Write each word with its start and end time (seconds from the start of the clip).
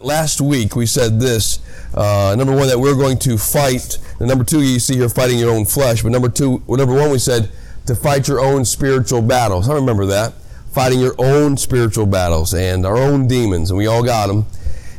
Last 0.00 0.40
week 0.40 0.76
we 0.76 0.86
said 0.86 1.18
this. 1.18 1.58
Uh, 1.92 2.34
number 2.38 2.54
one, 2.54 2.68
that 2.68 2.78
we're 2.78 2.94
going 2.94 3.18
to 3.20 3.36
fight. 3.36 3.98
And 4.20 4.28
number 4.28 4.44
two, 4.44 4.62
you 4.62 4.78
see 4.78 4.96
here 4.96 5.08
fighting 5.08 5.38
your 5.38 5.50
own 5.50 5.64
flesh. 5.64 6.02
But 6.02 6.12
number 6.12 6.28
two, 6.28 6.62
number 6.68 6.94
one, 6.94 7.10
we 7.10 7.18
said 7.18 7.50
to 7.86 7.96
fight 7.96 8.28
your 8.28 8.40
own 8.40 8.64
spiritual 8.64 9.22
battles. 9.22 9.68
I 9.68 9.74
remember 9.74 10.06
that. 10.06 10.34
Fighting 10.70 11.00
your 11.00 11.16
own 11.18 11.56
spiritual 11.56 12.06
battles 12.06 12.54
and 12.54 12.86
our 12.86 12.96
own 12.96 13.26
demons, 13.26 13.70
and 13.70 13.78
we 13.78 13.86
all 13.86 14.04
got 14.04 14.28
them. 14.28 14.46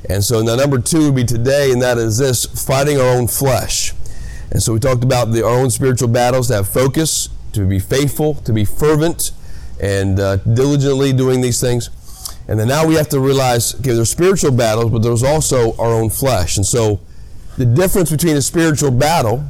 And 0.10 0.24
so 0.24 0.42
now 0.42 0.56
number 0.56 0.80
two 0.80 1.06
would 1.06 1.16
be 1.16 1.24
today, 1.24 1.72
and 1.72 1.82
that 1.82 1.98
is 1.98 2.18
this 2.18 2.46
fighting 2.46 3.00
our 3.00 3.16
own 3.16 3.28
flesh. 3.28 3.94
And 4.52 4.62
so 4.62 4.74
we 4.74 4.80
talked 4.80 5.04
about 5.04 5.32
the, 5.32 5.46
our 5.46 5.60
own 5.60 5.70
spiritual 5.70 6.10
battles 6.10 6.48
to 6.48 6.56
have 6.56 6.68
focus, 6.68 7.30
to 7.54 7.66
be 7.66 7.80
faithful, 7.80 8.34
to 8.36 8.52
be 8.52 8.66
fervent, 8.66 9.32
and 9.80 10.20
uh, 10.20 10.38
diligently 10.38 11.14
doing 11.14 11.40
these 11.40 11.62
things. 11.62 11.90
And 12.50 12.60
then 12.60 12.68
now 12.68 12.84
we 12.84 12.96
have 12.96 13.08
to 13.10 13.20
realize, 13.20 13.76
okay, 13.76 13.94
there's 13.94 14.10
spiritual 14.10 14.50
battles, 14.50 14.90
but 14.90 15.04
there's 15.04 15.22
also 15.22 15.78
our 15.78 15.92
own 15.92 16.10
flesh. 16.10 16.58
And 16.58 16.66
so 16.66 17.00
the 17.60 17.66
difference 17.66 18.10
between 18.10 18.38
a 18.38 18.42
spiritual 18.42 18.90
battle 18.90 19.46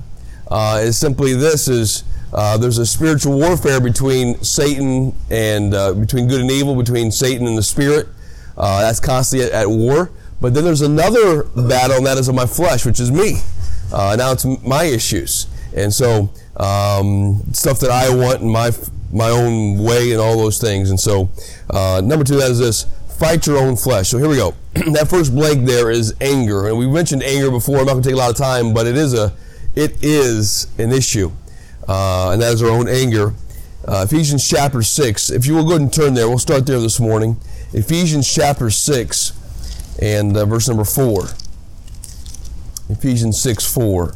uh, 0.52 0.82
is 0.84 0.98
simply 0.98 1.34
this 1.34 1.70
is 1.70 2.04
uh, 2.34 2.58
there's 2.58 2.78
a 2.78 2.86
spiritual 2.86 3.40
warfare 3.40 3.80
between 3.80 4.44
Satan 4.44 5.16
and 5.32 5.74
uh, 5.74 5.94
between 5.94 6.28
good 6.28 6.42
and 6.42 6.52
evil, 6.52 6.76
between 6.76 7.10
Satan 7.10 7.48
and 7.48 7.58
the 7.58 7.64
spirit. 7.64 8.10
Uh, 8.58 8.82
that's 8.82 9.00
constantly 9.00 9.48
at, 9.48 9.54
at, 9.54 9.70
war. 9.70 10.12
But 10.42 10.54
then 10.54 10.66
there's 10.66 10.82
another 10.82 11.44
battle, 11.44 11.96
and 11.96 12.06
that 12.06 12.18
is 12.18 12.28
of 12.28 12.36
my 12.36 12.46
flesh, 12.46 12.86
which 12.86 13.00
is 13.00 13.12
me. 13.12 13.38
Uh, 13.94 14.18
now 14.18 14.34
it's 14.34 14.46
my 14.46 14.84
issues. 14.84 15.48
And 15.74 15.94
so 15.94 16.30
um, 16.58 17.44
stuff 17.54 17.80
that 17.80 17.92
I 17.92 18.14
want 18.14 18.42
in 18.42 18.50
my 18.50 18.72
my 19.12 19.30
own 19.30 19.78
way 19.84 20.12
and 20.12 20.22
all 20.22 20.38
those 20.38 20.60
things. 20.60 20.90
And 20.90 21.00
so, 21.00 21.30
uh, 21.70 22.02
number 22.04 22.24
two, 22.24 22.36
that 22.38 22.52
is 22.52 22.60
this 22.60 22.86
fight 23.20 23.46
your 23.46 23.58
own 23.58 23.76
flesh. 23.76 24.10
So 24.10 24.18
here 24.18 24.30
we 24.30 24.38
go. 24.38 24.56
that 24.74 25.10
first 25.10 25.36
blank 25.36 25.68
there 25.68 25.92
is 25.92 26.16
anger, 26.22 26.68
and 26.68 26.78
we 26.78 26.88
mentioned 26.88 27.22
anger 27.22 27.52
before. 27.52 27.80
I'm 27.80 27.86
not 27.86 27.94
going 27.94 28.04
to 28.04 28.10
take 28.10 28.16
a 28.16 28.20
lot 28.20 28.30
of 28.30 28.38
time, 28.38 28.74
but 28.74 28.88
it 28.88 28.96
is 28.96 29.14
a 29.14 29.34
it 29.76 30.04
is 30.04 30.68
an 30.78 30.92
issue, 30.92 31.32
uh, 31.88 32.32
and 32.32 32.42
that 32.42 32.54
is 32.54 32.64
our 32.64 32.70
own 32.70 32.88
anger. 32.88 33.34
Uh, 33.86 34.06
Ephesians 34.08 34.48
chapter 34.48 34.82
six. 34.82 35.30
If 35.30 35.46
you 35.46 35.56
will 35.56 35.64
go 35.64 35.72
ahead 35.72 35.82
and 35.82 35.94
turn 35.94 36.14
there, 36.14 36.30
we'll 36.30 36.38
start 36.38 36.66
there 36.66 36.80
this 36.80 37.00
morning. 37.00 37.38
Ephesians 37.74 38.32
chapter 38.32 38.70
six 38.70 39.34
and 40.02 40.36
uh, 40.36 40.46
verse 40.46 40.68
number 40.68 40.86
four. 40.86 41.26
Ephesians 42.90 43.42
six 43.42 43.72
four, 43.72 44.16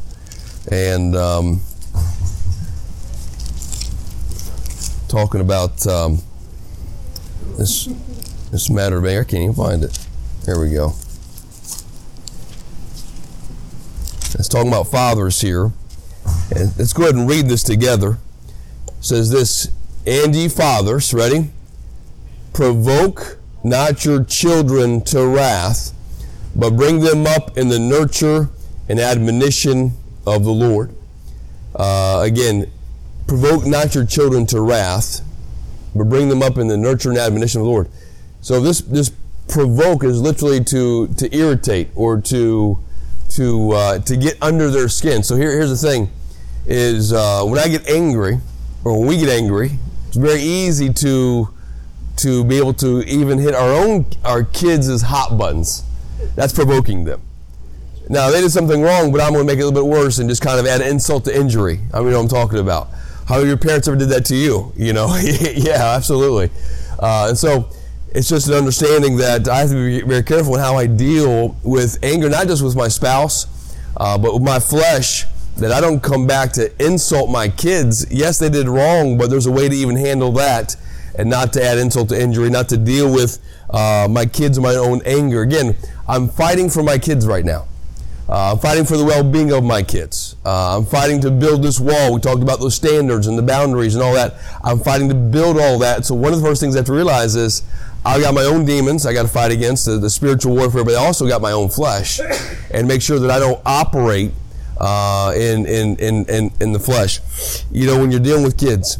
and. 0.70 1.14
Um, 1.14 1.60
talking 5.08 5.40
about 5.40 5.86
um, 5.86 6.18
this 7.56 7.86
this 8.50 8.70
matter 8.70 8.98
of 8.98 9.04
anger. 9.04 9.20
I 9.20 9.24
can't 9.24 9.42
even 9.42 9.54
find 9.54 9.82
it. 9.84 9.98
There 10.44 10.60
we 10.60 10.70
go. 10.70 10.94
It's 14.36 14.48
talking 14.48 14.68
about 14.68 14.88
fathers 14.88 15.40
here. 15.40 15.72
And 16.54 16.76
let's 16.78 16.92
go 16.92 17.04
ahead 17.04 17.14
and 17.14 17.28
read 17.28 17.46
this 17.46 17.62
together. 17.62 18.18
It 18.88 19.04
says 19.04 19.30
this, 19.30 19.70
and 20.06 20.34
ye 20.34 20.48
fathers, 20.48 21.14
ready? 21.14 21.50
Provoke 22.52 23.38
not 23.62 24.04
your 24.04 24.22
children 24.24 25.00
to 25.02 25.26
wrath, 25.26 25.92
but 26.54 26.76
bring 26.76 27.00
them 27.00 27.26
up 27.26 27.56
in 27.56 27.68
the 27.68 27.78
nurture 27.78 28.50
and 28.88 29.00
admonition 29.00 29.92
of 30.26 30.44
the 30.44 30.52
Lord. 30.52 30.94
Uh, 31.74 32.20
again, 32.22 32.70
provoke 33.26 33.66
not 33.66 33.94
your 33.94 34.04
children 34.04 34.46
to 34.46 34.60
wrath, 34.60 35.20
but 35.94 36.04
bring 36.04 36.28
them 36.28 36.42
up 36.42 36.58
in 36.58 36.68
the 36.68 36.76
nurture 36.76 37.10
and 37.10 37.18
admonition 37.18 37.60
of 37.60 37.66
the 37.66 37.70
Lord. 37.70 37.88
So 38.40 38.60
this 38.60 38.80
this 38.82 39.10
provoke 39.48 40.04
is 40.04 40.20
literally 40.20 40.62
to 40.64 41.08
to 41.08 41.34
irritate 41.36 41.88
or 41.94 42.20
to 42.20 42.78
to 43.30 43.70
uh, 43.72 43.98
to 44.00 44.16
get 44.16 44.36
under 44.42 44.70
their 44.70 44.88
skin. 44.88 45.22
So 45.22 45.36
here, 45.36 45.52
here's 45.52 45.70
the 45.70 45.88
thing: 45.88 46.10
is 46.66 47.12
uh, 47.12 47.42
when 47.44 47.58
I 47.58 47.68
get 47.68 47.88
angry 47.88 48.40
or 48.84 48.98
when 48.98 49.08
we 49.08 49.18
get 49.18 49.28
angry, 49.28 49.72
it's 50.08 50.16
very 50.16 50.42
easy 50.42 50.92
to 50.92 51.48
to 52.16 52.44
be 52.44 52.58
able 52.58 52.74
to 52.74 53.02
even 53.02 53.38
hit 53.38 53.54
our 53.54 53.72
own 53.72 54.06
our 54.24 54.44
kids' 54.44 55.02
hot 55.02 55.36
buttons. 55.38 55.82
That's 56.36 56.52
provoking 56.52 57.04
them. 57.04 57.20
Now 58.08 58.30
they 58.30 58.40
did 58.40 58.50
something 58.50 58.82
wrong, 58.82 59.10
but 59.12 59.20
I'm 59.20 59.32
going 59.32 59.46
to 59.46 59.52
make 59.52 59.58
it 59.58 59.62
a 59.62 59.66
little 59.66 59.82
bit 59.82 59.90
worse 59.90 60.18
and 60.18 60.28
just 60.28 60.42
kind 60.42 60.60
of 60.60 60.66
add 60.66 60.82
insult 60.82 61.24
to 61.24 61.36
injury. 61.36 61.80
I 61.92 62.00
mean, 62.00 62.12
what 62.12 62.20
I'm 62.20 62.28
talking 62.28 62.58
about 62.58 62.88
how 63.26 63.38
your 63.40 63.56
parents 63.56 63.88
ever 63.88 63.96
did 63.96 64.08
that 64.10 64.24
to 64.26 64.36
you. 64.36 64.72
You 64.76 64.92
know, 64.92 65.16
yeah, 65.22 65.94
absolutely. 65.96 66.50
Uh, 66.98 67.26
and 67.30 67.38
so 67.38 67.68
it's 68.14 68.28
just 68.28 68.48
an 68.48 68.54
understanding 68.54 69.16
that 69.16 69.48
I 69.48 69.60
have 69.60 69.70
to 69.70 69.74
be 69.74 70.00
very 70.02 70.22
careful 70.22 70.54
in 70.54 70.60
how 70.60 70.76
I 70.76 70.86
deal 70.86 71.56
with 71.62 71.98
anger, 72.02 72.28
not 72.28 72.46
just 72.46 72.62
with 72.62 72.76
my 72.76 72.88
spouse, 72.88 73.46
uh, 73.96 74.16
but 74.18 74.34
with 74.34 74.42
my 74.42 74.58
flesh. 74.58 75.26
That 75.56 75.70
I 75.70 75.80
don't 75.80 76.02
come 76.02 76.26
back 76.26 76.52
to 76.54 76.84
insult 76.84 77.30
my 77.30 77.48
kids. 77.48 78.10
Yes, 78.10 78.40
they 78.40 78.50
did 78.50 78.66
wrong, 78.66 79.16
but 79.16 79.30
there's 79.30 79.46
a 79.46 79.52
way 79.52 79.68
to 79.68 79.74
even 79.76 79.94
handle 79.94 80.32
that 80.32 80.74
and 81.16 81.30
not 81.30 81.52
to 81.52 81.64
add 81.64 81.78
insult 81.78 82.08
to 82.08 82.20
injury, 82.20 82.50
not 82.50 82.68
to 82.70 82.76
deal 82.76 83.12
with 83.12 83.38
uh, 83.70 84.08
my 84.10 84.26
kids 84.26 84.58
my 84.58 84.74
own 84.74 85.00
anger. 85.04 85.42
Again, 85.42 85.76
I'm 86.08 86.28
fighting 86.28 86.68
for 86.70 86.82
my 86.82 86.98
kids 86.98 87.24
right 87.24 87.44
now. 87.44 87.66
Uh, 88.26 88.52
I'm 88.52 88.58
fighting 88.58 88.86
for 88.86 88.96
the 88.96 89.04
well-being 89.04 89.52
of 89.52 89.62
my 89.64 89.82
kids. 89.82 90.36
Uh, 90.46 90.78
I'm 90.78 90.86
fighting 90.86 91.20
to 91.22 91.30
build 91.30 91.62
this 91.62 91.78
wall. 91.78 92.14
We 92.14 92.20
talked 92.20 92.42
about 92.42 92.58
those 92.58 92.74
standards 92.74 93.26
and 93.26 93.36
the 93.36 93.42
boundaries 93.42 93.94
and 93.94 94.02
all 94.02 94.14
that. 94.14 94.36
I'm 94.62 94.78
fighting 94.78 95.08
to 95.10 95.14
build 95.14 95.58
all 95.58 95.78
that. 95.80 96.06
So 96.06 96.14
one 96.14 96.32
of 96.32 96.40
the 96.40 96.46
first 96.46 96.60
things 96.60 96.74
I 96.74 96.78
have 96.78 96.86
to 96.86 96.94
realize 96.94 97.36
is 97.36 97.62
I've 98.04 98.22
got 98.22 98.34
my 98.34 98.42
own 98.42 98.64
demons 98.64 99.06
I 99.06 99.12
got 99.12 99.22
to 99.22 99.28
fight 99.28 99.50
against 99.50 99.86
the, 99.86 99.98
the, 99.98 100.10
spiritual 100.10 100.54
warfare, 100.54 100.84
but 100.84 100.94
I 100.94 101.04
also 101.04 101.26
got 101.26 101.40
my 101.40 101.52
own 101.52 101.68
flesh, 101.68 102.20
and 102.70 102.86
make 102.86 103.00
sure 103.00 103.18
that 103.18 103.30
I 103.30 103.38
don't 103.38 103.60
operate 103.64 104.32
uh, 104.78 105.32
in, 105.34 105.64
in 105.66 105.96
in 105.96 106.24
in 106.26 106.50
in 106.60 106.72
the 106.72 106.78
flesh. 106.78 107.20
You 107.72 107.86
know, 107.86 107.98
when 107.98 108.10
you're 108.10 108.20
dealing 108.20 108.44
with 108.44 108.58
kids, 108.58 108.98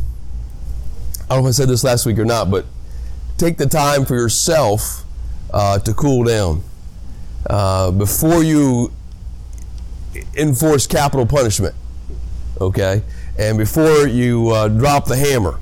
I 1.28 1.34
don't 1.34 1.44
know 1.44 1.48
if 1.50 1.54
I 1.54 1.56
said 1.56 1.68
this 1.68 1.84
last 1.84 2.06
week 2.06 2.18
or 2.18 2.24
not, 2.24 2.50
but 2.50 2.64
take 3.36 3.58
the 3.58 3.66
time 3.66 4.06
for 4.06 4.14
yourself 4.14 5.04
uh, 5.52 5.78
to 5.80 5.92
cool 5.92 6.24
down 6.24 6.62
uh, 7.48 7.90
before 7.90 8.42
you 8.42 8.90
enforce 10.36 10.86
capital 10.86 11.26
punishment, 11.26 11.74
okay? 12.60 13.02
And 13.38 13.58
before 13.58 14.06
you 14.06 14.50
uh, 14.50 14.68
drop 14.68 15.06
the 15.06 15.16
hammer, 15.16 15.58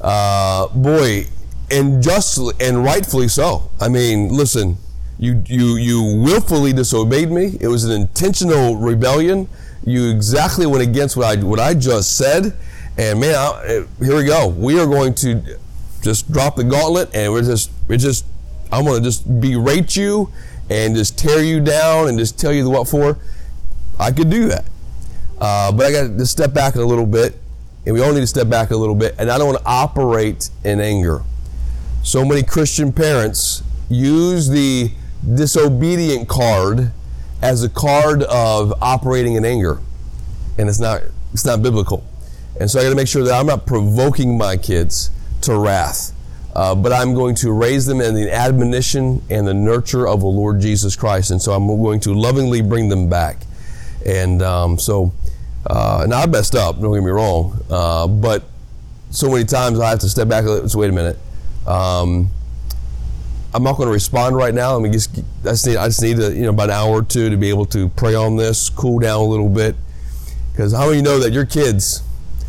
uh, 0.00 0.68
boy, 0.68 1.26
and 1.70 2.02
justly 2.02 2.54
and 2.60 2.84
rightfully 2.84 3.28
so. 3.28 3.70
I 3.80 3.88
mean, 3.88 4.28
listen, 4.28 4.76
you 5.18 5.42
you 5.46 5.76
you 5.76 6.22
willfully 6.22 6.72
disobeyed 6.72 7.30
me. 7.30 7.56
It 7.60 7.68
was 7.68 7.84
an 7.84 7.92
intentional 7.92 8.76
rebellion. 8.76 9.48
You 9.84 10.10
exactly 10.10 10.66
went 10.66 10.82
against 10.82 11.16
what 11.16 11.26
I 11.26 11.42
what 11.42 11.60
I 11.60 11.74
just 11.74 12.16
said, 12.16 12.56
and 12.96 13.20
man, 13.20 13.34
I, 13.34 13.84
here 14.00 14.16
we 14.16 14.24
go. 14.24 14.48
We 14.48 14.78
are 14.78 14.86
going 14.86 15.14
to 15.16 15.58
just 16.02 16.30
drop 16.30 16.56
the 16.56 16.64
gauntlet, 16.64 17.14
and 17.14 17.32
we're 17.32 17.42
just 17.42 17.70
we're 17.88 17.98
just 17.98 18.24
I'm 18.70 18.84
going 18.84 19.02
to 19.02 19.04
just 19.04 19.40
berate 19.40 19.96
you 19.96 20.30
and 20.68 20.96
just 20.96 21.18
tear 21.18 21.42
you 21.42 21.60
down 21.60 22.08
and 22.08 22.18
just 22.18 22.38
tell 22.38 22.52
you 22.52 22.64
the 22.64 22.70
what 22.70 22.88
for. 22.88 23.18
I 23.98 24.12
could 24.12 24.30
do 24.30 24.48
that. 24.48 24.64
Uh, 25.38 25.72
but 25.72 25.86
I 25.86 25.92
got 25.92 26.18
to 26.18 26.26
step 26.26 26.54
back 26.54 26.76
a 26.76 26.82
little 26.82 27.06
bit, 27.06 27.34
and 27.84 27.94
we 27.94 28.02
all 28.02 28.12
need 28.12 28.20
to 28.20 28.26
step 28.26 28.48
back 28.48 28.70
a 28.70 28.76
little 28.76 28.94
bit, 28.94 29.14
and 29.18 29.30
I 29.30 29.38
don't 29.38 29.46
want 29.46 29.58
to 29.58 29.66
operate 29.66 30.50
in 30.64 30.80
anger. 30.80 31.22
So 32.02 32.24
many 32.24 32.42
Christian 32.42 32.92
parents 32.92 33.62
use 33.88 34.48
the 34.48 34.90
disobedient 35.34 36.28
card 36.28 36.92
as 37.42 37.62
a 37.62 37.68
card 37.68 38.22
of 38.24 38.72
operating 38.80 39.34
in 39.34 39.44
anger, 39.44 39.80
and 40.58 40.68
it's 40.68 40.80
not 40.80 41.02
it's 41.32 41.44
not 41.44 41.62
biblical. 41.62 42.04
And 42.58 42.70
so 42.70 42.80
I 42.80 42.84
got 42.84 42.90
to 42.90 42.96
make 42.96 43.08
sure 43.08 43.22
that 43.24 43.38
I'm 43.38 43.46
not 43.46 43.66
provoking 43.66 44.38
my 44.38 44.56
kids 44.56 45.10
to 45.42 45.58
wrath, 45.58 46.14
uh, 46.54 46.74
but 46.74 46.92
I'm 46.92 47.12
going 47.12 47.34
to 47.36 47.52
raise 47.52 47.84
them 47.84 48.00
in 48.00 48.14
the 48.14 48.32
admonition 48.32 49.22
and 49.28 49.46
the 49.46 49.52
nurture 49.52 50.08
of 50.08 50.20
the 50.20 50.26
Lord 50.26 50.60
Jesus 50.60 50.96
Christ. 50.96 51.30
And 51.30 51.42
so 51.42 51.52
I'm 51.52 51.66
going 51.66 52.00
to 52.00 52.14
lovingly 52.14 52.62
bring 52.62 52.88
them 52.88 53.10
back. 53.10 53.42
And 54.06 54.40
um, 54.42 54.78
so, 54.78 55.12
uh, 55.66 56.06
now 56.08 56.20
I 56.20 56.26
messed 56.26 56.54
up, 56.54 56.80
don't 56.80 56.94
get 56.94 57.02
me 57.02 57.10
wrong, 57.10 57.60
uh, 57.68 58.06
but 58.06 58.44
so 59.10 59.30
many 59.30 59.44
times 59.44 59.80
I 59.80 59.90
have 59.90 59.98
to 60.00 60.08
step 60.08 60.28
back 60.28 60.44
and 60.44 60.70
say, 60.70 60.78
wait 60.78 60.90
a 60.90 60.92
minute. 60.92 61.18
Um, 61.66 62.30
I'm 63.52 63.62
not 63.62 63.76
going 63.76 63.86
to 63.86 63.92
respond 63.92 64.36
right 64.36 64.54
now. 64.54 64.76
I 64.76 64.78
mean, 64.80 64.92
just, 64.92 65.18
I 65.44 65.50
just 65.50 65.66
need, 65.66 65.76
I 65.76 65.86
just 65.86 66.02
need 66.02 66.18
you 66.18 66.42
know, 66.42 66.50
about 66.50 66.68
an 66.68 66.76
hour 66.76 66.90
or 66.90 67.02
two 67.02 67.30
to 67.30 67.36
be 67.36 67.48
able 67.48 67.64
to 67.66 67.88
pray 67.88 68.14
on 68.14 68.36
this, 68.36 68.68
cool 68.68 68.98
down 68.98 69.20
a 69.20 69.24
little 69.24 69.48
bit. 69.48 69.74
Because 70.52 70.72
how 70.72 70.90
many 70.90 71.02
know 71.02 71.18
that 71.18 71.32
your 71.32 71.46
kids, 71.46 72.02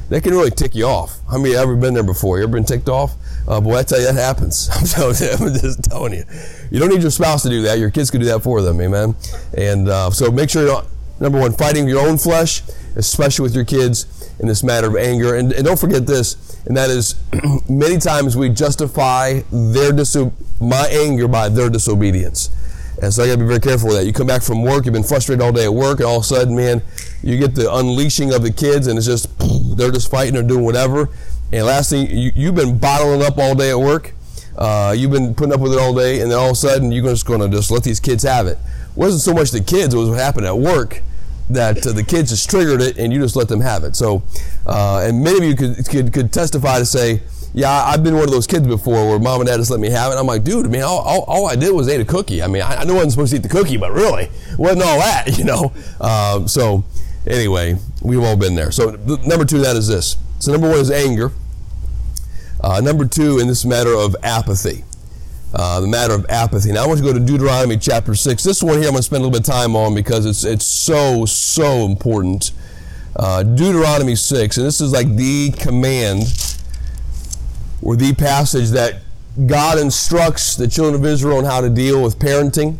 they 0.10 0.22
can 0.22 0.34
really 0.34 0.52
tick 0.52 0.76
you 0.76 0.86
off? 0.86 1.20
How 1.32 1.38
many 1.38 1.56
ever 1.56 1.76
been 1.76 1.94
there 1.94 2.04
before? 2.04 2.38
You 2.38 2.44
ever 2.44 2.54
been 2.54 2.66
ticked 2.66 2.90
off? 2.90 3.16
Uh, 3.48 3.62
boy, 3.62 3.78
I 3.78 3.84
tell 3.84 4.00
you, 4.00 4.06
that 4.06 4.16
happens. 4.16 4.70
I'm, 4.74 4.86
telling 4.86 5.16
you, 5.16 5.32
I'm 5.32 5.54
just 5.54 5.84
telling 5.84 6.14
you. 6.14 6.24
You 6.70 6.80
don't 6.80 6.90
need 6.90 7.02
your 7.02 7.12
spouse 7.12 7.44
to 7.44 7.50
do 7.50 7.62
that. 7.64 7.80
Your 7.80 7.90
kids 7.90 8.12
can 8.12 8.20
do 8.20 8.28
that 8.28 8.42
for 8.42 8.62
them, 8.62 8.80
amen? 8.82 9.16
And 9.58 9.88
uh, 9.88 10.12
so 10.12 10.30
make 10.30 10.50
sure 10.50 10.84
Number 11.20 11.40
one, 11.40 11.54
fighting 11.54 11.88
your 11.88 12.08
own 12.08 12.18
flesh, 12.18 12.62
especially 12.96 13.44
with 13.44 13.56
your 13.56 13.66
kids 13.66 14.32
in 14.40 14.48
this 14.48 14.64
matter 14.64 14.88
of 14.88 14.96
anger. 14.96 15.36
And, 15.36 15.52
and 15.52 15.66
don't 15.66 15.80
forget 15.80 16.06
this, 16.06 16.60
and 16.66 16.78
that 16.78 16.90
is 16.90 17.16
many 17.70 17.98
times 17.98 18.38
we 18.38 18.50
justify 18.50 19.42
their 19.52 19.92
diso- 19.92 20.32
my 20.62 20.88
anger 20.88 21.28
by 21.28 21.50
their 21.50 21.70
disobedience. 21.70 22.50
And 23.02 23.14
so 23.14 23.24
I 23.24 23.28
got 23.28 23.34
to 23.34 23.40
be 23.40 23.46
very 23.46 23.60
careful 23.60 23.90
with 23.90 23.98
that. 23.98 24.06
You 24.06 24.14
come 24.14 24.26
back 24.28 24.42
from 24.42 24.64
work, 24.64 24.86
you've 24.86 24.94
been 24.94 25.04
frustrated 25.04 25.42
all 25.42 25.52
day 25.52 25.66
at 25.66 25.74
work, 25.74 26.00
and 26.00 26.08
all 26.08 26.18
of 26.18 26.24
a 26.24 26.26
sudden, 26.26 26.56
man, 26.56 26.82
you 27.22 27.38
get 27.38 27.54
the 27.54 27.72
unleashing 27.74 28.34
of 28.34 28.42
the 28.42 28.52
kids, 28.52 28.88
and 28.88 28.98
it's 28.98 29.06
just 29.06 29.30
they're 29.78 29.92
just 29.92 30.10
fighting 30.10 30.36
or 30.36 30.44
doing 30.44 30.64
whatever. 30.64 31.10
And 31.52 31.66
last 31.66 31.92
thing, 31.92 32.10
you, 32.10 32.32
you've 32.36 32.56
been 32.56 32.78
bottling 32.78 33.22
up 33.22 33.38
all 33.38 33.56
day 33.56 33.70
at 33.70 33.80
work. 33.80 34.14
Uh, 34.58 34.96
you've 34.98 35.12
been 35.12 35.36
putting 35.36 35.54
up 35.54 35.60
with 35.60 35.74
it 35.74 35.80
all 35.80 35.94
day, 35.94 36.22
and 36.22 36.32
then 36.32 36.38
all 36.38 36.48
of 36.48 36.54
a 36.54 36.56
sudden, 36.56 36.92
you're 36.92 37.04
just 37.04 37.28
to 37.28 37.50
just 37.50 37.70
let 37.70 37.84
these 37.84 38.00
kids 38.00 38.24
have 38.24 38.48
it. 38.48 38.58
Wasn't 38.98 39.22
so 39.22 39.34
much 39.34 39.52
the 39.52 39.62
kids; 39.62 39.94
it 39.94 39.98
was 39.98 40.10
what 40.10 40.20
happened 40.20 40.46
at 40.46 40.58
work 40.58 41.02
that 41.50 41.88
uh, 41.88 41.94
the 41.94 42.04
kids 42.04 42.32
just 42.32 42.50
triggered 42.50 42.82
it, 42.82 42.98
and 42.98 43.14
you 43.14 43.22
just 43.22 43.36
let 43.36 43.48
them 43.48 43.62
have 43.62 43.84
it. 43.86 43.96
So, 43.96 44.24
uh, 44.66 45.06
and 45.08 45.24
many 45.24 45.38
of 45.38 45.44
you 45.44 45.56
could, 45.56 45.88
could 45.88 46.14
could 46.14 46.34
testify 46.34 46.80
to 46.80 46.86
say 46.86 47.22
yeah, 47.58 47.86
I've 47.86 48.04
been 48.04 48.14
one 48.14 48.26
of 48.26 48.30
those 48.30 48.46
kids 48.46 48.68
before 48.68 49.10
where 49.10 49.18
mom 49.18 49.42
and 49.42 49.48
dad 49.48 49.58
just 49.58 49.72
let 49.72 49.80
me 49.80 49.90
have 49.90 50.12
it. 50.12 50.16
I'm 50.16 50.28
like, 50.28 50.44
dude, 50.44 50.68
I 50.68 50.70
mean, 50.70 50.84
all, 50.84 51.00
all, 51.00 51.24
all 51.24 51.48
I 51.48 51.56
did 51.56 51.74
was 51.74 51.88
ate 51.88 52.00
a 52.00 52.06
cookie. 52.06 52.44
I 52.44 52.48
mean, 52.48 52.62
I, 52.62 52.76
I 52.76 52.84
knew 52.84 52.94
I 52.94 52.98
wasn't 52.98 53.14
supposed 53.14 53.32
to 53.32 53.38
eat 53.38 53.42
the 53.42 53.50
cookie, 53.50 53.78
but 53.78 53.92
really, 53.92 54.30
wasn't 54.60 54.84
all 54.84 55.00
that, 55.00 55.26
you 55.40 55.44
know? 55.44 55.74
Uh, 56.00 56.46
so, 56.46 56.84
anyway, 57.26 57.76
we've 58.04 58.22
all 58.22 58.38
been 58.38 58.54
there. 58.54 58.72
So, 58.72 58.92
number 59.26 59.44
two, 59.44 59.58
that 59.60 59.76
is 59.76 59.88
this. 59.88 60.18
So, 60.38 60.52
number 60.52 60.70
one 60.70 60.78
is 60.78 60.92
anger. 60.92 61.32
Uh, 62.62 62.80
number 62.82 63.06
two, 63.06 63.40
in 63.40 63.48
this 63.48 63.66
matter 63.66 63.94
of 63.94 64.16
apathy. 64.22 64.84
Uh, 65.54 65.80
the 65.80 65.88
matter 65.88 66.14
of 66.14 66.26
apathy. 66.28 66.74
Now, 66.74 66.84
I 66.84 66.88
want 66.88 67.00
to 67.00 67.06
go 67.06 67.14
to 67.14 67.20
Deuteronomy 67.20 67.78
chapter 67.78 68.16
6. 68.16 68.44
This 68.44 68.62
one 68.62 68.74
here 68.74 68.88
I'm 68.88 68.92
going 68.92 68.98
to 68.98 69.04
spend 69.04 69.22
a 69.22 69.26
little 69.26 69.40
bit 69.40 69.48
of 69.48 69.54
time 69.54 69.78
on 69.78 69.96
because 69.96 70.26
it's, 70.26 70.44
it's 70.44 70.66
so, 70.66 71.26
so 71.26 71.86
important. 71.86 72.52
Uh, 73.16 73.44
Deuteronomy 73.44 74.16
6, 74.16 74.58
and 74.58 74.66
this 74.66 74.82
is 74.82 74.92
like 74.92 75.16
the 75.16 75.52
command 75.52 76.24
or 77.82 77.96
the 77.96 78.14
passage 78.14 78.70
that 78.70 78.98
God 79.46 79.80
instructs 79.80 80.56
the 80.56 80.68
children 80.68 80.96
of 80.96 81.06
Israel 81.06 81.38
on 81.38 81.46
how 81.46 81.62
to 81.62 81.70
deal 81.70 82.04
with 82.04 82.20
parenting. 82.20 82.78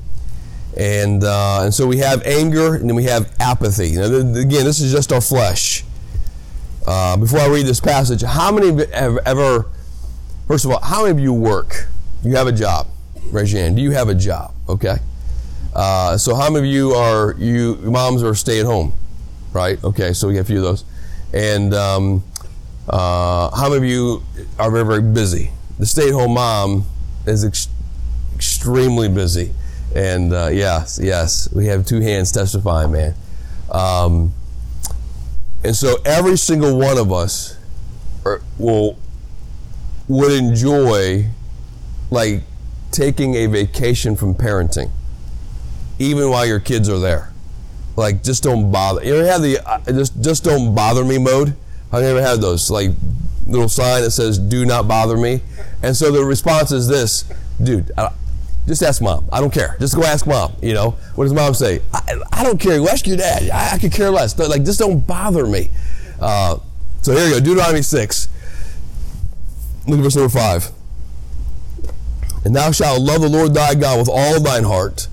And, 0.76 1.24
uh, 1.24 1.62
and 1.64 1.74
so 1.74 1.88
we 1.88 1.98
have 1.98 2.22
anger 2.24 2.76
and 2.76 2.90
then 2.90 2.96
we 2.96 3.06
have 3.06 3.34
apathy. 3.40 3.94
Now, 3.94 4.04
again, 4.04 4.66
this 4.66 4.82
is 4.82 4.92
just 4.92 5.14
our 5.14 5.22
flesh. 5.22 5.86
Uh, 6.86 7.16
before 7.18 7.40
I 7.40 7.48
read 7.48 7.66
this 7.66 7.80
passage, 7.80 8.22
how 8.22 8.52
many 8.52 8.86
have 8.94 9.18
ever, 9.26 9.68
first 10.48 10.66
of 10.66 10.72
all, 10.72 10.82
how 10.82 11.04
many 11.04 11.12
of 11.12 11.20
you 11.20 11.34
work? 11.34 11.88
You 12.24 12.36
have 12.36 12.48
a 12.48 12.52
job. 12.52 12.88
Raise 13.32 13.54
your 13.54 13.62
hand. 13.62 13.76
Do 13.76 13.82
you 13.82 13.92
have 13.92 14.10
a 14.10 14.16
job? 14.16 14.54
Okay. 14.68 14.98
Uh, 15.74 16.18
so 16.18 16.36
how 16.36 16.50
many 16.50 16.68
of 16.68 16.74
you 16.74 16.92
are, 16.92 17.36
you 17.38 17.76
moms 17.76 18.24
are 18.24 18.34
stay 18.34 18.60
at 18.60 18.66
home? 18.66 18.94
Right? 19.54 19.82
Okay, 19.84 20.14
so 20.14 20.28
we 20.28 20.36
have 20.36 20.46
a 20.46 20.48
few 20.48 20.58
of 20.58 20.64
those. 20.64 20.86
And 21.34 21.74
um, 21.74 22.24
uh, 22.90 23.56
how 23.56 23.70
many 23.70 23.78
of 23.78 23.84
you 23.84 24.24
are 24.58 24.72
very, 24.72 24.86
very 24.86 25.02
busy? 25.02 25.52
The 25.78 25.86
stay 25.86 26.08
at 26.08 26.14
home 26.14 26.34
mom 26.34 26.86
is 27.26 27.46
ex- 27.46 27.68
extremely 28.36 29.10
busy. 29.10 29.54
And 29.96 30.34
uh, 30.34 30.48
yes, 30.48 31.00
yes, 31.02 31.52
we 31.54 31.68
have 31.68 31.86
two 31.86 32.02
hands 32.02 32.32
testifying, 32.32 32.92
man. 32.92 33.14
Um, 33.72 34.34
and 35.64 35.76
so 35.76 35.98
every 36.06 36.38
single 36.38 36.78
one 36.78 36.98
of 36.98 37.12
us 37.12 37.58
are, 38.26 38.42
will 38.58 38.98
would 40.08 40.32
enjoy 40.32 41.28
like 42.10 42.42
taking 42.92 43.36
a 43.36 43.48
vacation 43.48 44.16
from 44.16 44.36
parenting, 44.36 44.92
even 46.00 46.30
while 46.30 46.46
your 46.46 46.60
kids 46.60 46.90
are 46.90 47.00
there. 47.00 47.32
Like, 47.96 48.24
just 48.24 48.44
don't 48.44 48.72
bother. 48.72 49.04
You 49.04 49.16
ever 49.16 49.28
have 49.28 49.42
the 49.42 49.60
uh, 49.68 49.80
just 49.86 50.22
just 50.22 50.44
don't 50.44 50.76
bother 50.76 51.04
me 51.04 51.18
mode? 51.18 51.56
I've 51.92 52.04
never 52.04 52.22
had 52.22 52.42
those 52.42 52.70
like 52.70 52.92
little 53.46 53.70
sign 53.70 54.04
that 54.04 54.12
says 54.12 54.38
"Do 54.38 54.66
not 54.66 54.88
bother 54.88 55.18
me," 55.18 55.42
and 55.82 55.96
so 55.96 56.12
the 56.12 56.24
response 56.24 56.72
is 56.72 56.88
this, 56.88 57.26
dude. 57.62 57.92
Just 58.68 58.84
ask 58.84 59.02
mom. 59.02 59.28
I 59.32 59.40
don't 59.40 59.54
care. 59.54 59.78
Just 59.80 59.96
go 59.96 60.04
ask 60.04 60.28
mom. 60.28 60.52
You 60.62 60.74
know 60.74 60.92
what 61.16 61.24
does 61.24 61.34
mom 61.34 61.54
say? 61.54 61.82
I, 61.94 62.22
I 62.34 62.44
don't 62.44 62.60
care. 62.60 62.78
Go 62.78 62.88
ask 62.90 63.08
your 63.08 63.16
dad. 63.16 63.50
I, 63.50 63.76
I 63.76 63.78
could 63.80 63.94
care 63.94 64.12
less. 64.12 64.38
Like 64.38 64.64
just 64.64 64.78
don't 64.78 65.08
bother 65.08 65.48
me. 65.48 65.70
Uh, 66.20 66.60
so 67.02 67.14
here 67.14 67.28
you 67.28 67.34
go. 67.36 67.40
Deuteronomy 67.40 67.82
six. 67.82 68.28
Look 69.88 70.00
at 70.00 70.04
verse 70.04 70.18
number 70.18 70.30
five. 70.30 70.70
And 72.46 72.56
thou 72.56 72.72
shalt 72.72 73.02
love 73.02 73.22
the 73.22 73.30
Lord 73.30 73.54
thy 73.54 73.76
God 73.76 74.00
with 74.00 74.10
all 74.10 74.40
thine 74.40 74.64
heart, 74.64 75.08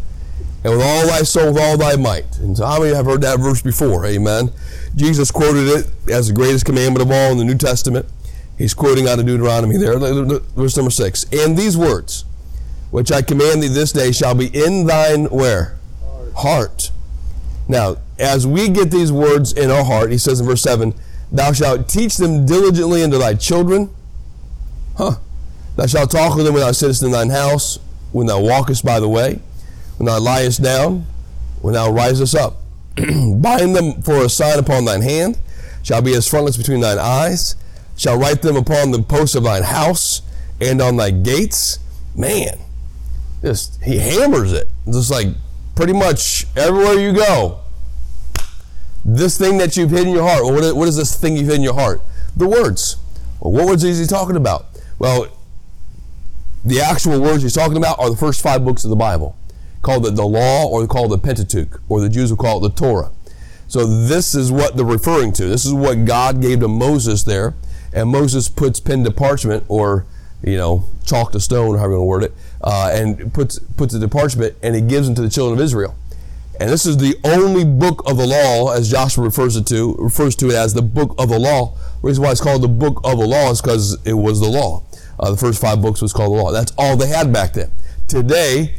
and 0.62 0.72
with 0.72 0.82
all 0.82 1.06
thy 1.06 1.22
soul, 1.22 1.52
with 1.52 1.62
all 1.62 1.76
thy 1.76 1.96
might. 1.96 2.38
And 2.38 2.56
so 2.56 2.66
how 2.66 2.80
many 2.80 2.94
have 2.94 3.06
heard 3.06 3.22
that 3.22 3.40
verse 3.40 3.62
before? 3.62 4.06
Amen. 4.06 4.52
Jesus 4.94 5.30
quoted 5.30 5.66
it 5.68 6.10
as 6.10 6.28
the 6.28 6.34
greatest 6.34 6.64
commandment 6.64 7.02
of 7.02 7.10
all 7.10 7.32
in 7.32 7.38
the 7.38 7.44
New 7.44 7.58
Testament. 7.58 8.06
He's 8.56 8.74
quoting 8.74 9.08
out 9.08 9.18
of 9.18 9.26
Deuteronomy 9.26 9.76
there, 9.76 9.98
verse 9.98 10.76
number 10.76 10.90
six. 10.90 11.24
And 11.32 11.56
these 11.56 11.76
words, 11.76 12.24
which 12.92 13.10
I 13.10 13.22
command 13.22 13.62
thee 13.62 13.68
this 13.68 13.90
day, 13.90 14.12
shall 14.12 14.34
be 14.34 14.46
in 14.46 14.86
thine 14.86 15.24
where? 15.24 15.76
Heart. 16.02 16.34
heart. 16.36 16.90
Now, 17.66 17.96
as 18.18 18.46
we 18.46 18.68
get 18.68 18.90
these 18.90 19.10
words 19.10 19.52
in 19.52 19.70
our 19.70 19.84
heart, 19.84 20.12
he 20.12 20.18
says 20.18 20.40
in 20.40 20.46
verse 20.46 20.62
7, 20.62 20.94
Thou 21.32 21.52
shalt 21.52 21.88
teach 21.88 22.16
them 22.16 22.46
diligently 22.46 23.02
unto 23.02 23.18
thy 23.18 23.34
children. 23.34 23.90
Huh. 24.96 25.16
Thou 25.76 25.86
shalt 25.86 26.10
talk 26.10 26.36
with 26.36 26.44
them 26.44 26.54
when 26.54 26.62
thou 26.62 26.72
sittest 26.72 27.02
in 27.02 27.10
thine 27.10 27.30
house, 27.30 27.78
when 28.12 28.26
thou 28.26 28.40
walkest 28.40 28.84
by 28.84 29.00
the 29.00 29.08
way, 29.08 29.40
when 29.98 30.06
thou 30.06 30.20
liest 30.20 30.62
down, 30.62 31.06
when 31.60 31.74
thou 31.74 31.90
risest 31.90 32.34
up. 32.34 32.56
bind 32.96 33.74
them 33.74 34.00
for 34.02 34.24
a 34.24 34.28
sign 34.28 34.58
upon 34.58 34.84
thine 34.84 35.02
hand, 35.02 35.38
shall 35.82 36.00
be 36.00 36.14
as 36.14 36.28
frontlets 36.28 36.56
between 36.56 36.80
thine 36.80 36.98
eyes, 36.98 37.56
shall 37.96 38.18
write 38.18 38.42
them 38.42 38.56
upon 38.56 38.92
the 38.92 39.02
posts 39.02 39.34
of 39.34 39.44
thine 39.44 39.62
house 39.62 40.22
and 40.60 40.80
on 40.80 40.96
thy 40.96 41.10
gates. 41.10 41.78
Man, 42.14 42.58
just 43.42 43.82
he 43.82 43.98
hammers 43.98 44.52
it. 44.52 44.68
Just 44.86 45.10
like 45.10 45.28
pretty 45.74 45.92
much 45.92 46.46
everywhere 46.56 46.94
you 46.94 47.12
go. 47.12 47.60
This 49.04 49.36
thing 49.36 49.58
that 49.58 49.76
you've 49.76 49.90
hid 49.90 50.06
in 50.06 50.14
your 50.14 50.22
heart. 50.22 50.44
Well, 50.44 50.54
what 50.54 50.64
is, 50.64 50.72
what 50.72 50.88
is 50.88 50.96
this 50.96 51.16
thing 51.16 51.36
you've 51.36 51.48
hid 51.48 51.56
in 51.56 51.62
your 51.62 51.74
heart? 51.74 52.00
The 52.36 52.48
words. 52.48 52.96
Well, 53.40 53.52
what 53.52 53.66
words 53.66 53.84
is 53.84 53.98
he 53.98 54.06
talking 54.06 54.36
about? 54.36 54.66
Well, 54.98 55.26
the 56.64 56.80
actual 56.80 57.20
words 57.20 57.42
he's 57.42 57.54
talking 57.54 57.76
about 57.76 57.98
are 57.98 58.10
the 58.10 58.16
first 58.16 58.42
five 58.42 58.64
books 58.64 58.84
of 58.84 58.90
the 58.90 58.96
Bible 58.96 59.36
called 59.82 60.06
it 60.06 60.16
the 60.16 60.26
law 60.26 60.66
or 60.66 60.86
called 60.86 61.12
the 61.12 61.18
Pentateuch, 61.18 61.80
or 61.88 62.00
the 62.00 62.08
Jews 62.08 62.30
will 62.30 62.38
call 62.38 62.64
it 62.64 62.68
the 62.68 62.74
Torah. 62.74 63.10
So 63.68 63.86
this 63.86 64.34
is 64.34 64.50
what 64.50 64.76
they're 64.76 64.84
referring 64.84 65.32
to. 65.34 65.46
This 65.46 65.64
is 65.64 65.74
what 65.74 66.04
God 66.04 66.40
gave 66.40 66.60
to 66.60 66.68
Moses 66.68 67.22
there, 67.22 67.54
and 67.92 68.08
Moses 68.08 68.48
puts 68.48 68.80
pen 68.80 69.04
to 69.04 69.10
parchment, 69.10 69.64
or 69.68 70.06
you 70.42 70.56
know, 70.56 70.84
chalk 71.04 71.32
to 71.32 71.40
stone, 71.40 71.76
however 71.76 71.94
you 71.94 72.02
want 72.02 72.22
to 72.22 72.28
word 72.28 72.32
it, 72.32 72.32
uh, 72.62 72.90
and 72.92 73.32
puts 73.32 73.58
puts 73.58 73.94
it 73.94 74.00
to 74.00 74.08
parchment, 74.08 74.56
and 74.62 74.74
he 74.74 74.80
gives 74.80 75.06
them 75.06 75.14
to 75.16 75.22
the 75.22 75.30
children 75.30 75.58
of 75.58 75.64
Israel. 75.64 75.94
And 76.60 76.70
this 76.70 76.86
is 76.86 76.98
the 76.98 77.16
only 77.24 77.64
book 77.64 78.08
of 78.08 78.16
the 78.16 78.26
law, 78.26 78.72
as 78.72 78.90
Joshua 78.90 79.24
refers 79.24 79.56
it 79.56 79.66
to, 79.66 79.96
refers 79.96 80.36
to 80.36 80.50
it 80.50 80.54
as 80.54 80.72
the 80.72 80.82
book 80.82 81.14
of 81.18 81.28
the 81.28 81.38
law. 81.38 81.74
The 82.00 82.06
reason 82.06 82.22
why 82.22 82.30
it's 82.30 82.40
called 82.40 82.62
the 82.62 82.68
book 82.68 83.00
of 83.02 83.18
the 83.18 83.26
law 83.26 83.50
is 83.50 83.60
because 83.60 83.98
it 84.04 84.12
was 84.12 84.38
the 84.38 84.48
law. 84.48 84.84
Uh, 85.18 85.30
the 85.30 85.36
first 85.36 85.60
five 85.60 85.80
books 85.80 86.02
was 86.02 86.12
called 86.12 86.32
the 86.32 86.42
law. 86.42 86.52
That's 86.52 86.72
all 86.78 86.96
they 86.96 87.08
had 87.08 87.32
back 87.32 87.52
then. 87.52 87.70
Today, 88.08 88.74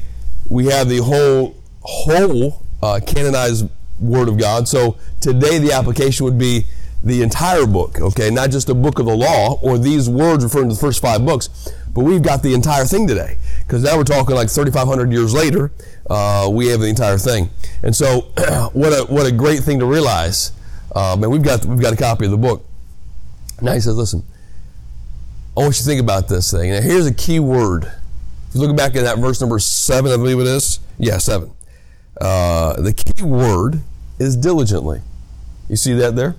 we 0.50 0.65
have 0.68 0.89
the 0.89 1.01
whole 1.04 1.56
whole 1.82 2.62
uh, 2.82 3.00
canonized 3.06 3.70
Word 4.00 4.27
of 4.27 4.38
God. 4.38 4.68
So 4.68 4.98
today 5.22 5.58
the 5.58 5.72
application 5.72 6.25
would 6.25 6.38
be 6.38 6.65
the 7.04 7.22
entire 7.22 7.65
book, 7.65 8.01
okay, 8.01 8.32
not 8.32 8.50
just 8.50 8.68
a 8.70 8.74
book 8.74 9.00
of 9.00 9.06
the 9.06 9.15
law 9.15 9.60
or 9.62 9.77
these 9.77 10.10
words 10.10 10.44
referring 10.44 10.70
to 10.70 10.75
the 10.75 10.82
first 10.82 11.01
five 11.01 11.24
books, 11.24 11.50
but 11.94 12.04
we've 12.04 12.24
got 12.24 12.42
the 12.42 12.54
entire 12.54 12.84
thing 12.86 13.08
today 13.08 13.38
because 13.60 13.84
now 13.84 13.96
we're 13.96 14.04
talking 14.04 14.36
like 14.36 14.50
3,500 14.50 15.12
years 15.12 15.34
later. 15.34 15.72
Uh, 16.10 16.50
we 16.51 16.68
have 16.68 16.82
the 16.82 16.88
entire 16.88 17.18
thing, 17.18 17.50
and 17.84 17.96
so 17.96 18.22
what 18.74 18.92
a 18.92 19.06
what 19.06 19.25
a 19.25 19.32
great 19.32 19.62
thing 19.62 19.80
to 19.80 19.86
realize. 19.86 20.51
Um, 20.96 21.24
and 21.24 21.32
we've 21.32 21.44
got 21.44 21.65
we've 21.65 21.82
got 21.82 21.94
a 21.94 21.98
copy 21.98 22.25
of 22.25 22.32
the 22.32 22.38
book. 22.38 22.65
Now 23.62 23.74
he 23.74 23.80
says, 23.80 23.96
listen, 23.96 24.24
I 25.57 25.62
want 25.62 25.75
you 25.75 25.79
to 25.79 25.83
think 25.83 26.01
about 26.01 26.27
this 26.27 26.51
thing. 26.51 26.71
Now 26.71 26.81
here's 26.81 27.05
a 27.05 27.13
key 27.13 27.39
word 27.39 27.85
If 27.85 28.55
you 28.55 28.62
look 28.62 28.75
back 28.75 28.95
at 28.95 29.03
that 29.03 29.19
verse 29.19 29.39
number 29.39 29.59
seven, 29.59 30.12
I 30.12 30.17
believe 30.17 30.39
it 30.39 30.47
is. 30.47 30.79
Yeah, 30.97 31.17
seven. 31.17 31.51
Uh, 32.19 32.81
the 32.81 32.93
key 32.93 33.24
word 33.24 33.81
is 34.19 34.35
diligently. 34.35 35.01
You 35.69 35.75
see 35.75 35.93
that 35.93 36.15
there? 36.15 36.35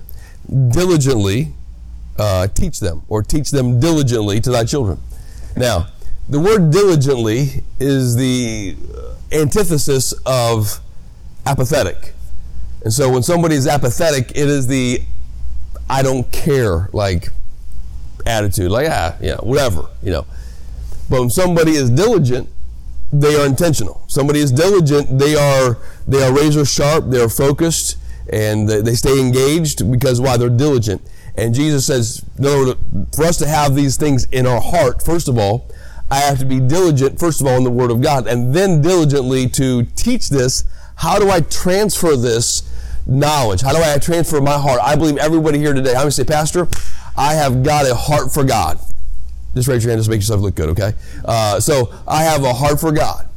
Diligently 0.47 1.53
uh, 2.17 2.47
teach 2.47 2.79
them, 2.79 3.03
or 3.07 3.21
teach 3.21 3.51
them 3.51 3.79
diligently 3.79 4.39
to 4.41 4.49
thy 4.49 4.63
children. 4.63 4.99
Now, 5.55 5.87
the 6.29 6.39
word 6.39 6.71
diligently 6.71 7.63
is 7.79 8.15
the 8.15 8.75
antithesis 9.31 10.13
of 10.25 10.79
apathetic. 11.45 12.13
And 12.83 12.93
so 12.93 13.11
when 13.11 13.23
somebody 13.23 13.55
is 13.55 13.67
apathetic, 13.67 14.31
it 14.31 14.49
is 14.49 14.67
the 14.67 15.01
I 15.89 16.01
don't 16.01 16.29
care 16.31 16.89
like 16.93 17.29
attitude, 18.27 18.71
like 18.71 18.87
ah, 18.89 19.15
yeah, 19.21 19.37
whatever, 19.37 19.87
you 20.03 20.11
know. 20.11 20.25
But 21.09 21.21
when 21.21 21.29
somebody 21.29 21.71
is 21.71 21.89
diligent, 21.89 22.49
they 23.11 23.35
are 23.35 23.45
intentional. 23.45 24.03
Somebody 24.07 24.39
is 24.39 24.51
diligent, 24.51 25.17
they 25.17 25.35
are 25.35 25.77
they 26.07 26.23
are 26.23 26.33
razor 26.33 26.65
sharp, 26.65 27.05
they 27.07 27.21
are 27.21 27.29
focused, 27.29 27.97
and 28.31 28.67
they 28.67 28.95
stay 28.95 29.19
engaged 29.19 29.89
because 29.89 30.19
why? 30.19 30.37
They're 30.37 30.49
diligent. 30.49 31.01
And 31.37 31.53
Jesus 31.53 31.85
says, 31.85 32.25
no, 32.39 32.75
for 33.15 33.25
us 33.25 33.37
to 33.37 33.47
have 33.47 33.75
these 33.75 33.95
things 33.95 34.25
in 34.31 34.47
our 34.47 34.59
heart, 34.59 35.03
first 35.03 35.27
of 35.27 35.37
all, 35.37 35.69
I 36.09 36.17
have 36.21 36.39
to 36.39 36.45
be 36.45 36.59
diligent, 36.59 37.19
first 37.19 37.41
of 37.41 37.47
all, 37.47 37.57
in 37.57 37.63
the 37.63 37.69
Word 37.69 37.91
of 37.91 38.01
God, 38.01 38.27
and 38.27 38.55
then 38.55 38.81
diligently 38.81 39.47
to 39.49 39.83
teach 39.95 40.29
this. 40.29 40.63
How 40.95 41.19
do 41.19 41.29
I 41.29 41.41
transfer 41.41 42.15
this 42.15 42.63
knowledge? 43.05 43.61
How 43.61 43.71
do 43.71 43.83
I 43.83 43.99
transfer 43.99 44.41
my 44.41 44.57
heart? 44.57 44.79
I 44.81 44.95
believe 44.95 45.17
everybody 45.17 45.59
here 45.59 45.73
today, 45.73 45.91
I'm 45.91 45.97
going 45.97 46.07
to 46.07 46.11
say, 46.11 46.23
Pastor, 46.23 46.67
I 47.17 47.33
have 47.33 47.63
got 47.63 47.89
a 47.89 47.95
heart 47.95 48.31
for 48.31 48.43
God. 48.43 48.79
Just 49.55 49.67
raise 49.67 49.83
your 49.83 49.91
hand, 49.91 49.99
just 49.99 50.09
make 50.09 50.19
yourself 50.19 50.41
look 50.41 50.55
good, 50.55 50.69
okay? 50.69 50.93
Uh, 51.25 51.59
so 51.59 51.91
I 52.07 52.23
have 52.23 52.43
a 52.43 52.53
heart 52.53 52.79
for 52.79 52.91
God. 52.91 53.27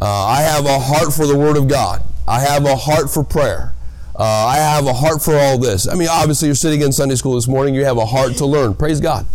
Uh, 0.00 0.26
I 0.26 0.40
have 0.40 0.66
a 0.66 0.78
heart 0.78 1.12
for 1.12 1.26
the 1.26 1.36
Word 1.36 1.56
of 1.56 1.68
God. 1.68 2.02
I 2.26 2.40
have 2.40 2.64
a 2.64 2.74
heart 2.74 3.10
for 3.10 3.22
prayer. 3.22 3.74
Uh, 4.18 4.24
I 4.24 4.56
have 4.56 4.86
a 4.86 4.92
heart 4.92 5.22
for 5.22 5.36
all 5.36 5.58
this. 5.58 5.86
I 5.86 5.94
mean, 5.94 6.08
obviously, 6.10 6.46
you're 6.46 6.54
sitting 6.54 6.80
in 6.82 6.92
Sunday 6.92 7.14
school 7.14 7.34
this 7.34 7.46
morning, 7.46 7.74
you 7.74 7.84
have 7.84 7.98
a 7.98 8.06
heart 8.06 8.36
to 8.36 8.46
learn. 8.46 8.74
Praise 8.74 9.00
God. 9.00 9.26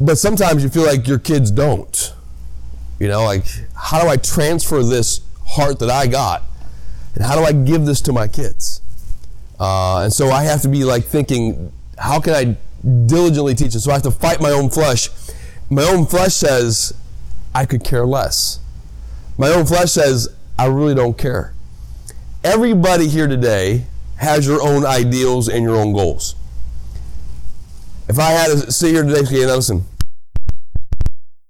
But 0.00 0.18
sometimes 0.18 0.62
you 0.62 0.68
feel 0.68 0.84
like 0.84 1.06
your 1.06 1.18
kids 1.18 1.50
don't. 1.50 2.14
You 2.98 3.08
know, 3.08 3.24
like, 3.24 3.46
how 3.74 4.02
do 4.02 4.08
I 4.08 4.16
transfer 4.16 4.82
this 4.82 5.20
heart 5.46 5.78
that 5.80 5.90
I 5.90 6.06
got? 6.06 6.42
And 7.14 7.24
how 7.24 7.34
do 7.34 7.42
I 7.42 7.52
give 7.52 7.86
this 7.86 8.00
to 8.02 8.12
my 8.12 8.28
kids? 8.28 8.81
Uh, 9.62 10.02
and 10.02 10.12
so 10.12 10.28
I 10.30 10.42
have 10.42 10.60
to 10.62 10.68
be 10.68 10.82
like 10.82 11.04
thinking, 11.04 11.72
how 11.96 12.18
can 12.18 12.34
I 12.34 12.56
diligently 13.06 13.54
teach 13.54 13.76
it? 13.76 13.80
So 13.80 13.92
I 13.92 13.94
have 13.94 14.02
to 14.02 14.10
fight 14.10 14.40
my 14.40 14.50
own 14.50 14.70
flesh. 14.70 15.08
My 15.70 15.84
own 15.84 16.04
flesh 16.04 16.34
says, 16.34 16.92
I 17.54 17.64
could 17.64 17.84
care 17.84 18.04
less. 18.04 18.58
My 19.38 19.50
own 19.50 19.64
flesh 19.64 19.92
says, 19.92 20.28
I 20.58 20.66
really 20.66 20.96
don't 20.96 21.16
care. 21.16 21.54
Everybody 22.42 23.06
here 23.06 23.28
today 23.28 23.84
has 24.16 24.48
your 24.48 24.60
own 24.60 24.84
ideals 24.84 25.48
and 25.48 25.62
your 25.62 25.76
own 25.76 25.92
goals. 25.92 26.34
If 28.08 28.18
I 28.18 28.30
had 28.30 28.48
to 28.48 28.72
sit 28.72 28.90
here 28.90 29.04
today 29.04 29.20
and 29.20 29.28
say, 29.28 29.46
listen, 29.46 29.84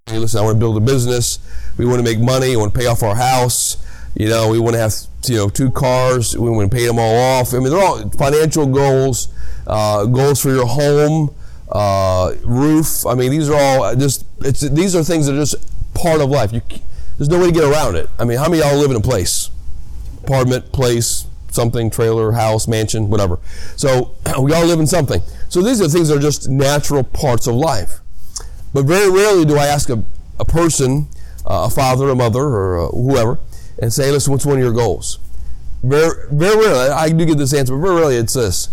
listen, 0.09 0.39
I 0.39 0.45
want 0.45 0.57
to 0.57 0.61
build 0.61 0.77
a 0.77 0.81
business. 0.81 1.39
We 1.79 1.87
want 1.87 1.97
to 1.97 2.05
make 2.05 2.21
money. 2.21 2.51
We 2.51 2.57
want 2.57 2.75
to 2.75 2.79
pay 2.79 2.89
off 2.89 3.03
our 3.03 3.17
house. 3.17 3.79
You 4.15 4.29
know, 4.29 4.49
we 4.49 4.59
want 4.59 4.75
to 4.75 4.81
have 4.81 4.95
you 5.27 5.37
know 5.37 5.49
two 5.49 5.71
cars. 5.71 6.37
We 6.37 6.51
want 6.51 6.71
to 6.71 6.77
pay 6.77 6.87
them 6.87 6.99
all 6.99 7.17
off. 7.17 7.55
I 7.55 7.59
mean, 7.59 7.71
they're 7.71 7.83
all 7.83 8.09
financial 8.11 8.67
goals, 8.67 9.29
uh, 9.67 10.05
goals 10.07 10.41
for 10.41 10.51
your 10.51 10.67
home, 10.67 11.35
uh, 11.71 12.35
roof. 12.45 13.07
I 13.07 13.15
mean, 13.15 13.31
these 13.31 13.49
are 13.49 13.59
all 13.59 13.97
just 13.97 14.25
it's 14.41 14.61
these 14.61 14.95
are 14.95 15.03
things 15.03 15.27
that 15.27 15.35
are 15.35 15.41
just 15.41 15.57
part 15.95 16.21
of 16.21 16.31
life. 16.31 16.53
You, 16.53 16.61
there's 17.19 17.29
no 17.29 17.39
way 17.39 17.47
to 17.47 17.53
get 17.53 17.65
around 17.65 17.97
it. 17.97 18.09
I 18.19 18.25
mean, 18.25 18.39
how 18.39 18.49
many 18.49 18.63
of 18.63 18.69
y'all 18.69 18.79
live 18.79 18.91
in 18.91 18.97
a 18.97 19.01
place? 19.01 19.51
apartment, 20.23 20.73
place, 20.73 21.27
something, 21.51 21.91
trailer, 21.91 22.33
house, 22.33 22.69
mansion, 22.69 23.11
whatever. 23.11 23.39
So 23.77 24.15
we 24.41 24.53
all 24.53 24.65
live 24.65 24.81
in 24.81 24.87
something. 24.87 25.21
So 25.49 25.63
these 25.63 25.81
are 25.81 25.89
things 25.89 26.09
that 26.09 26.19
are 26.19 26.21
just 26.21 26.49
natural 26.49 27.05
parts 27.05 27.47
of 27.47 27.55
life. 27.55 28.01
But 28.73 28.87
very 28.87 29.11
rarely 29.11 29.45
do 29.45 29.57
I 29.59 29.67
ask 29.67 29.91
a, 29.91 30.03
a 30.41 30.45
person, 30.45 31.09
uh, 31.45 31.67
a 31.67 31.71
father, 31.71 32.09
a 32.09 32.15
mother, 32.15 32.43
or 32.43 32.87
uh, 32.87 32.89
whoever, 32.89 33.39
and 33.83 33.93
say, 33.93 34.13
listen, 34.13 34.33
what's 34.33 34.47
one 34.47 34.57
of 34.57 34.63
your 34.63 34.73
goals? 34.73 35.19
Very, 35.83 36.29
very 36.31 36.57
rarely, 36.57 36.91
I 36.91 37.11
do 37.11 37.27
get 37.27 37.37
this 37.37 37.53
answer, 37.53 37.77
but 37.77 37.83
very 37.83 37.97
rarely 37.97 38.17
it's 38.17 38.35
this. 38.35 38.69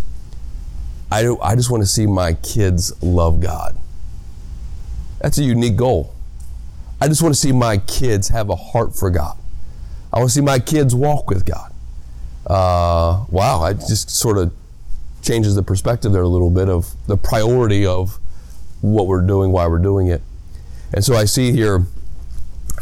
I, 1.10 1.22
do, 1.22 1.40
I 1.40 1.56
just 1.56 1.68
want 1.68 1.82
to 1.82 1.86
see 1.86 2.06
my 2.06 2.34
kids 2.34 2.92
love 3.02 3.40
God. 3.40 3.76
That's 5.20 5.36
a 5.38 5.42
unique 5.42 5.76
goal. 5.76 6.14
I 7.00 7.08
just 7.08 7.22
want 7.22 7.34
to 7.34 7.40
see 7.40 7.50
my 7.50 7.78
kids 7.78 8.28
have 8.28 8.50
a 8.50 8.54
heart 8.54 8.94
for 8.94 9.10
God. 9.10 9.36
I 10.12 10.18
want 10.18 10.30
to 10.30 10.34
see 10.34 10.40
my 10.40 10.60
kids 10.60 10.94
walk 10.94 11.28
with 11.28 11.44
God. 11.44 11.72
Uh, 12.46 13.24
wow, 13.30 13.64
it 13.64 13.78
just 13.88 14.10
sort 14.10 14.38
of 14.38 14.52
changes 15.22 15.56
the 15.56 15.62
perspective 15.64 16.12
there 16.12 16.22
a 16.22 16.28
little 16.28 16.50
bit 16.50 16.68
of 16.68 16.94
the 17.08 17.16
priority 17.16 17.84
of 17.84 18.18
what 18.80 19.08
we're 19.08 19.26
doing, 19.26 19.50
why 19.50 19.66
we're 19.66 19.78
doing 19.78 20.06
it. 20.06 20.22
And 20.94 21.04
so 21.04 21.16
I 21.16 21.24
see 21.24 21.50
here, 21.50 21.84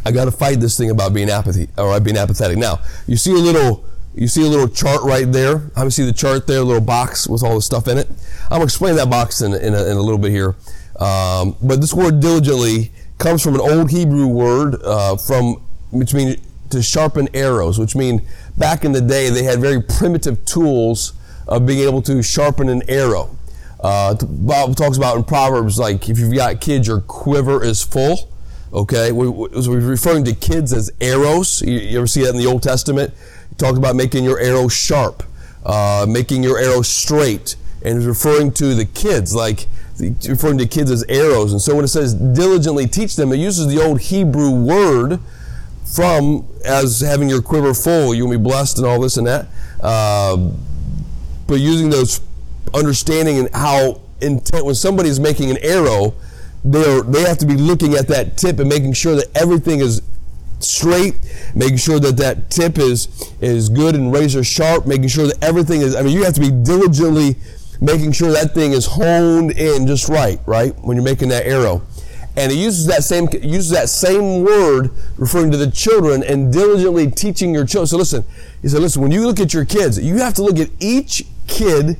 I 0.05 0.12
got 0.12 0.26
to 0.26 0.31
fight 0.31 0.61
this 0.61 0.76
thing 0.76 0.90
about 0.90 1.12
being 1.12 1.31
apathy 1.31 1.69
or 1.76 1.90
I 1.93 1.99
being 1.99 2.17
apathetic. 2.17 2.59
Now, 2.59 2.81
you 3.07 3.17
see 3.17 3.33
a 3.33 3.35
little, 3.35 3.85
you 4.14 4.28
see 4.28 4.43
a 4.45 4.49
little 4.49 4.69
chart 4.69 5.02
right 5.02 5.31
there. 5.31 5.59
Gonna 5.59 5.90
see 5.90 6.05
the 6.05 6.12
chart 6.12 6.47
there, 6.47 6.61
a 6.61 6.64
little 6.64 6.83
box 6.83 7.28
with 7.28 7.43
all 7.43 7.55
the 7.55 7.62
stuff 7.62 7.88
in 7.88 7.99
it. 7.99 8.09
I'm 8.45 8.52
gonna 8.59 8.64
explain 8.64 8.97
that 8.97 9.11
box 9.11 9.40
in, 9.40 9.55
in, 9.55 9.75
a, 9.75 9.85
in 9.85 9.97
a 9.97 10.00
little 10.00 10.19
bit 10.19 10.31
here. 10.31 10.57
Um, 10.99 11.57
but 11.62 11.81
this 11.81 11.95
word 11.95 12.21
diligently 12.21 12.90
comes 13.19 13.43
from 13.43 13.55
an 13.55 13.61
old 13.61 13.90
Hebrew 13.90 14.26
word 14.26 14.83
uh, 14.83 15.17
from 15.17 15.62
which 15.90 16.14
means 16.14 16.37
to 16.71 16.83
sharpen 16.83 17.28
arrows, 17.35 17.78
which 17.78 17.97
mean 17.97 18.23
back 18.57 18.85
in 18.85 18.93
the 18.93 19.00
day 19.00 19.31
they 19.31 19.43
had 19.43 19.61
very 19.61 19.81
primitive 19.81 20.45
tools 20.45 21.14
of 21.47 21.67
being 21.67 21.81
able 21.81 22.02
to 22.02 22.23
sharpen 22.23 22.69
an 22.69 22.83
arrow. 22.88 23.37
Uh, 23.81 24.14
Bob 24.23 24.76
talks 24.76 24.97
about 24.97 25.17
in 25.17 25.25
Proverbs, 25.25 25.78
like 25.78 26.09
if 26.09 26.19
you've 26.19 26.35
got 26.35 26.61
kids, 26.61 26.88
your 26.88 27.00
quiver 27.00 27.64
is 27.64 27.83
full. 27.83 28.31
Okay, 28.73 29.13
we, 29.13 29.29
we're 29.29 29.81
referring 29.81 30.25
to 30.25 30.35
kids 30.35 30.75
as 30.75 30.91
arrows. 31.01 31.63
You, 31.63 31.79
you, 31.79 31.99
ever 31.99 32.07
see 32.07 32.23
that 32.23 32.31
in 32.31 32.37
the 32.37 32.47
Old 32.47 32.63
Testament? 32.63 33.15
It 33.51 33.57
talks 33.57 33.79
about 33.79 33.97
making 33.97 34.25
your 34.25 34.39
arrow 34.39 34.69
sharp, 34.69 35.23
uh, 35.65 36.05
making 36.07 36.43
your 36.43 36.59
arrow 36.59 36.83
straight, 36.83 37.57
and 37.83 38.05
referring 38.05 38.53
to 38.53 38.75
the 38.75 38.85
kids, 38.85 39.35
like 39.35 39.67
referring 40.29 40.59
to 40.59 40.67
kids 40.67 40.91
as 40.91 41.03
arrows. 41.09 41.53
And 41.53 41.63
so 41.63 41.75
when 41.75 41.85
it 41.85 41.89
says 41.89 42.13
diligently 42.13 42.87
teach 42.87 43.17
them, 43.17 43.33
it 43.33 43.39
uses 43.39 43.69
the 43.69 43.83
old 43.83 44.01
Hebrew 44.01 44.51
word 44.51 45.19
from 45.87 46.47
as 46.63 47.01
having 47.01 47.31
your 47.31 47.41
quiver 47.41 47.73
full. 47.73 48.15
You'll 48.15 48.31
be 48.31 48.37
blessed 48.37 48.77
and 48.77 48.87
all 48.87 49.01
this 49.01 49.17
and 49.17 49.27
that. 49.27 49.47
Uh, 49.81 50.51
but 51.47 51.61
using 51.61 51.89
those 51.89 52.21
understanding 52.75 53.39
and 53.39 53.49
how 53.55 54.03
intent 54.21 54.67
when 54.67 54.75
somebody 54.75 55.09
is 55.09 55.19
making 55.19 55.51
an 55.51 55.57
arrow, 55.63 56.15
they 56.65 57.00
they 57.03 57.23
have 57.23 57.38
to 57.38 57.47
be 57.47 57.55
looking 57.55 57.95
at 57.95 58.09
that 58.09 58.37
tip 58.37 58.59
and 58.59 58.69
making 58.69 58.93
sure 58.93 59.15
that 59.17 59.27
everything 59.37 59.81
is 59.81 60.03
straight, 60.61 61.15
making 61.55 61.77
sure 61.77 62.00
that 62.00 62.17
that 62.17 62.50
tip 62.50 62.79
is 62.79 63.09
is 63.41 63.69
good 63.69 63.95
and 63.95 64.12
razor 64.12 64.45
sharp, 64.45 64.87
making 64.87 65.09
sure 65.09 65.27
that 65.27 65.43
everything 65.43 65.81
is. 65.81 65.95
I 65.95 66.03
mean, 66.03 66.17
you 66.17 66.25
have 66.25 66.35
to 66.35 66.41
be 66.41 66.50
diligently 66.50 67.37
making 67.81 68.11
sure 68.11 68.33
that 68.33 68.55
thing 68.55 68.73
is 68.73 68.87
honed 68.87 69.53
in 69.53 69.87
just 69.87 70.09
right, 70.09 70.41
right 70.47 70.75
when 70.81 70.97
you're 70.97 71.05
making 71.05 71.29
that 71.29 71.47
arrow 71.47 71.81
and 72.38 72.53
he 72.53 72.62
uses 72.62 72.87
that 72.87 73.03
same 73.03 73.29
uses 73.43 73.71
that 73.71 73.88
same 73.88 74.45
word 74.45 74.91
referring 75.17 75.50
to 75.50 75.57
the 75.57 75.71
children 75.71 76.23
and 76.23 76.53
diligently 76.53 77.11
teaching 77.11 77.53
your 77.53 77.67
children. 77.67 77.88
So 77.88 77.97
listen, 77.97 78.25
he 78.62 78.69
said, 78.69 78.81
listen, 78.81 79.03
when 79.03 79.11
you 79.11 79.27
look 79.27 79.41
at 79.41 79.53
your 79.53 79.65
kids, 79.65 79.99
you 79.99 80.19
have 80.19 80.35
to 80.35 80.43
look 80.43 80.59
at 80.59 80.71
each 80.79 81.25
kid 81.49 81.97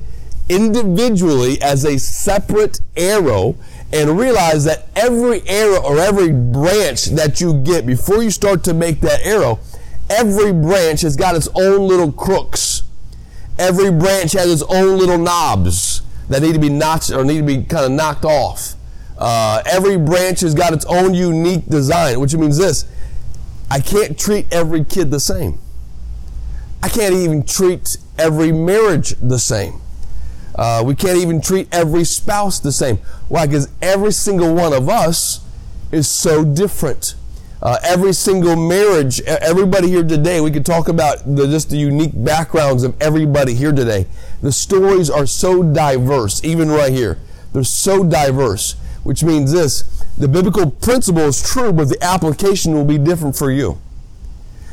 individually 0.49 1.61
as 1.61 1.85
a 1.85 1.97
separate 1.97 2.81
arrow 2.97 3.55
and 3.93 4.19
realize 4.19 4.65
that 4.65 4.87
every 4.95 5.47
arrow 5.47 5.81
or 5.81 5.99
every 5.99 6.31
branch 6.31 7.05
that 7.05 7.39
you 7.39 7.53
get 7.63 7.85
before 7.85 8.21
you 8.21 8.31
start 8.31 8.63
to 8.63 8.73
make 8.73 8.99
that 9.01 9.21
arrow, 9.23 9.59
every 10.09 10.51
branch 10.51 11.01
has 11.01 11.15
got 11.15 11.35
its 11.35 11.47
own 11.55 11.87
little 11.87 12.11
crooks. 12.11 12.83
Every 13.57 13.91
branch 13.91 14.33
has 14.33 14.61
its 14.61 14.63
own 14.69 14.97
little 14.97 15.17
knobs 15.17 16.01
that 16.29 16.41
need 16.41 16.53
to 16.53 16.59
be 16.59 16.69
notched 16.69 17.11
or 17.11 17.23
need 17.23 17.39
to 17.39 17.45
be 17.45 17.63
kind 17.63 17.85
of 17.85 17.91
knocked 17.91 18.25
off. 18.25 18.75
Uh, 19.17 19.61
every 19.65 19.97
branch 19.97 20.41
has 20.41 20.55
got 20.55 20.71
its 20.73 20.85
own 20.85 21.13
unique 21.13 21.65
design, 21.65 22.19
which 22.19 22.33
means 22.35 22.57
this 22.57 22.85
I 23.69 23.79
can't 23.79 24.17
treat 24.17 24.51
every 24.51 24.83
kid 24.83 25.11
the 25.11 25.19
same. 25.19 25.59
I 26.81 26.89
can't 26.89 27.13
even 27.13 27.43
treat 27.43 27.97
every 28.17 28.51
marriage 28.51 29.15
the 29.21 29.37
same. 29.37 29.81
Uh, 30.59 30.83
we 30.85 30.93
can't 30.93 31.17
even 31.17 31.39
treat 31.39 31.69
every 31.71 32.03
spouse 32.03 32.59
the 32.59 32.71
same. 32.71 32.97
Why? 33.29 33.47
Because 33.47 33.69
every 33.81 34.11
single 34.11 34.53
one 34.53 34.73
of 34.73 34.89
us 34.89 35.39
is 35.89 36.05
so 36.09 36.43
different. 36.43 37.15
Uh, 37.61 37.77
every 37.81 38.11
single 38.11 38.57
marriage, 38.57 39.21
everybody 39.21 39.87
here 39.87 40.03
today, 40.03 40.41
we 40.41 40.51
could 40.51 40.65
talk 40.65 40.89
about 40.89 41.19
the, 41.25 41.47
just 41.47 41.69
the 41.69 41.77
unique 41.77 42.11
backgrounds 42.13 42.83
of 42.83 42.93
everybody 43.01 43.53
here 43.53 43.71
today. 43.71 44.05
The 44.41 44.51
stories 44.51 45.09
are 45.09 45.25
so 45.25 45.63
diverse, 45.63 46.43
even 46.43 46.69
right 46.69 46.91
here. 46.91 47.19
They're 47.53 47.63
so 47.63 48.03
diverse 48.03 48.75
which 49.03 49.23
means 49.23 49.51
this 49.51 49.83
the 50.17 50.27
biblical 50.27 50.69
principle 50.69 51.23
is 51.23 51.41
true, 51.41 51.71
but 51.71 51.87
the 51.89 51.97
application 52.03 52.73
will 52.73 52.85
be 52.85 52.97
different 52.97 53.35
for 53.35 53.51
you. 53.51 53.79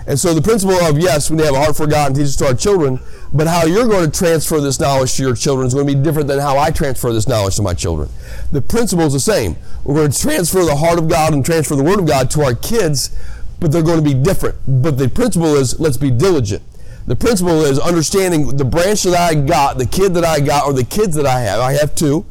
And 0.07 0.19
so 0.19 0.35
the 0.35 0.43
principle 0.43 0.77
of, 0.77 0.99
yes, 0.99 1.31
we 1.31 1.43
have 1.43 1.55
a 1.55 1.59
heart 1.59 1.77
for 1.77 1.87
God 1.87 2.09
and 2.09 2.17
teach 2.17 2.35
it 2.35 2.39
to 2.39 2.47
our 2.47 2.55
children, 2.55 3.01
but 3.33 3.49
how 3.49 3.65
you're 3.65 3.89
going 3.89 4.09
to 4.09 4.19
transfer 4.19 4.61
this 4.61 4.79
knowledge 4.79 5.15
to 5.17 5.23
your 5.23 5.35
children 5.35 5.67
is 5.67 5.75
going 5.75 5.87
to 5.87 5.95
be 5.95 6.01
different 6.01 6.29
than 6.29 6.39
how 6.39 6.59
I 6.59 6.71
transfer 6.71 7.13
this 7.13 7.27
knowledge 7.27 7.57
to 7.57 7.63
my 7.63 7.75
children. 7.75 8.09
The 8.53 8.63
principle 8.63 9.07
is 9.07 9.15
the 9.15 9.21
same. 9.21 9.57
We're 9.83 9.95
going 9.95 10.13
to 10.13 10.19
transfer 10.19 10.65
the 10.65 10.77
heart 10.77 10.99
of 10.99 11.09
God 11.09 11.35
and 11.35 11.45
transfer 11.45 11.75
the 11.75 11.83
Word 11.83 11.99
of 11.99 12.07
God 12.07 12.31
to 12.33 12.43
our 12.43 12.55
kids, 12.55 13.11
but 13.59 13.73
they're 13.73 13.83
going 13.83 14.03
to 14.03 14.05
be 14.05 14.15
different. 14.15 14.57
But 14.67 14.97
the 14.97 15.09
principle 15.09 15.57
is, 15.57 15.81
let's 15.81 15.97
be 15.97 16.13
diligent. 16.13 16.63
The 17.07 17.17
principle 17.17 17.63
is 17.63 17.79
understanding 17.79 18.57
the 18.57 18.65
branch 18.65 19.03
that 19.05 19.17
I 19.17 19.35
got, 19.35 19.79
the 19.79 19.87
kid 19.87 20.15
that 20.15 20.25
I 20.25 20.41
got, 20.41 20.67
or 20.67 20.73
the 20.73 20.85
kids 20.85 21.17
that 21.17 21.27
I 21.27 21.41
have. 21.41 21.61
I 21.61 21.73
have 21.73 21.95
two 21.95 22.27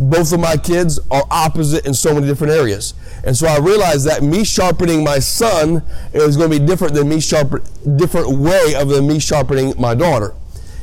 both 0.00 0.32
of 0.32 0.40
my 0.40 0.56
kids 0.56 0.98
are 1.10 1.24
opposite 1.30 1.86
in 1.86 1.92
so 1.92 2.14
many 2.14 2.26
different 2.26 2.54
areas. 2.54 2.94
And 3.22 3.36
so 3.36 3.46
I 3.46 3.58
realized 3.58 4.06
that 4.06 4.22
me 4.22 4.44
sharpening 4.44 5.04
my 5.04 5.18
son 5.18 5.82
is 6.14 6.38
going 6.38 6.50
to 6.50 6.58
be 6.58 6.64
different 6.64 6.94
than 6.94 7.08
me 7.08 7.20
sharpen 7.20 7.62
different 7.96 8.38
way 8.38 8.74
of 8.74 8.88
than 8.88 9.06
me 9.06 9.18
sharpening 9.18 9.74
my 9.78 9.94
daughter. 9.94 10.34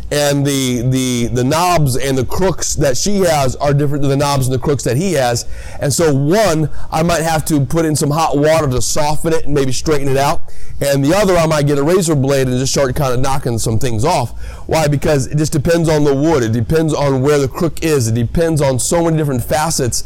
And 0.09 0.45
the 0.45 0.83
the 0.83 1.27
the 1.27 1.43
knobs 1.43 1.97
and 1.97 2.17
the 2.17 2.23
crooks 2.23 2.75
that 2.75 2.95
she 2.95 3.17
has 3.17 3.55
are 3.57 3.73
different 3.73 4.01
than 4.01 4.09
the 4.09 4.17
knobs 4.17 4.47
and 4.47 4.53
the 4.53 4.59
crooks 4.59 4.83
that 4.83 4.95
he 4.95 5.13
has. 5.13 5.45
And 5.81 5.93
so 5.93 6.13
one, 6.13 6.69
I 6.91 7.03
might 7.03 7.23
have 7.23 7.43
to 7.45 7.65
put 7.65 7.83
in 7.85 7.95
some 7.95 8.11
hot 8.11 8.37
water 8.37 8.67
to 8.69 8.81
soften 8.81 9.33
it 9.33 9.45
and 9.45 9.53
maybe 9.53 9.71
straighten 9.73 10.07
it 10.07 10.17
out. 10.17 10.41
And 10.79 11.03
the 11.03 11.13
other, 11.13 11.35
I 11.35 11.45
might 11.45 11.67
get 11.67 11.77
a 11.77 11.83
razor 11.83 12.15
blade 12.15 12.47
and 12.47 12.57
just 12.57 12.71
start 12.71 12.95
kind 12.95 13.13
of 13.13 13.19
knocking 13.19 13.57
some 13.57 13.79
things 13.79 14.05
off. 14.05 14.39
Why? 14.67 14.87
Because 14.87 15.27
it 15.27 15.37
just 15.37 15.51
depends 15.51 15.89
on 15.89 16.03
the 16.03 16.13
wood. 16.13 16.43
It 16.43 16.53
depends 16.53 16.93
on 16.93 17.21
where 17.21 17.39
the 17.39 17.47
crook 17.47 17.83
is. 17.83 18.07
It 18.07 18.15
depends 18.15 18.61
on 18.61 18.79
so 18.79 19.03
many 19.03 19.17
different 19.17 19.43
facets 19.43 20.03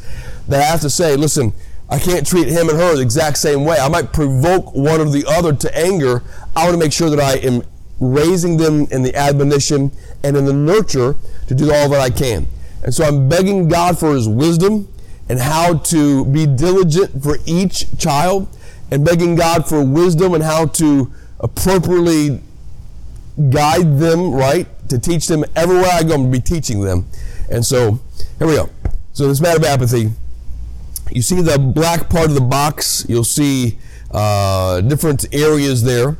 that 0.48 0.62
I 0.62 0.64
have 0.64 0.82
to 0.82 0.90
say, 0.90 1.16
listen, 1.16 1.54
I 1.90 2.00
can't 2.00 2.26
treat 2.26 2.48
him 2.48 2.70
and 2.70 2.80
her 2.80 2.96
the 2.96 3.02
exact 3.02 3.38
same 3.38 3.66
way. 3.66 3.78
I 3.78 3.90
might 3.90 4.14
provoke 4.14 4.74
one 4.74 5.02
or 5.02 5.10
the 5.10 5.26
other 5.28 5.54
to 5.54 5.78
anger. 5.78 6.24
I 6.56 6.64
want 6.64 6.74
to 6.74 6.80
make 6.80 6.94
sure 6.94 7.10
that 7.10 7.20
I 7.20 7.34
am 7.46 7.64
raising 8.02 8.58
them 8.58 8.88
in 8.92 9.04
the 9.04 9.16
admonition 9.16 9.92
and 10.24 10.36
in 10.36 10.46
the 10.46 10.54
nurture 10.54 11.16
to 11.48 11.56
do 11.56 11.72
all 11.72 11.88
that 11.88 12.02
I 12.02 12.10
can. 12.10 12.48
And 12.84 12.94
so 12.94 13.06
I'm 13.06 13.30
begging 13.30 13.70
God 13.70 13.98
for 13.98 14.14
his 14.14 14.28
wisdom 14.28 14.88
and 15.30 15.40
how 15.40 15.78
to 15.78 16.26
be 16.26 16.46
diligent 16.46 17.24
for 17.24 17.38
each 17.46 17.86
child 17.98 18.48
and 18.90 19.06
begging 19.06 19.36
God 19.36 19.68
for 19.70 19.86
wisdom 19.86 20.34
and 20.34 20.44
how 20.44 20.66
to 20.66 21.14
appropriately 21.40 22.42
guide 23.50 23.98
them, 24.00 24.34
right? 24.34 24.68
To 24.90 25.00
teach 25.00 25.28
them 25.28 25.46
everywhere 25.56 25.90
I 25.94 26.04
go, 26.04 26.16
I'm 26.16 26.22
going 26.24 26.32
to 26.32 26.38
be 26.40 26.42
teaching 26.42 26.82
them. 26.82 27.06
And 27.50 27.66
so, 27.66 28.00
here 28.40 28.48
we 28.48 28.56
go. 28.56 28.70
So, 29.14 29.28
this 29.28 29.40
matter 29.40 29.58
of 29.58 29.64
apathy, 29.64 30.10
you 31.12 31.22
see 31.22 31.42
the 31.42 31.60
black 31.60 32.10
part 32.10 32.30
of 32.30 32.36
the 32.36 32.42
box, 32.42 33.06
you'll 33.08 33.24
see 33.24 33.78
uh, 34.12 34.82
different 34.82 35.34
areas 35.34 35.84
there. 35.84 36.18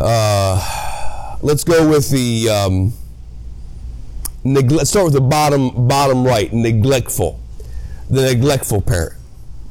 Uh, 0.00 1.36
let's 1.42 1.62
go 1.62 1.86
with 1.86 2.08
the 2.08 2.48
um, 2.48 2.92
let's 4.44 4.88
start 4.88 5.04
with 5.04 5.12
the 5.12 5.20
bottom 5.20 5.86
bottom 5.86 6.24
right 6.24 6.50
neglectful. 6.52 7.38
The 8.08 8.22
neglectful 8.22 8.80
parent. 8.80 9.14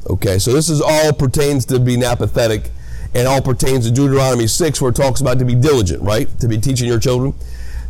Okay 0.08 0.38
so 0.38 0.54
this 0.54 0.70
is 0.70 0.82
all 0.82 1.14
pertains 1.14 1.66
to 1.66 1.80
being 1.80 2.04
apathetic 2.04 2.70
and 3.16 3.28
all 3.28 3.42
pertains 3.42 3.88
to 3.88 3.92
deuteronomy 3.92 4.46
6 4.46 4.82
where 4.82 4.92
it 4.92 4.96
talks 4.96 5.20
about 5.20 5.40
to 5.40 5.46
be 5.46 5.56
diligent 5.56 6.04
right? 6.04 6.28
To 6.40 6.48
be 6.48 6.60
teaching 6.60 6.88
your 6.88 7.00
children. 7.00 7.34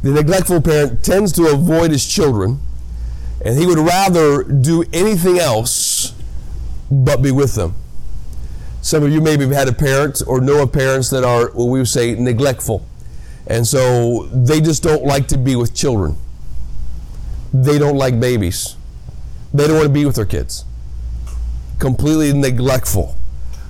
The 0.02 0.12
neglectful 0.12 0.62
parent 0.62 1.04
tends 1.04 1.34
to 1.34 1.48
avoid 1.48 1.92
his 1.92 2.06
children 2.06 2.60
and 3.44 3.58
he 3.60 3.66
would 3.66 3.80
rather 3.80 4.44
do 4.44 4.86
anything 4.94 5.40
else 5.40 6.14
but 6.90 7.22
be 7.22 7.32
with 7.32 7.56
them 7.56 7.76
some 8.82 9.04
of 9.04 9.12
you 9.12 9.22
maybe 9.22 9.44
have 9.44 9.54
had 9.54 9.68
a 9.68 9.74
parent 9.74 10.22
or 10.26 10.40
know 10.42 10.64
of 10.64 10.72
parents 10.72 11.10
that 11.10 11.24
are 11.24 11.50
what 11.52 11.66
we 11.66 11.80
would 11.80 11.88
say 11.88 12.16
neglectful. 12.16 12.86
And 13.48 13.68
so 13.68 14.28
they 14.28 14.62
just 14.62 14.84
don't 14.84 15.04
like 15.04 15.28
to 15.30 15.38
be 15.38 15.56
with 15.56 15.74
children. 15.74 16.16
They 17.54 17.80
don't 17.80 17.98
like 17.98 18.20
babies. 18.20 18.76
They 19.54 19.68
don't 19.68 19.76
want 19.76 19.88
to 19.88 19.94
be 19.94 20.06
with 20.06 20.16
their 20.16 20.26
kids. 20.26 20.66
Completely 21.80 22.32
neglectful. 22.32 23.16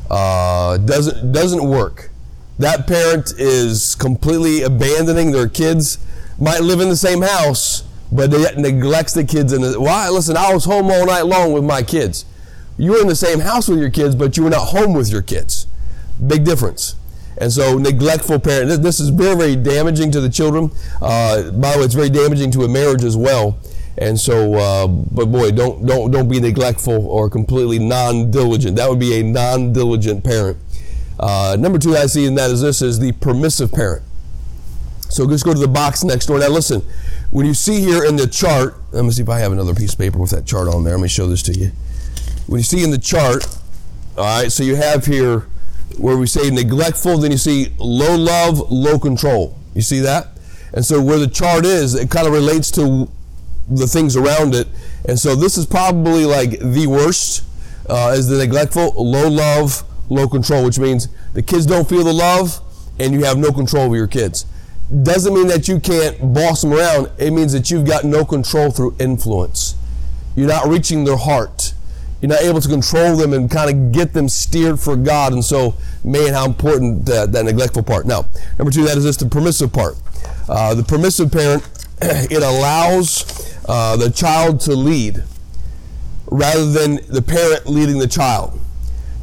Uh, 0.09 0.77
doesn't 0.77 1.31
doesn't 1.31 1.63
work. 1.63 2.09
That 2.57 2.87
parent 2.87 3.31
is 3.37 3.95
completely 3.95 4.63
abandoning 4.63 5.31
their 5.31 5.47
kids. 5.47 5.97
Might 6.39 6.61
live 6.61 6.81
in 6.81 6.89
the 6.89 6.97
same 6.97 7.21
house, 7.21 7.83
but 8.11 8.31
they 8.31 8.53
neglects 8.55 9.13
the 9.13 9.23
kids. 9.23 9.53
And 9.53 9.63
why? 9.77 10.09
Listen, 10.09 10.35
I 10.35 10.53
was 10.53 10.65
home 10.65 10.91
all 10.91 11.05
night 11.05 11.25
long 11.25 11.53
with 11.53 11.63
my 11.63 11.83
kids. 11.83 12.25
You 12.79 12.93
were 12.93 13.01
in 13.01 13.07
the 13.07 13.15
same 13.15 13.41
house 13.41 13.67
with 13.67 13.79
your 13.79 13.89
kids, 13.89 14.15
but 14.15 14.38
you 14.38 14.43
were 14.43 14.50
not 14.50 14.69
home 14.69 14.93
with 14.93 15.12
your 15.12 15.21
kids. 15.21 15.67
Big 16.25 16.45
difference. 16.45 16.95
And 17.38 17.51
so, 17.51 17.77
neglectful 17.77 18.39
parent. 18.39 18.81
This 18.81 19.01
is 19.01 19.09
very, 19.09 19.36
very 19.36 19.55
damaging 19.57 20.12
to 20.12 20.21
the 20.21 20.29
children. 20.29 20.71
Uh, 21.01 21.51
by 21.51 21.74
the 21.74 21.79
way, 21.79 21.83
it's 21.83 21.93
very 21.93 22.09
damaging 22.09 22.51
to 22.51 22.63
a 22.63 22.69
marriage 22.69 23.03
as 23.03 23.17
well. 23.17 23.59
And 23.98 24.17
so, 24.17 24.53
uh, 24.53 24.88
but 24.88 25.25
boy, 25.25 25.51
don't 25.51 25.86
don't 25.86 26.09
don't 26.09 26.29
be 26.29 26.39
neglectful 26.39 27.05
or 27.05 27.29
completely 27.29 27.79
non-diligent. 27.79 28.77
That 28.77 28.89
would 28.89 29.00
be 29.00 29.19
a 29.19 29.24
non-diligent 29.24 30.24
parent. 30.24 30.57
Uh, 31.19 31.57
number 31.59 31.79
two, 31.79 31.98
I 31.98 32.05
see, 32.05 32.25
in 32.25 32.36
that 32.36 32.50
is 32.50 32.62
this: 32.62 32.81
is 32.81 33.00
the 33.00 33.12
permissive 33.12 33.74
parent. 33.74 34.03
So 35.09 35.25
let's 35.25 35.43
go 35.43 35.53
to 35.53 35.59
the 35.59 35.67
box 35.67 36.05
next 36.05 36.27
door. 36.27 36.39
Now, 36.39 36.48
listen. 36.48 36.81
When 37.31 37.46
you 37.46 37.53
see 37.53 37.81
here 37.81 38.05
in 38.05 38.15
the 38.15 38.25
chart, 38.25 38.75
let 38.92 39.05
me 39.05 39.11
see 39.11 39.22
if 39.22 39.29
I 39.29 39.37
have 39.37 39.51
another 39.51 39.75
piece 39.75 39.94
of 39.94 40.00
paper 40.00 40.18
with 40.18 40.31
that 40.31 40.48
chart 40.48 40.68
on 40.68 40.83
there. 40.83 40.96
Let 40.96 41.03
me 41.03 41.07
show 41.07 41.27
this 41.27 41.44
to 41.44 41.53
you 41.53 41.72
when 42.50 42.57
you 42.57 42.64
see 42.64 42.83
in 42.83 42.90
the 42.90 42.98
chart, 42.98 43.46
all 44.18 44.24
right, 44.24 44.51
so 44.51 44.64
you 44.64 44.75
have 44.75 45.05
here 45.05 45.46
where 46.00 46.18
we 46.18 46.25
say 46.25 46.50
neglectful, 46.50 47.20
then 47.20 47.29
you 47.29 47.38
see 47.38 47.68
low 47.77 48.16
love, 48.16 48.72
low 48.72 48.98
control. 48.98 49.55
You 49.75 49.83
see 49.83 50.00
that? 50.00 50.29
And 50.74 50.83
so 50.83 51.00
where 51.00 51.20
the 51.20 51.27
chart 51.27 51.64
is, 51.64 51.94
it 51.94 52.09
kind 52.09 52.25
of 52.25 52.33
relates 52.33 52.72
to 52.72 53.07
the 53.70 53.85
things 53.85 54.16
around 54.16 54.55
it. 54.55 54.68
And 55.07 55.20
so 55.20 55.35
this 55.35 55.59
is 55.59 55.68
probably 55.68 56.25
like 56.25 56.57
the 56.59 56.88
worst 56.88 57.44
uh, 57.88 58.16
is 58.18 58.27
the 58.27 58.40
neglectful, 58.40 58.94
low 58.98 59.29
love, 59.29 59.83
low 60.09 60.27
control, 60.27 60.66
which 60.66 60.79
means 60.79 61.07
the 61.33 61.44
kids 61.44 61.68
don't 61.68 61.88
feel 61.88 62.03
the 62.03 62.14
love 62.14 62.62
and 62.98 63.14
you 63.14 63.25
have 63.25 63.38
no 63.38 63.51
control 63.51 63.83
over 63.83 63.96
your 63.96 64.07
kids. 64.07 64.48
Doesn't 65.03 65.35
mean 65.35 65.48
that 65.50 65.68
you 65.68 65.79
can't 65.79 66.33
boss 66.33 66.64
them 66.64 66.74
around. 66.74 67.12
It 67.20 67.29
means 67.29 67.53
that 67.53 67.70
you've 67.70 67.85
got 67.85 68.05
no 68.05 68.25
control 68.25 68.72
through 68.72 68.96
influence. 69.00 69.75
You're 70.35 70.48
not 70.48 70.68
reaching 70.68 71.03
their 71.03 71.18
heart 71.18 71.74
you're 72.22 72.29
not 72.29 72.42
able 72.42 72.60
to 72.60 72.68
control 72.68 73.16
them 73.16 73.34
and 73.34 73.50
kind 73.50 73.70
of 73.70 73.92
get 73.92 74.14
them 74.14 74.27
steered 74.27 74.79
for 74.79 74.96
God. 74.96 75.34
And 75.34 75.44
so, 75.44 75.75
man, 76.03 76.34
how 76.34 76.46
important 76.46 77.05
that, 77.05 77.32
that 77.32 77.46
neglectful 77.46 77.84
part. 77.84 78.05
Now, 78.05 78.25
number 78.58 78.72
two, 78.72 78.84
that 78.86 78.98
is 78.98 79.05
just 79.05 79.20
the 79.20 79.27
permissive 79.27 79.72
part. 79.72 79.96
Uh, 80.48 80.74
the 80.74 80.84
permissive 80.84 81.32
parent, 81.32 81.64
it 82.01 82.44
allows 82.44 83.55
uh, 83.68 83.96
the 83.96 84.10
child 84.10 84.60
to 84.62 84.75
lead 84.75 85.24
rather 86.25 86.70
than 86.70 87.00
the 87.08 87.22
parent 87.22 87.68
leading 87.68 88.00
the 88.00 88.08
child. 88.08 88.60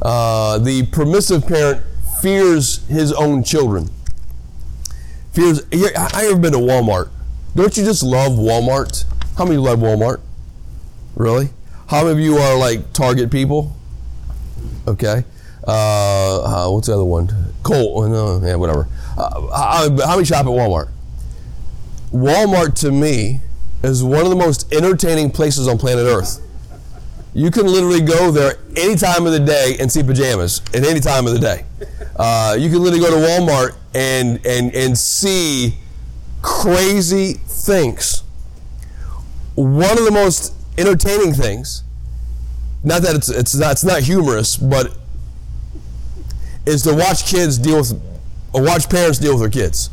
Uh, 0.01 0.57
the 0.57 0.85
permissive 0.87 1.45
parent 1.45 1.83
fears 2.21 2.85
his 2.87 3.13
own 3.13 3.43
children. 3.43 3.89
Fears. 5.33 5.61
I 5.71 6.27
ever 6.31 6.39
been 6.39 6.53
to 6.53 6.59
Walmart? 6.59 7.09
Don't 7.55 7.75
you 7.77 7.83
just 7.83 8.03
love 8.03 8.33
Walmart? 8.33 9.05
How 9.37 9.45
many 9.45 9.57
love 9.57 9.79
Walmart? 9.79 10.19
Really? 11.15 11.49
How 11.87 12.03
many 12.03 12.11
of 12.11 12.19
you 12.19 12.37
are 12.37 12.57
like 12.57 12.91
Target 12.91 13.31
people? 13.31 13.75
Okay. 14.87 15.23
Uh, 15.65 16.67
uh, 16.67 16.69
what's 16.69 16.87
the 16.87 16.93
other 16.93 17.05
one? 17.05 17.27
Kohl's. 17.63 18.05
Oh, 18.05 18.39
no, 18.39 18.45
yeah, 18.45 18.55
whatever. 18.55 18.87
Uh, 19.17 19.47
how, 19.55 20.05
how 20.05 20.15
many 20.15 20.25
shop 20.25 20.45
at 20.45 20.51
Walmart? 20.51 20.89
Walmart 22.11 22.75
to 22.81 22.91
me 22.91 23.39
is 23.83 24.03
one 24.03 24.21
of 24.23 24.29
the 24.29 24.35
most 24.35 24.71
entertaining 24.73 25.31
places 25.31 25.67
on 25.67 25.77
planet 25.77 26.05
Earth. 26.05 26.41
You 27.33 27.51
can 27.51 27.67
literally 27.67 28.01
go 28.01 28.31
there 28.31 28.55
any 28.75 28.95
time 28.95 29.25
of 29.25 29.31
the 29.31 29.39
day 29.39 29.77
and 29.79 29.91
see 29.91 30.03
pajamas 30.03 30.61
at 30.73 30.83
any 30.83 30.99
time 30.99 31.27
of 31.27 31.33
the 31.33 31.39
day. 31.39 31.65
Uh, 32.15 32.57
you 32.59 32.69
can 32.69 32.81
literally 32.81 33.05
go 33.05 33.11
to 33.11 33.27
Walmart 33.27 33.75
and 33.93 34.43
and 34.45 34.73
and 34.73 34.97
see 34.97 35.75
crazy 36.41 37.33
things. 37.33 38.23
One 39.55 39.97
of 39.97 40.05
the 40.05 40.11
most 40.11 40.53
entertaining 40.77 41.33
things. 41.33 41.83
Not 42.83 43.01
that 43.01 43.15
it's 43.15 43.29
it's 43.29 43.55
not 43.55 43.73
it's 43.73 43.83
not 43.83 44.01
humorous, 44.01 44.57
but 44.57 44.95
is 46.65 46.83
to 46.83 46.93
watch 46.93 47.25
kids 47.25 47.57
deal 47.57 47.77
with 47.77 48.01
or 48.53 48.61
watch 48.61 48.89
parents 48.89 49.19
deal 49.19 49.33
with 49.33 49.41
their 49.41 49.63
kids. 49.63 49.89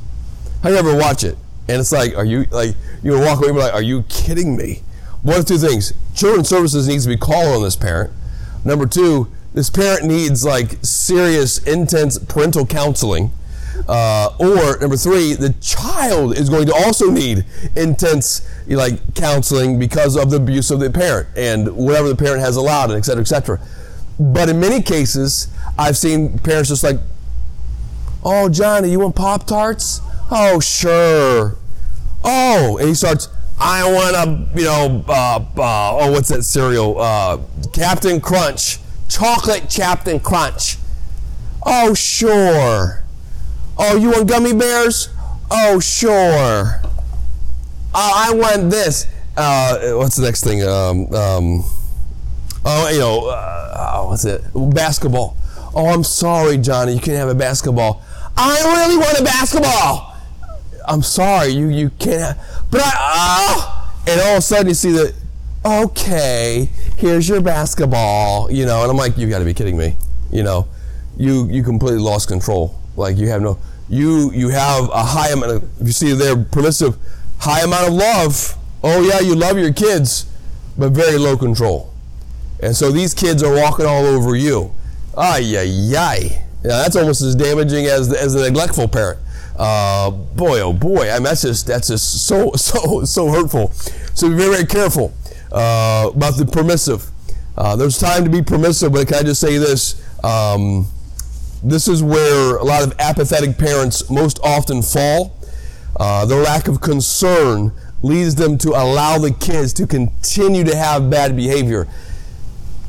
How 0.63 0.71
you 0.71 0.77
ever 0.77 0.97
watch 0.97 1.25
it? 1.25 1.37
And 1.69 1.81
it's 1.81 1.93
like, 1.93 2.17
are 2.17 2.25
you 2.25 2.47
like 2.51 2.75
you 3.03 3.19
walk 3.19 3.39
away 3.39 3.49
and 3.49 3.57
be 3.57 3.63
like, 3.63 3.75
are 3.75 3.83
you 3.83 4.03
kidding 4.09 4.57
me? 4.57 4.83
One 5.23 5.39
of 5.39 5.47
two 5.47 5.59
things. 5.59 5.93
Children's 6.15 6.49
services 6.49 6.87
needs 6.87 7.05
to 7.05 7.11
be 7.11 7.17
called 7.17 7.57
on 7.57 7.63
this 7.63 7.77
parent. 7.77 8.13
Number 8.65 8.87
two, 8.87 9.29
this 9.55 9.71
parent 9.71 10.05
needs 10.05 10.45
like 10.45 10.79
serious, 10.83 11.59
intense 11.59 12.19
parental 12.19 12.67
counseling 12.67 13.33
uh, 13.89 14.31
or 14.39 14.79
number 14.79 14.97
three, 14.97 15.35
the 15.35 15.55
child 15.61 16.37
is 16.37 16.49
going 16.49 16.67
to 16.67 16.75
also 16.75 17.11
need 17.11 17.45
intense 17.77 18.49
like 18.67 19.15
counseling 19.15 19.79
because 19.79 20.17
of 20.17 20.31
the 20.31 20.37
abuse 20.37 20.71
of 20.71 20.81
the 20.81 20.91
parent 20.91 21.29
and 21.37 21.75
whatever 21.77 22.09
the 22.09 22.17
parent 22.17 22.41
has 22.41 22.57
allowed, 22.57 22.91
and 22.91 22.99
et 22.99 23.05
cetera, 23.05 23.21
et 23.21 23.27
cetera. 23.27 23.61
But 24.19 24.49
in 24.49 24.61
many 24.61 24.81
cases, 24.81 25.49
I've 25.79 25.97
seen 25.97 26.39
parents 26.39 26.69
just 26.69 26.85
like, 26.85 26.99
"Oh, 28.25 28.49
Johnny, 28.49 28.91
you 28.91 29.01
want 29.01 29.17
Pop 29.17 29.47
Tarts? 29.47 30.01
Oh, 30.31 30.61
sure. 30.61 31.57
Oh," 32.23 32.79
and 32.79 32.89
he 32.89 32.95
starts. 32.95 33.29
I 33.59 33.85
want 33.85 34.17
a, 34.17 34.59
you 34.59 34.65
know, 34.65 35.05
uh, 35.09 35.45
uh, 35.57 35.97
oh, 35.97 36.11
what's 36.11 36.29
that 36.31 36.43
cereal? 36.43 37.01
Uh, 37.01 37.39
Captain 37.73 38.21
Crunch, 38.21 38.79
chocolate 39.09 39.71
Captain 39.71 40.19
Crunch. 40.19 40.77
Oh, 41.65 41.95
sure. 41.95 43.05
Oh, 43.79 43.97
you 43.97 44.11
want 44.11 44.29
gummy 44.29 44.53
bears? 44.53 45.09
Oh, 45.51 45.79
sure. 45.79 46.83
Oh, 47.97 48.13
I 48.15 48.35
want 48.35 48.71
this. 48.71 49.07
Uh, 49.37 49.93
what's 49.93 50.17
the 50.17 50.25
next 50.25 50.43
thing? 50.43 50.63
Um, 50.63 51.13
um, 51.15 51.65
oh, 52.65 52.89
you 52.93 52.99
know, 52.99 53.29
uh, 53.29 53.93
oh, 53.95 54.09
what's 54.09 54.25
it? 54.25 54.43
Basketball. 54.55 55.37
Oh, 55.75 55.87
I'm 55.87 56.03
sorry, 56.03 56.59
Johnny. 56.59 56.95
You 56.95 57.01
can't 57.01 57.19
have 57.19 57.29
a 57.29 57.35
basketball. 57.37 58.03
I 58.37 58.61
really 58.63 58.97
want 58.97 59.19
a 59.19 59.23
basketball. 59.23 60.17
I'm 60.87 61.03
sorry, 61.03 61.49
you 61.49 61.69
you 61.69 61.91
can't. 61.99 62.37
But 62.71 62.81
I 62.81 62.93
ah, 62.95 63.95
and 64.09 64.21
all 64.21 64.33
of 64.33 64.39
a 64.39 64.43
sudden 64.43 64.69
you 64.69 64.75
see 64.75 64.93
that. 64.93 65.15
Okay, 65.65 66.69
here's 66.99 67.29
your 67.29 67.41
basketball. 67.41 68.51
You 68.51 68.67
know, 68.67 68.83
and 68.83 68.91
I'm 68.91 68.97
like, 68.97 69.17
you 69.17 69.29
got 69.31 69.39
to 69.39 69.45
be 69.45 69.55
kidding 69.55 69.79
me. 69.79 69.97
You 70.31 70.43
know, 70.43 70.69
you 71.17 71.49
you 71.49 71.63
completely 71.63 72.01
lost 72.01 72.29
control. 72.29 72.79
Like 72.97 73.17
you 73.17 73.29
have 73.29 73.41
no 73.41 73.59
you 73.89 74.33
you 74.33 74.49
have 74.49 74.89
a 74.91 75.03
high 75.03 75.31
amount 75.31 75.53
of 75.53 75.69
you 75.81 75.93
see 75.93 76.13
they're 76.13 76.37
permissive 76.37 76.97
high 77.45 77.61
amount 77.61 77.89
of 77.89 77.95
love. 77.95 78.57
Oh 78.83 79.03
yeah, 79.03 79.21
you 79.21 79.35
love 79.35 79.59
your 79.59 79.73
kids, 79.73 80.27
but 80.79 80.93
very 80.93 81.19
low 81.19 81.37
control. 81.37 81.93
And 82.61 82.75
so 82.75 82.91
these 82.91 83.13
kids 83.13 83.43
are 83.43 83.55
walking 83.55 83.85
all 83.87 84.07
over 84.07 84.35
you. 84.35 84.73
Ay 85.17 85.55
ay 85.57 85.97
ay. 85.97 86.19
Yeah, 86.63 86.79
that's 86.83 86.97
almost 86.97 87.21
as 87.21 87.35
damaging 87.37 87.85
as 87.87 88.13
as 88.13 88.33
the 88.33 88.43
neglectful 88.43 88.89
parent. 88.89 89.19
Uh, 89.57 90.11
boy, 90.11 90.61
oh 90.61 90.73
boy, 90.73 91.11
I 91.11 91.15
mean, 91.15 91.25
that's 91.25 91.43
just 91.43 91.67
that's 91.67 91.89
just 91.89 92.27
so 92.27 92.53
so 92.57 93.05
so 93.05 93.29
hurtful. 93.29 93.73
So 94.15 94.29
be 94.31 94.37
very 94.37 94.55
very 94.55 94.67
careful 94.67 95.13
uh, 95.53 96.11
about 96.15 96.37
the 96.37 96.47
permissive. 96.47 97.11
Uh, 97.57 97.77
there's 97.77 97.99
time 97.99 98.25
to 98.25 98.31
be 98.31 98.43
permissive, 98.43 98.93
but 98.93 99.07
can 99.07 99.19
I 99.19 99.23
just 99.23 99.41
say 99.41 99.59
this? 99.59 100.03
Um, 100.25 100.89
this 101.63 101.89
is 101.89 102.03
where 102.03 102.57
a 102.57 102.65
lot 102.65 102.83
of 102.83 102.95
apathetic 102.99 103.57
parents 103.59 104.11
most 104.11 104.41
often 104.43 104.83
fall. 104.83 105.37
Uh, 105.97 106.25
their 106.27 106.43
lack 106.43 106.69
of 106.69 106.81
concern 106.81 107.73
leads 108.03 108.35
them 108.35 108.59
to 108.59 108.71
allow 108.71 109.19
the 109.19 109.33
kids 109.33 109.73
to 109.75 109.87
continue 109.87 110.65
to 110.65 110.77
have 110.77 111.09
bad 111.11 111.35
behavior. 111.37 111.89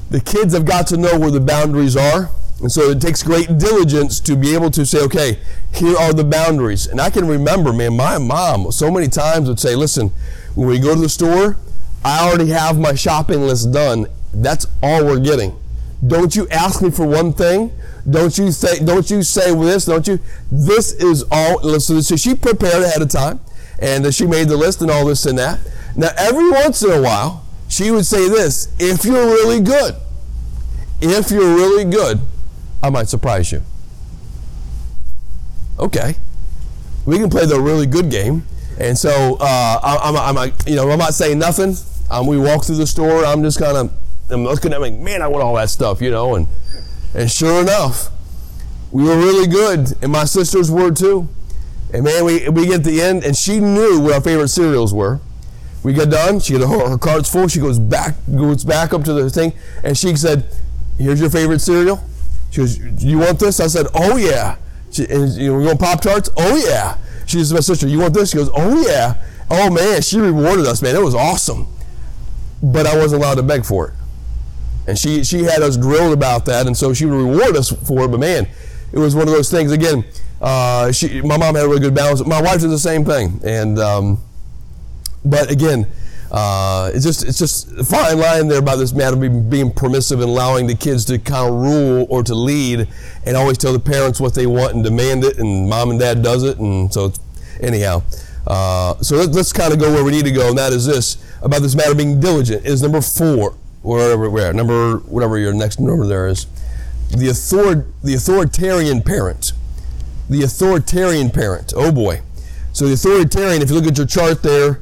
The 0.10 0.20
kids 0.20 0.54
have 0.54 0.66
got 0.66 0.88
to 0.88 0.98
know 0.98 1.18
where 1.18 1.32
the 1.32 1.40
boundaries 1.40 1.96
are. 1.96 2.30
And 2.62 2.72
so 2.72 2.90
it 2.90 3.02
takes 3.02 3.22
great 3.22 3.58
diligence 3.58 4.20
to 4.22 4.36
be 4.36 4.54
able 4.54 4.72
to 4.72 4.86
say, 4.86 5.02
okay, 5.04 5.40
here 5.74 5.98
are 5.98 6.14
the 6.14 6.24
boundaries. 6.24 6.88
And 6.88 7.02
I 7.02 7.10
can 7.10 7.28
remember, 7.28 7.74
man, 7.74 7.98
my 7.98 8.18
mom 8.18 8.72
so 8.72 8.90
many 8.90 9.08
times 9.08 9.50
would 9.50 9.60
say, 9.60 9.76
listen, 9.76 10.12
when 10.56 10.68
we 10.68 10.80
go 10.80 10.96
to 10.96 11.02
the 11.02 11.10
store, 11.10 11.58
I 12.04 12.28
already 12.28 12.50
have 12.52 12.80
my 12.80 12.96
shopping 12.96 13.42
list 13.42 13.72
done. 13.74 14.08
That's 14.34 14.68
all 14.82 15.04
we're 15.04 15.20
getting. 15.20 15.58
Don't 16.06 16.36
you 16.36 16.48
ask 16.50 16.82
me 16.82 16.92
for 16.92 17.06
one 17.06 17.34
thing. 17.34 17.72
Don't 18.10 18.38
you 18.38 18.52
say, 18.52 18.84
don't 18.84 19.10
you 19.10 19.24
say 19.24 19.54
this, 19.56 19.86
don't 19.86 20.08
you? 20.08 20.20
This 20.52 20.94
is 20.94 21.24
all, 21.32 21.80
so 21.80 22.16
she 22.16 22.36
prepared 22.36 22.84
ahead 22.84 23.02
of 23.02 23.10
time 23.10 23.40
and 23.80 24.14
she 24.14 24.28
made 24.28 24.48
the 24.48 24.58
list 24.58 24.82
and 24.82 24.92
all 24.92 25.06
this 25.06 25.26
and 25.26 25.38
that. 25.40 25.60
Now, 25.96 26.10
every 26.18 26.50
once 26.52 26.84
in 26.84 26.92
a 26.92 27.02
while, 27.02 27.46
she 27.68 27.90
would 27.90 28.06
say 28.06 28.30
this 28.30 28.74
if 28.80 29.06
you're 29.06 29.26
really 29.26 29.60
good, 29.60 29.96
if 31.02 31.32
you're 31.32 31.56
really 31.56 31.86
good, 31.86 32.20
I 32.84 32.90
might 32.90 33.10
surprise 33.10 33.52
you. 33.52 33.64
Okay. 35.80 36.16
We 37.06 37.18
can 37.18 37.30
play 37.30 37.46
the 37.46 37.60
really 37.60 37.88
good 37.88 38.12
game. 38.12 38.46
And 38.80 38.98
so 38.98 39.38
uh, 39.40 39.80
I'm, 39.84 40.16
I'm, 40.16 40.38
I'm, 40.38 40.54
you 40.68 40.76
know, 40.76 40.90
I'm 40.90 41.00
not 41.00 41.14
saying 41.14 41.40
nothing. 41.40 41.76
Um, 42.12 42.28
we 42.28 42.38
walk 42.38 42.66
through 42.66 42.76
the 42.76 42.88
store. 42.88 43.26
I'm 43.26 43.42
just 43.42 43.58
kind 43.58 43.78
of, 43.78 43.92
I'm 44.30 44.44
looking 44.44 44.74
at 44.74 44.82
me, 44.82 44.92
man, 44.92 45.22
I 45.22 45.28
want 45.28 45.44
all 45.44 45.56
that 45.56 45.70
stuff, 45.70 46.02
you 46.02 46.12
know. 46.12 46.36
And, 46.36 46.48
and 47.16 47.32
sure 47.32 47.62
enough, 47.62 48.10
we 48.92 49.04
were 49.04 49.18
really 49.18 49.48
good. 49.48 49.94
And 50.02 50.12
my 50.12 50.26
sisters 50.26 50.70
were 50.70 50.92
too. 50.92 51.28
And 51.94 52.04
man, 52.04 52.26
we, 52.26 52.48
we 52.50 52.66
get 52.66 52.84
to 52.84 52.92
the 52.92 53.02
end, 53.02 53.24
and 53.24 53.36
she 53.36 53.60
knew 53.60 54.00
what 54.02 54.14
our 54.14 54.22
favorite 54.22 54.50
cereals 54.50 54.94
were. 54.94 55.20
We 55.84 55.94
get 55.94 56.10
done. 56.10 56.40
She 56.40 56.54
had 56.54 56.64
her, 56.64 56.90
her 56.90 56.98
cards 56.98 57.30
full. 57.30 57.48
She 57.48 57.60
goes 57.60 57.78
back, 57.78 58.16
goes 58.36 58.64
back 58.64 58.92
up 58.92 59.04
to 59.04 59.14
the 59.14 59.30
thing, 59.30 59.54
and 59.84 59.96
she 59.96 60.16
said, 60.16 60.46
"Here's 60.98 61.22
your 61.22 61.30
favorite 61.30 61.60
cereal." 61.60 62.04
She 62.50 62.62
goes, 62.62 62.78
"Do 62.78 63.08
you 63.08 63.20
want 63.20 63.40
this?" 63.40 63.60
I 63.60 63.68
said, 63.68 63.88
"Oh 63.94 64.18
yeah." 64.18 64.58
She, 64.92 65.06
and 65.06 65.32
you 65.34 65.52
know, 65.52 65.60
we 65.60 65.66
want 65.66 65.80
Pop 65.80 66.02
Tarts? 66.02 66.30
Oh 66.36 66.58
yeah. 66.58 66.98
She 67.28 67.38
says, 67.38 67.54
"My 67.54 67.60
sister, 67.60 67.88
you 67.88 68.00
want 68.00 68.16
this?" 68.16 68.32
She 68.32 68.38
goes, 68.38 68.50
"Oh 68.56 68.84
yeah." 68.88 69.24
Oh 69.52 69.70
man, 69.70 70.02
she 70.02 70.20
rewarded 70.20 70.66
us, 70.66 70.82
man. 70.82 70.96
It 70.96 71.04
was 71.04 71.14
awesome. 71.14 71.68
But 72.64 72.88
I 72.88 72.98
wasn't 72.98 73.22
allowed 73.22 73.36
to 73.36 73.44
beg 73.44 73.64
for 73.64 73.90
it, 73.90 73.94
and 74.88 74.98
she 74.98 75.24
she 75.24 75.44
had 75.44 75.62
us 75.62 75.78
drilled 75.78 76.14
about 76.14 76.46
that, 76.46 76.68
and 76.68 76.76
so 76.76 76.94
she 76.94 77.06
would 77.06 77.16
reward 77.16 77.56
us 77.56 77.70
for 77.70 78.06
it. 78.06 78.08
But 78.10 78.20
man, 78.20 78.48
it 78.92 79.00
was 79.00 79.16
one 79.16 79.28
of 79.28 79.34
those 79.34 79.50
things. 79.50 79.72
Again, 79.72 80.06
uh, 80.42 80.92
she, 80.92 81.22
my 81.22 81.38
mom 81.38 81.56
had 81.56 81.66
a 81.66 81.68
really 81.68 81.82
good 81.82 81.96
balance. 81.96 82.26
My 82.26 82.42
wife 82.42 82.62
did 82.62 82.70
the 82.70 82.80
same 82.80 83.06
thing, 83.06 83.40
and 83.44 83.80
um, 83.80 84.20
but 85.26 85.50
again 85.52 85.88
uh, 86.32 86.92
it's 86.94 87.06
just 87.06 87.26
it's 87.26 87.38
just 87.38 87.72
a 87.74 87.84
fine 87.84 88.18
line 88.18 88.48
there 88.48 88.60
about 88.60 88.78
this 88.78 88.94
matter 88.94 89.16
of 89.16 89.50
being 89.50 89.72
permissive 89.72 90.20
and 90.20 90.30
allowing 90.30 90.68
the 90.68 90.76
kids 90.76 91.06
to 91.06 91.18
kind 91.20 91.48
of 91.48 91.56
rule 91.56 92.06
or 92.10 92.24
to 92.24 92.34
lead 92.34 92.88
and 93.26 93.38
always 93.38 93.58
tell 93.58 93.74
the 93.74 93.80
parents 93.80 94.20
what 94.20 94.34
they 94.34 94.48
want 94.48 94.74
and 94.74 94.84
demand 94.84 95.24
it 95.24 95.38
and 95.38 95.70
mom 95.70 95.92
and 95.92 96.00
dad 96.00 96.24
does 96.24 96.44
it 96.44 96.58
and 96.58 96.94
so 96.94 97.12
anyhow 97.62 98.02
uh, 98.48 98.96
so 99.02 99.16
let, 99.16 99.36
us 99.36 99.54
kind 99.54 99.74
of 99.74 99.80
go 99.80 99.92
where 99.94 100.04
we 100.04 100.12
need 100.12 100.26
to 100.26 100.32
go 100.32 100.50
and 100.50 100.58
that 100.58 100.74
is 100.74 100.86
this 100.86 101.18
about 101.42 101.62
this 101.62 101.76
matter 101.76 101.92
of 101.92 101.98
being 101.98 102.20
diligent 102.20 102.66
is 102.66 102.82
number 102.82 103.02
four 103.02 103.56
wherever 103.86 104.30
we're 104.30 104.52
number 104.54 104.98
whatever 104.98 105.38
your 105.38 105.54
next 105.54 105.80
number 105.80 106.06
there 106.06 106.28
is 106.28 106.48
the 107.16 107.30
author 107.30 107.86
the 108.04 108.14
authoritarian 108.16 109.02
parent 109.02 109.52
the 110.30 110.42
authoritarian 110.42 111.30
parent 111.30 111.74
oh 111.76 111.92
boy 111.92 112.22
so 112.74 112.86
the 112.88 112.94
authoritarian 112.94 113.62
if 113.62 113.70
you 113.70 113.76
look 113.76 113.86
at 113.86 113.98
your 113.98 114.08
chart 114.08 114.42
there 114.42 114.82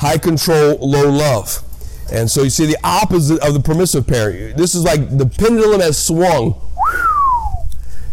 high 0.00 0.16
control, 0.16 0.78
low 0.80 1.10
love. 1.10 1.62
And 2.10 2.28
so 2.28 2.42
you 2.42 2.50
see 2.50 2.64
the 2.66 2.78
opposite 2.82 3.38
of 3.46 3.52
the 3.52 3.60
permissive 3.60 4.06
parent. 4.06 4.56
This 4.56 4.74
is 4.74 4.82
like 4.82 5.16
the 5.16 5.26
pendulum 5.26 5.80
has 5.80 6.02
swung. 6.02 6.60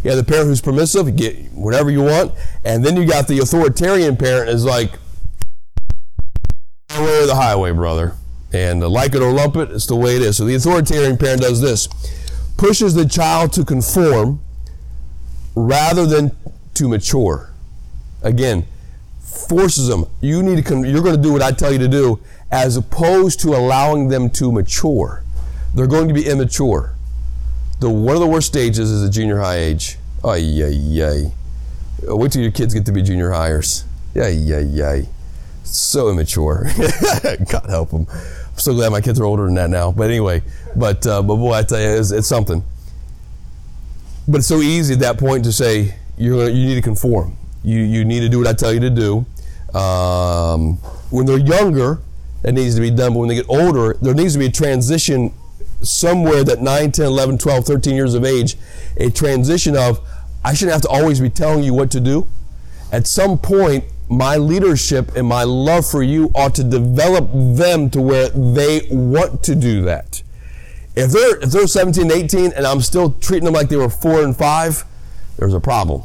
Have 0.03 0.15
the 0.15 0.23
parent 0.23 0.47
who's 0.47 0.61
permissive, 0.61 1.07
you 1.07 1.13
get 1.13 1.51
whatever 1.51 1.89
you 1.89 2.01
want, 2.01 2.33
and 2.63 2.85
then 2.85 2.95
you 2.95 3.05
got 3.05 3.27
the 3.27 3.39
authoritarian 3.39 4.15
parent 4.15 4.49
is 4.49 4.63
like, 4.63 4.91
the 6.87 7.35
highway, 7.35 7.71
brother. 7.71 8.13
And 8.53 8.83
uh, 8.83 8.89
like 8.89 9.13
it 9.13 9.21
or 9.21 9.31
lump 9.31 9.55
it, 9.57 9.71
it's 9.71 9.85
the 9.85 9.95
way 9.95 10.15
it 10.15 10.21
is. 10.21 10.37
So 10.37 10.45
the 10.45 10.55
authoritarian 10.55 11.17
parent 11.17 11.41
does 11.41 11.61
this 11.61 11.87
pushes 12.57 12.95
the 12.95 13.05
child 13.05 13.53
to 13.53 13.63
conform 13.63 14.41
rather 15.55 16.05
than 16.05 16.35
to 16.73 16.87
mature. 16.89 17.51
Again, 18.23 18.65
forces 19.19 19.87
them. 19.87 20.05
You 20.21 20.43
need 20.43 20.65
to. 20.65 20.83
You're 20.83 21.03
going 21.03 21.15
to 21.15 21.21
do 21.21 21.31
what 21.31 21.41
I 21.41 21.51
tell 21.51 21.71
you 21.71 21.79
to 21.79 21.87
do, 21.87 22.19
as 22.51 22.75
opposed 22.75 23.39
to 23.41 23.49
allowing 23.49 24.09
them 24.09 24.29
to 24.31 24.51
mature. 24.51 25.23
They're 25.73 25.87
going 25.87 26.07
to 26.07 26.13
be 26.13 26.27
immature. 26.27 26.93
The 27.79 27.89
one 27.89 28.15
of 28.15 28.21
the 28.21 28.27
worst 28.27 28.47
stages 28.47 28.89
is 28.89 29.03
the 29.03 29.09
junior 29.09 29.39
high 29.39 29.57
age. 29.57 29.97
Ay 30.23 30.37
yay 30.37 30.71
yay. 30.71 31.31
Wait 32.03 32.31
till 32.31 32.41
your 32.41 32.51
kids 32.51 32.73
get 32.73 32.85
to 32.87 32.91
be 32.91 33.03
junior 33.03 33.29
highers. 33.29 33.83
Yay 34.15 34.33
yay 34.33 34.63
yay. 34.63 35.07
So 35.67 36.09
immature. 36.09 36.65
God 37.49 37.65
help 37.69 37.91
them. 37.91 38.07
I'm 38.09 38.57
so 38.57 38.73
glad 38.73 38.91
my 38.91 39.01
kids 39.01 39.19
are 39.19 39.25
older 39.25 39.45
than 39.45 39.55
that 39.55 39.69
now. 39.69 39.91
But 39.91 40.09
anyway, 40.09 40.41
but 40.75 41.05
uh, 41.05 41.21
but 41.21 41.35
boy, 41.35 41.53
I 41.53 41.63
tell 41.63 41.79
you, 41.79 41.89
it's, 41.89 42.11
it's 42.11 42.27
something. 42.27 42.63
But 44.27 44.39
it's 44.39 44.47
so 44.47 44.61
easy 44.61 44.93
at 44.93 44.99
that 45.01 45.17
point 45.17 45.43
to 45.45 45.51
say 45.51 45.95
you're 46.17 46.49
you 46.49 46.65
need 46.65 46.75
to 46.75 46.81
conform. 46.81 47.37
You, 47.63 47.79
you 47.79 48.05
need 48.05 48.21
to 48.21 48.29
do 48.29 48.39
what 48.39 48.47
I 48.47 48.53
tell 48.53 48.73
you 48.73 48.79
to 48.79 48.89
do. 48.89 49.25
Um, 49.77 50.77
when 51.09 51.25
they're 51.25 51.37
younger, 51.37 51.99
that 52.41 52.53
needs 52.53 52.75
to 52.75 52.81
be 52.81 52.89
done. 52.89 53.13
But 53.13 53.19
when 53.19 53.29
they 53.29 53.35
get 53.35 53.49
older, 53.49 53.95
there 54.01 54.13
needs 54.13 54.33
to 54.33 54.39
be 54.39 54.45
a 54.45 54.51
transition 54.51 55.33
somewhere 55.81 56.43
that 56.43 56.61
9, 56.61 56.91
10, 56.91 57.05
11, 57.05 57.37
12, 57.37 57.65
13 57.65 57.95
years 57.95 58.13
of 58.13 58.23
age, 58.23 58.55
a 58.97 59.09
transition 59.09 59.75
of, 59.75 59.99
I 60.43 60.53
shouldn't 60.53 60.73
have 60.73 60.81
to 60.83 60.87
always 60.89 61.19
be 61.19 61.29
telling 61.29 61.63
you 61.63 61.73
what 61.73 61.91
to 61.91 61.99
do. 61.99 62.27
At 62.91 63.05
some 63.05 63.37
point, 63.37 63.83
my 64.09 64.37
leadership 64.37 65.15
and 65.15 65.27
my 65.27 65.43
love 65.43 65.89
for 65.89 66.01
you 66.01 66.31
ought 66.33 66.55
to 66.55 66.63
develop 66.63 67.29
them 67.33 67.89
to 67.89 68.01
where 68.01 68.29
they 68.29 68.87
want 68.89 69.43
to 69.43 69.55
do 69.55 69.81
that. 69.83 70.21
If 70.95 71.11
they're, 71.11 71.37
if 71.39 71.51
they're 71.51 71.67
17, 71.67 72.11
18, 72.11 72.53
and 72.53 72.65
I'm 72.65 72.81
still 72.81 73.11
treating 73.13 73.45
them 73.45 73.53
like 73.53 73.69
they 73.69 73.75
were 73.75 73.89
four 73.89 74.23
and 74.23 74.35
five, 74.35 74.83
there's 75.37 75.53
a 75.53 75.59
problem. 75.59 76.03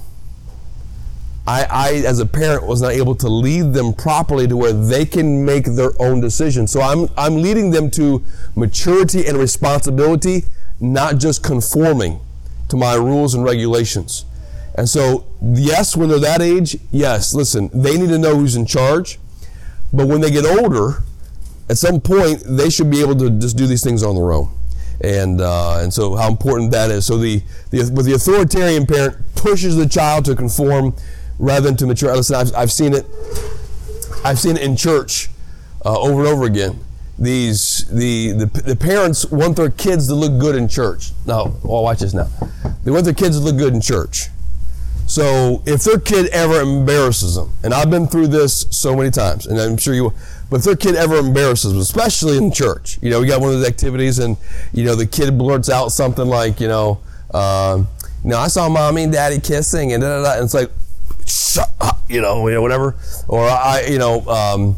I, 1.46 1.66
I, 1.68 1.92
as 2.06 2.20
a 2.20 2.26
parent, 2.26 2.66
was 2.66 2.82
not 2.82 2.92
able 2.92 3.14
to 3.16 3.28
lead 3.28 3.72
them 3.72 3.94
properly 3.94 4.46
to 4.46 4.56
where 4.56 4.72
they 4.72 5.04
can 5.04 5.44
make 5.44 5.64
their 5.64 5.90
own 5.98 6.20
decisions. 6.20 6.70
So 6.70 6.80
I'm, 6.80 7.08
I'm 7.16 7.42
leading 7.42 7.70
them 7.70 7.90
to 7.92 8.22
maturity 8.54 9.26
and 9.26 9.36
responsibility, 9.36 10.44
not 10.78 11.18
just 11.18 11.42
conforming 11.42 12.20
to 12.68 12.76
my 12.76 12.94
rules 12.94 13.34
and 13.34 13.44
regulations. 13.44 14.24
And 14.74 14.88
so, 14.88 15.26
yes, 15.42 15.96
when 15.96 16.08
they're 16.08 16.18
that 16.20 16.40
age, 16.40 16.76
yes, 16.90 17.34
listen, 17.34 17.70
they 17.74 17.98
need 17.98 18.08
to 18.08 18.18
know 18.18 18.36
who's 18.36 18.56
in 18.56 18.66
charge. 18.66 19.18
But 19.92 20.08
when 20.08 20.20
they 20.20 20.30
get 20.30 20.46
older, 20.46 21.02
at 21.68 21.76
some 21.76 22.00
point, 22.00 22.42
they 22.46 22.70
should 22.70 22.90
be 22.90 23.00
able 23.00 23.16
to 23.16 23.30
just 23.30 23.56
do 23.56 23.66
these 23.66 23.84
things 23.84 24.02
on 24.02 24.14
their 24.14 24.32
own. 24.32 24.48
And, 25.02 25.40
uh, 25.40 25.80
and 25.80 25.92
so, 25.92 26.16
how 26.16 26.28
important 26.28 26.70
that 26.70 26.90
is. 26.90 27.04
So, 27.04 27.18
the, 27.18 27.42
the, 27.70 27.90
but 27.94 28.04
the 28.04 28.14
authoritarian 28.14 28.86
parent 28.86 29.16
pushes 29.34 29.76
the 29.76 29.88
child 29.88 30.24
to 30.26 30.36
conform 30.36 30.94
rather 31.38 31.66
than 31.66 31.76
to 31.78 31.86
mature. 31.86 32.14
Listen, 32.14 32.36
I've, 32.36 32.54
I've 32.54 32.72
seen 32.72 32.94
it. 32.94 33.04
I've 34.24 34.38
seen 34.38 34.56
it 34.56 34.62
in 34.62 34.76
church 34.76 35.28
uh, 35.84 35.98
over 35.98 36.20
and 36.20 36.28
over 36.28 36.44
again. 36.44 36.78
These 37.18 37.86
the, 37.88 38.32
the 38.32 38.46
the 38.46 38.76
parents 38.76 39.26
want 39.26 39.56
their 39.56 39.70
kids 39.70 40.06
to 40.08 40.14
look 40.14 40.40
good 40.40 40.56
in 40.56 40.66
church. 40.66 41.12
Now, 41.26 41.54
well, 41.62 41.82
watch 41.82 41.98
this 42.00 42.14
now. 42.14 42.28
They 42.84 42.90
want 42.90 43.04
their 43.04 43.14
kids 43.14 43.38
to 43.38 43.44
look 43.44 43.58
good 43.58 43.74
in 43.74 43.80
church. 43.80 44.28
So 45.12 45.62
if 45.66 45.84
their 45.84 46.00
kid 46.00 46.28
ever 46.28 46.62
embarrasses 46.62 47.34
them, 47.34 47.52
and 47.62 47.74
I've 47.74 47.90
been 47.90 48.06
through 48.06 48.28
this 48.28 48.64
so 48.70 48.96
many 48.96 49.10
times, 49.10 49.44
and 49.44 49.60
I'm 49.60 49.76
sure 49.76 49.92
you, 49.92 50.14
but 50.48 50.60
if 50.60 50.64
their 50.64 50.74
kid 50.74 50.94
ever 50.94 51.16
embarrasses 51.16 51.70
them, 51.70 51.82
especially 51.82 52.38
in 52.38 52.50
church, 52.50 52.98
you 53.02 53.10
know, 53.10 53.20
we 53.20 53.26
got 53.26 53.38
one 53.38 53.50
of 53.50 53.58
those 53.58 53.68
activities, 53.68 54.20
and 54.20 54.38
you 54.72 54.84
know, 54.84 54.94
the 54.94 55.04
kid 55.06 55.36
blurts 55.36 55.68
out 55.68 55.88
something 55.88 56.26
like, 56.26 56.60
you 56.60 56.68
know, 56.68 56.98
um, 57.34 57.88
you 58.24 58.30
know, 58.30 58.38
I 58.38 58.48
saw 58.48 58.70
mommy 58.70 59.02
and 59.02 59.12
daddy 59.12 59.38
kissing, 59.38 59.92
and 59.92 60.00
da 60.02 60.16
da 60.16 60.22
da, 60.22 60.34
and 60.36 60.44
it's 60.44 60.54
like, 60.54 60.70
shut 61.26 61.68
up, 61.78 62.00
you 62.08 62.22
know, 62.22 62.48
you 62.48 62.54
know, 62.54 62.62
whatever, 62.62 62.96
or 63.28 63.46
I, 63.46 63.88
you 63.90 63.98
know. 63.98 64.26
Um, 64.26 64.76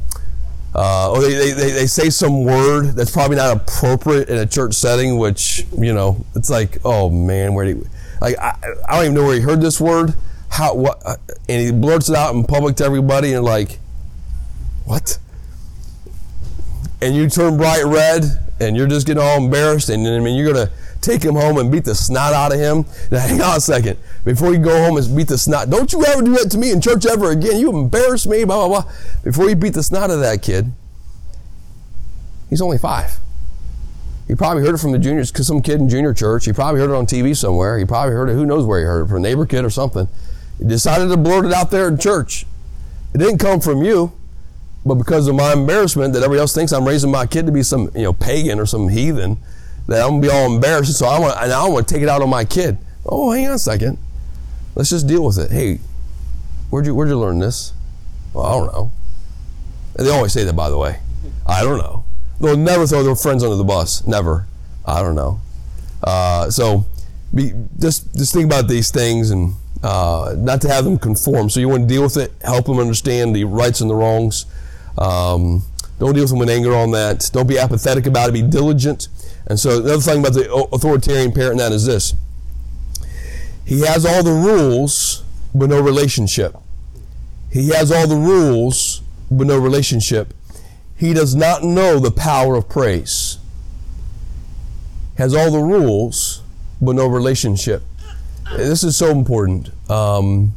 uh, 0.74 1.12
or 1.12 1.20
they, 1.22 1.52
they, 1.52 1.70
they 1.70 1.86
say 1.86 2.10
some 2.10 2.42
word 2.42 2.96
that's 2.96 3.12
probably 3.12 3.36
not 3.36 3.56
appropriate 3.56 4.28
in 4.28 4.38
a 4.38 4.46
church 4.46 4.74
setting, 4.74 5.16
which, 5.16 5.64
you 5.78 5.92
know, 5.94 6.26
it's 6.34 6.50
like, 6.50 6.78
oh 6.84 7.08
man, 7.08 7.54
where 7.54 7.66
do 7.66 7.70
you, 7.78 7.88
like, 8.24 8.38
I, 8.38 8.56
I 8.88 8.96
don't 8.96 9.04
even 9.04 9.14
know 9.14 9.24
where 9.24 9.34
he 9.34 9.42
heard 9.42 9.60
this 9.60 9.78
word, 9.78 10.14
how, 10.48 10.74
what, 10.74 11.02
uh, 11.04 11.16
and 11.46 11.60
he 11.60 11.70
blurts 11.70 12.08
it 12.08 12.16
out 12.16 12.34
in 12.34 12.44
public 12.44 12.76
to 12.76 12.84
everybody, 12.84 13.34
and 13.34 13.44
like, 13.44 13.78
what? 14.86 15.18
And 17.02 17.14
you 17.14 17.28
turn 17.28 17.58
bright 17.58 17.84
red, 17.84 18.24
and 18.60 18.78
you're 18.78 18.86
just 18.86 19.06
getting 19.06 19.22
all 19.22 19.36
embarrassed, 19.36 19.90
and 19.90 20.08
I 20.08 20.20
mean, 20.20 20.36
you're 20.42 20.54
to 20.54 20.70
take 21.02 21.22
him 21.22 21.34
home 21.34 21.58
and 21.58 21.70
beat 21.70 21.84
the 21.84 21.94
snot 21.94 22.32
out 22.32 22.50
of 22.50 22.58
him. 22.58 22.86
Now, 23.10 23.18
hang 23.18 23.42
on 23.42 23.58
a 23.58 23.60
second. 23.60 23.98
Before 24.24 24.54
you 24.54 24.58
go 24.58 24.86
home 24.86 24.96
and 24.96 25.14
beat 25.14 25.28
the 25.28 25.36
snot, 25.36 25.68
don't 25.68 25.92
you 25.92 26.02
ever 26.06 26.22
do 26.22 26.32
that 26.36 26.50
to 26.52 26.56
me 26.56 26.70
in 26.70 26.80
church 26.80 27.04
ever 27.04 27.30
again. 27.30 27.60
You 27.60 27.78
embarrass 27.78 28.26
me, 28.26 28.44
blah, 28.44 28.66
blah, 28.66 28.80
blah. 28.80 28.92
Before 29.22 29.50
you 29.50 29.54
beat 29.54 29.74
the 29.74 29.82
snot 29.82 30.04
out 30.04 30.12
of 30.12 30.20
that 30.20 30.40
kid, 30.40 30.72
he's 32.48 32.62
only 32.62 32.78
five. 32.78 33.18
He 34.26 34.34
probably 34.34 34.64
heard 34.64 34.74
it 34.74 34.78
from 34.78 34.92
the 34.92 34.98
juniors, 34.98 35.30
because 35.30 35.46
some 35.46 35.60
kid 35.60 35.80
in 35.80 35.88
junior 35.88 36.14
church. 36.14 36.46
He 36.46 36.52
probably 36.52 36.80
heard 36.80 36.90
it 36.90 36.96
on 36.96 37.06
TV 37.06 37.36
somewhere. 37.36 37.78
He 37.78 37.84
probably 37.84 38.14
heard 38.14 38.30
it, 38.30 38.34
who 38.34 38.46
knows 38.46 38.64
where 38.64 38.78
he 38.80 38.84
heard 38.86 39.04
it, 39.04 39.08
from 39.08 39.18
a 39.18 39.20
neighbor 39.20 39.44
kid 39.44 39.64
or 39.64 39.70
something. 39.70 40.08
He 40.58 40.64
decided 40.64 41.08
to 41.08 41.16
blurt 41.16 41.44
it 41.44 41.52
out 41.52 41.70
there 41.70 41.88
in 41.88 41.98
church. 41.98 42.46
It 43.12 43.18
didn't 43.18 43.38
come 43.38 43.60
from 43.60 43.82
you, 43.82 44.12
but 44.86 44.94
because 44.94 45.28
of 45.28 45.34
my 45.34 45.52
embarrassment 45.52 46.14
that 46.14 46.22
everybody 46.22 46.40
else 46.40 46.54
thinks 46.54 46.72
I'm 46.72 46.86
raising 46.86 47.10
my 47.10 47.26
kid 47.26 47.46
to 47.46 47.52
be 47.52 47.62
some, 47.62 47.90
you 47.94 48.02
know, 48.02 48.12
pagan 48.12 48.58
or 48.58 48.66
some 48.66 48.88
heathen, 48.88 49.38
that 49.88 50.02
I'm 50.02 50.20
gonna 50.20 50.22
be 50.22 50.30
all 50.30 50.52
embarrassed. 50.52 50.98
So 50.98 51.06
I 51.06 51.18
want, 51.18 51.36
and 51.40 51.52
I 51.52 51.68
want 51.68 51.86
to 51.86 51.94
take 51.94 52.02
it 52.02 52.08
out 52.08 52.22
on 52.22 52.30
my 52.30 52.44
kid. 52.44 52.78
Oh, 53.04 53.30
hang 53.32 53.46
on 53.48 53.54
a 53.54 53.58
second. 53.58 53.98
Let's 54.74 54.90
just 54.90 55.06
deal 55.06 55.24
with 55.24 55.38
it. 55.38 55.50
Hey, 55.50 55.80
where'd 56.70 56.86
you 56.86 56.94
where'd 56.94 57.08
you 57.08 57.18
learn 57.18 57.38
this? 57.38 57.72
Well, 58.32 58.46
I 58.46 58.52
don't 58.52 58.72
know. 58.72 58.92
And 59.96 60.06
they 60.06 60.10
always 60.10 60.32
say 60.32 60.44
that, 60.44 60.56
by 60.56 60.70
the 60.70 60.78
way. 60.78 60.98
I 61.46 61.62
don't 61.62 61.78
know. 61.78 62.03
They'll 62.40 62.56
never 62.56 62.86
throw 62.86 63.02
their 63.02 63.16
friends 63.16 63.42
under 63.42 63.56
the 63.56 63.64
bus. 63.64 64.06
Never. 64.06 64.46
I 64.84 65.02
don't 65.02 65.14
know. 65.14 65.40
Uh, 66.02 66.50
so, 66.50 66.84
be, 67.34 67.52
just 67.78 68.14
just 68.14 68.32
think 68.32 68.46
about 68.46 68.68
these 68.68 68.90
things 68.90 69.30
and 69.30 69.54
uh, 69.82 70.34
not 70.38 70.60
to 70.62 70.68
have 70.68 70.84
them 70.84 70.98
conform. 70.98 71.50
So 71.50 71.60
you 71.60 71.68
want 71.68 71.82
to 71.82 71.88
deal 71.88 72.02
with 72.02 72.16
it, 72.16 72.32
help 72.42 72.66
them 72.66 72.78
understand 72.78 73.36
the 73.36 73.44
rights 73.44 73.80
and 73.80 73.90
the 73.90 73.94
wrongs. 73.94 74.46
Um, 74.96 75.62
don't 75.98 76.14
deal 76.14 76.24
with 76.24 76.30
them 76.30 76.38
with 76.38 76.50
anger 76.50 76.74
on 76.74 76.90
that. 76.92 77.30
Don't 77.32 77.46
be 77.46 77.58
apathetic 77.58 78.06
about 78.06 78.28
it. 78.28 78.32
Be 78.32 78.42
diligent. 78.42 79.08
And 79.46 79.60
so 79.60 79.80
the 79.80 79.94
other 79.94 80.02
thing 80.02 80.20
about 80.20 80.32
the 80.32 80.52
authoritarian 80.72 81.32
parent 81.32 81.58
that 81.58 81.72
is 81.72 81.84
this. 81.84 82.14
He 83.64 83.80
has 83.80 84.04
all 84.04 84.22
the 84.22 84.32
rules, 84.32 85.22
but 85.54 85.68
no 85.68 85.80
relationship. 85.80 86.56
He 87.50 87.68
has 87.68 87.92
all 87.92 88.06
the 88.06 88.16
rules, 88.16 89.02
but 89.30 89.46
no 89.46 89.58
relationship. 89.58 90.34
He 90.96 91.12
does 91.12 91.34
not 91.34 91.62
know 91.62 91.98
the 91.98 92.10
power 92.10 92.56
of 92.56 92.68
praise. 92.68 93.38
Has 95.16 95.34
all 95.34 95.50
the 95.50 95.60
rules, 95.60 96.42
but 96.80 96.94
no 96.94 97.06
relationship. 97.06 97.82
This 98.56 98.84
is 98.84 98.96
so 98.96 99.10
important. 99.10 99.70
Um, 99.90 100.54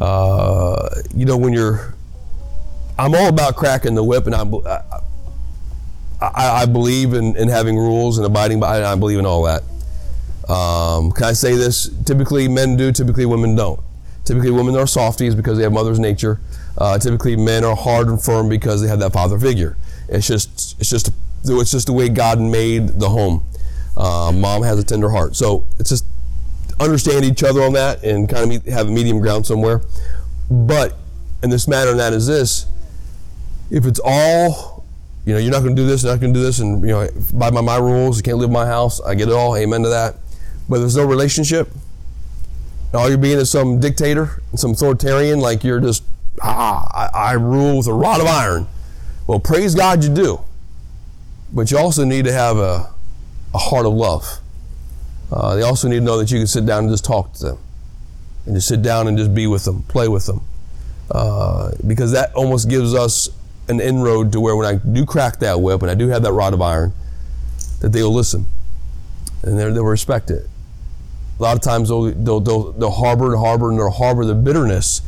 uh, 0.00 0.88
you 1.14 1.24
know, 1.24 1.36
when 1.36 1.52
you're, 1.52 1.94
I'm 2.98 3.14
all 3.14 3.28
about 3.28 3.56
cracking 3.56 3.94
the 3.94 4.04
whip, 4.04 4.26
and 4.26 4.34
I'm, 4.34 4.54
I, 4.66 4.82
I, 6.20 6.62
I 6.62 6.66
believe 6.66 7.14
in, 7.14 7.36
in, 7.36 7.48
having 7.48 7.76
rules 7.76 8.18
and 8.18 8.26
abiding 8.26 8.60
by. 8.60 8.84
I 8.84 8.94
believe 8.96 9.18
in 9.18 9.26
all 9.26 9.42
that. 9.44 9.62
Um, 10.50 11.12
can 11.12 11.24
I 11.24 11.32
say 11.32 11.54
this? 11.54 11.90
Typically, 12.04 12.48
men 12.48 12.76
do. 12.76 12.92
Typically, 12.92 13.26
women 13.26 13.54
don't. 13.54 13.80
Typically, 14.26 14.50
women 14.50 14.76
are 14.76 14.86
softies 14.86 15.34
because 15.34 15.56
they 15.56 15.62
have 15.62 15.72
mother's 15.72 16.00
nature. 16.00 16.40
Uh, 16.76 16.98
typically, 16.98 17.36
men 17.36 17.64
are 17.64 17.76
hard 17.76 18.08
and 18.08 18.22
firm 18.22 18.48
because 18.48 18.82
they 18.82 18.88
have 18.88 18.98
that 18.98 19.12
father 19.12 19.38
figure. 19.38 19.76
It's 20.08 20.26
just 20.26 20.78
it's 20.80 20.90
just 20.90 21.10
it's 21.44 21.70
just 21.70 21.86
the 21.86 21.92
way 21.92 22.08
God 22.08 22.40
made 22.40 22.88
the 23.00 23.08
home. 23.08 23.44
Uh, 23.96 24.32
mom 24.34 24.62
has 24.62 24.78
a 24.78 24.84
tender 24.84 25.08
heart, 25.10 25.36
so 25.36 25.64
it's 25.78 25.90
just 25.90 26.04
understand 26.80 27.24
each 27.24 27.42
other 27.42 27.62
on 27.62 27.72
that 27.72 28.02
and 28.02 28.28
kind 28.28 28.42
of 28.42 28.48
meet, 28.48 28.64
have 28.66 28.88
a 28.88 28.90
medium 28.90 29.20
ground 29.20 29.46
somewhere. 29.46 29.80
But 30.50 30.96
in 31.42 31.50
this 31.50 31.68
matter, 31.68 31.92
and 31.92 32.00
that 32.00 32.12
is 32.12 32.26
this: 32.26 32.66
if 33.70 33.86
it's 33.86 34.00
all 34.04 34.84
you 35.24 35.34
know, 35.34 35.40
you're 35.40 35.52
not 35.52 35.62
going 35.62 35.74
to 35.74 35.82
do 35.82 35.86
this, 35.88 36.04
not 36.04 36.20
going 36.20 36.32
to 36.32 36.38
do 36.38 36.44
this, 36.44 36.60
and 36.60 36.80
you 36.82 36.88
know, 36.88 37.08
by 37.32 37.50
my, 37.50 37.60
my 37.60 37.76
rules, 37.76 38.16
you 38.16 38.22
can't 38.22 38.38
live 38.38 38.48
in 38.48 38.52
my 38.52 38.66
house. 38.66 39.00
I 39.00 39.14
get 39.16 39.28
it 39.28 39.34
all. 39.34 39.56
Amen 39.56 39.82
to 39.82 39.88
that. 39.88 40.16
But 40.68 40.78
there's 40.78 40.96
no 40.96 41.04
relationship. 41.04 41.68
All 42.96 43.08
you're 43.08 43.18
being 43.18 43.38
is 43.38 43.50
some 43.50 43.80
dictator, 43.80 44.42
some 44.54 44.72
authoritarian, 44.72 45.40
like 45.40 45.64
you're 45.64 45.80
just 45.80 46.02
ah, 46.42 47.10
I, 47.14 47.30
I 47.30 47.32
rule 47.32 47.78
with 47.78 47.86
a 47.86 47.92
rod 47.92 48.20
of 48.20 48.26
iron. 48.26 48.66
Well, 49.26 49.40
praise 49.40 49.74
God, 49.74 50.04
you 50.04 50.14
do. 50.14 50.40
But 51.52 51.70
you 51.70 51.78
also 51.78 52.04
need 52.04 52.24
to 52.26 52.32
have 52.32 52.56
a, 52.56 52.92
a 53.54 53.58
heart 53.58 53.86
of 53.86 53.92
love. 53.92 54.24
Uh, 55.30 55.56
they 55.56 55.62
also 55.62 55.88
need 55.88 55.96
to 55.96 56.04
know 56.04 56.18
that 56.18 56.30
you 56.30 56.38
can 56.38 56.46
sit 56.46 56.66
down 56.66 56.84
and 56.84 56.92
just 56.92 57.04
talk 57.04 57.32
to 57.34 57.44
them, 57.44 57.58
and 58.44 58.54
just 58.54 58.68
sit 58.68 58.82
down 58.82 59.08
and 59.08 59.18
just 59.18 59.34
be 59.34 59.46
with 59.46 59.64
them, 59.64 59.82
play 59.84 60.06
with 60.06 60.26
them, 60.26 60.40
uh, 61.10 61.72
because 61.86 62.12
that 62.12 62.32
almost 62.34 62.68
gives 62.68 62.94
us 62.94 63.28
an 63.68 63.80
inroad 63.80 64.30
to 64.32 64.40
where 64.40 64.54
when 64.54 64.66
I 64.66 64.76
do 64.76 65.04
crack 65.04 65.40
that 65.40 65.60
whip 65.60 65.82
and 65.82 65.90
I 65.90 65.94
do 65.94 66.08
have 66.08 66.22
that 66.22 66.32
rod 66.32 66.54
of 66.54 66.62
iron, 66.62 66.92
that 67.80 67.88
they'll 67.88 68.12
listen 68.12 68.46
and 69.42 69.58
they'll 69.58 69.84
respect 69.84 70.30
it. 70.30 70.48
A 71.38 71.42
lot 71.42 71.56
of 71.56 71.62
times 71.62 71.88
they'll, 71.88 72.12
they'll, 72.12 72.40
they'll, 72.40 72.72
they'll 72.72 72.90
harbor 72.90 73.32
and 73.32 73.38
harbor 73.38 73.70
and 73.70 73.78
they'll 73.78 73.90
harbor 73.90 74.24
the 74.24 74.34
bitterness. 74.34 75.02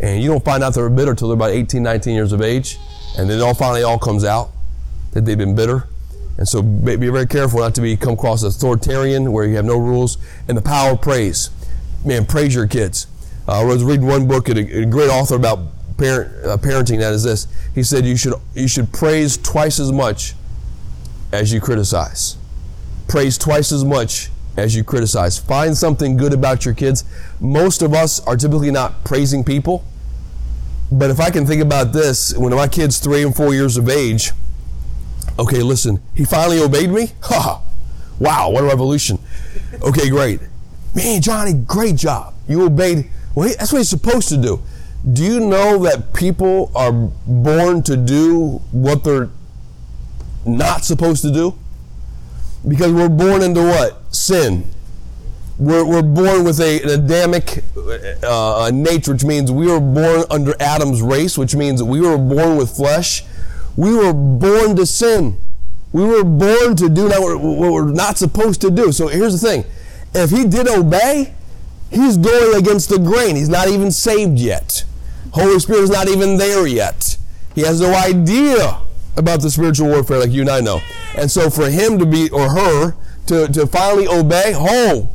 And 0.00 0.22
you 0.22 0.28
don't 0.28 0.44
find 0.44 0.62
out 0.62 0.74
they're 0.74 0.88
bitter 0.88 1.12
until 1.12 1.28
they're 1.28 1.36
about 1.36 1.50
18, 1.50 1.82
19 1.82 2.14
years 2.14 2.32
of 2.32 2.40
age. 2.40 2.78
And 3.18 3.28
then 3.28 3.38
it 3.38 3.42
all 3.42 3.54
finally 3.54 3.82
all 3.82 3.98
comes 3.98 4.24
out 4.24 4.50
that 5.12 5.24
they've 5.24 5.38
been 5.38 5.54
bitter. 5.54 5.88
And 6.36 6.48
so 6.48 6.62
be, 6.62 6.96
very 6.96 7.26
careful 7.26 7.60
not 7.60 7.74
to 7.76 7.80
be 7.80 7.96
come 7.96 8.14
across 8.14 8.42
as 8.42 8.56
authoritarian 8.56 9.30
where 9.30 9.46
you 9.46 9.56
have 9.56 9.64
no 9.64 9.76
rules. 9.76 10.18
And 10.48 10.56
the 10.56 10.62
power 10.62 10.92
of 10.92 11.02
praise. 11.02 11.50
Man, 12.04 12.26
praise 12.26 12.54
your 12.54 12.66
kids. 12.66 13.06
Uh, 13.46 13.60
I 13.60 13.64
was 13.64 13.84
reading 13.84 14.06
one 14.06 14.26
book, 14.26 14.48
a, 14.48 14.52
a 14.52 14.86
great 14.86 15.10
author 15.10 15.36
about 15.36 15.58
parent, 15.96 16.44
uh, 16.44 16.56
parenting 16.56 16.98
that 16.98 17.12
is 17.12 17.22
this. 17.22 17.46
He 17.74 17.82
said 17.82 18.04
you 18.04 18.16
should 18.16 18.34
you 18.54 18.68
should 18.68 18.92
praise 18.92 19.36
twice 19.36 19.78
as 19.78 19.92
much 19.92 20.34
as 21.32 21.52
you 21.52 21.60
criticize. 21.60 22.36
Praise 23.06 23.38
twice 23.38 23.70
as 23.70 23.84
much 23.84 24.30
as 24.56 24.74
you 24.74 24.84
criticize. 24.84 25.38
Find 25.38 25.76
something 25.76 26.16
good 26.16 26.32
about 26.32 26.64
your 26.64 26.74
kids. 26.74 27.04
Most 27.40 27.82
of 27.82 27.94
us 27.94 28.20
are 28.26 28.36
typically 28.36 28.70
not 28.70 29.04
praising 29.04 29.44
people. 29.44 29.84
But 30.92 31.10
if 31.10 31.18
I 31.18 31.30
can 31.30 31.46
think 31.46 31.62
about 31.62 31.92
this, 31.92 32.36
when 32.36 32.54
my 32.54 32.68
kid's 32.68 32.98
three 32.98 33.22
and 33.22 33.34
four 33.34 33.52
years 33.52 33.76
of 33.76 33.88
age, 33.88 34.32
okay, 35.38 35.62
listen, 35.62 36.00
he 36.14 36.24
finally 36.24 36.60
obeyed 36.60 36.90
me? 36.90 37.12
Ha! 37.22 37.62
wow, 38.18 38.50
what 38.50 38.62
a 38.62 38.66
revolution. 38.66 39.18
Okay, 39.82 40.08
great. 40.08 40.40
Man, 40.94 41.20
Johnny, 41.20 41.52
great 41.52 41.96
job. 41.96 42.34
You 42.48 42.64
obeyed. 42.64 43.10
Well, 43.34 43.52
that's 43.58 43.72
what 43.72 43.78
he's 43.78 43.88
supposed 43.88 44.28
to 44.28 44.36
do. 44.36 44.62
Do 45.12 45.24
you 45.24 45.40
know 45.40 45.78
that 45.84 46.14
people 46.14 46.70
are 46.74 46.92
born 46.92 47.82
to 47.82 47.96
do 47.96 48.62
what 48.70 49.04
they're 49.04 49.30
not 50.46 50.84
supposed 50.84 51.22
to 51.22 51.32
do? 51.32 51.58
Because 52.66 52.92
we're 52.92 53.08
born 53.08 53.42
into 53.42 53.62
what? 53.62 54.14
Sin. 54.14 54.64
We're, 55.58 55.84
we're 55.84 56.02
born 56.02 56.44
with 56.44 56.60
a, 56.60 56.82
an 56.82 56.90
Adamic 56.90 57.62
uh, 58.24 58.70
nature, 58.72 59.12
which 59.12 59.24
means 59.24 59.52
we 59.52 59.66
were 59.66 59.80
born 59.80 60.24
under 60.30 60.54
Adam's 60.60 61.00
race, 61.00 61.38
which 61.38 61.54
means 61.54 61.82
we 61.82 62.00
were 62.00 62.18
born 62.18 62.56
with 62.56 62.74
flesh. 62.74 63.22
We 63.76 63.94
were 63.94 64.12
born 64.12 64.76
to 64.76 64.86
sin. 64.86 65.38
We 65.92 66.04
were 66.04 66.24
born 66.24 66.74
to 66.76 66.88
do 66.88 67.08
what 67.08 67.40
we're 67.40 67.92
not 67.92 68.18
supposed 68.18 68.60
to 68.62 68.70
do. 68.70 68.90
So 68.90 69.06
here's 69.06 69.40
the 69.40 69.48
thing 69.48 69.64
if 70.12 70.30
he 70.30 70.44
did 70.44 70.66
obey, 70.68 71.34
he's 71.90 72.16
going 72.16 72.56
against 72.56 72.88
the 72.88 72.98
grain. 72.98 73.36
He's 73.36 73.48
not 73.48 73.68
even 73.68 73.92
saved 73.92 74.38
yet. 74.38 74.84
Holy 75.32 75.58
Spirit 75.60 75.82
is 75.82 75.90
not 75.90 76.08
even 76.08 76.36
there 76.36 76.66
yet. 76.66 77.16
He 77.54 77.60
has 77.62 77.80
no 77.80 77.94
idea 77.94 78.80
about 79.16 79.40
the 79.40 79.50
spiritual 79.50 79.88
warfare 79.88 80.18
like 80.18 80.30
you 80.30 80.40
and 80.42 80.50
I 80.50 80.60
know. 80.60 80.80
And 81.16 81.30
so 81.30 81.50
for 81.50 81.68
him 81.70 81.98
to 81.98 82.06
be, 82.06 82.30
or 82.30 82.48
her, 82.50 82.94
to, 83.26 83.48
to 83.48 83.66
finally 83.66 84.06
obey, 84.06 84.52
oh, 84.54 85.10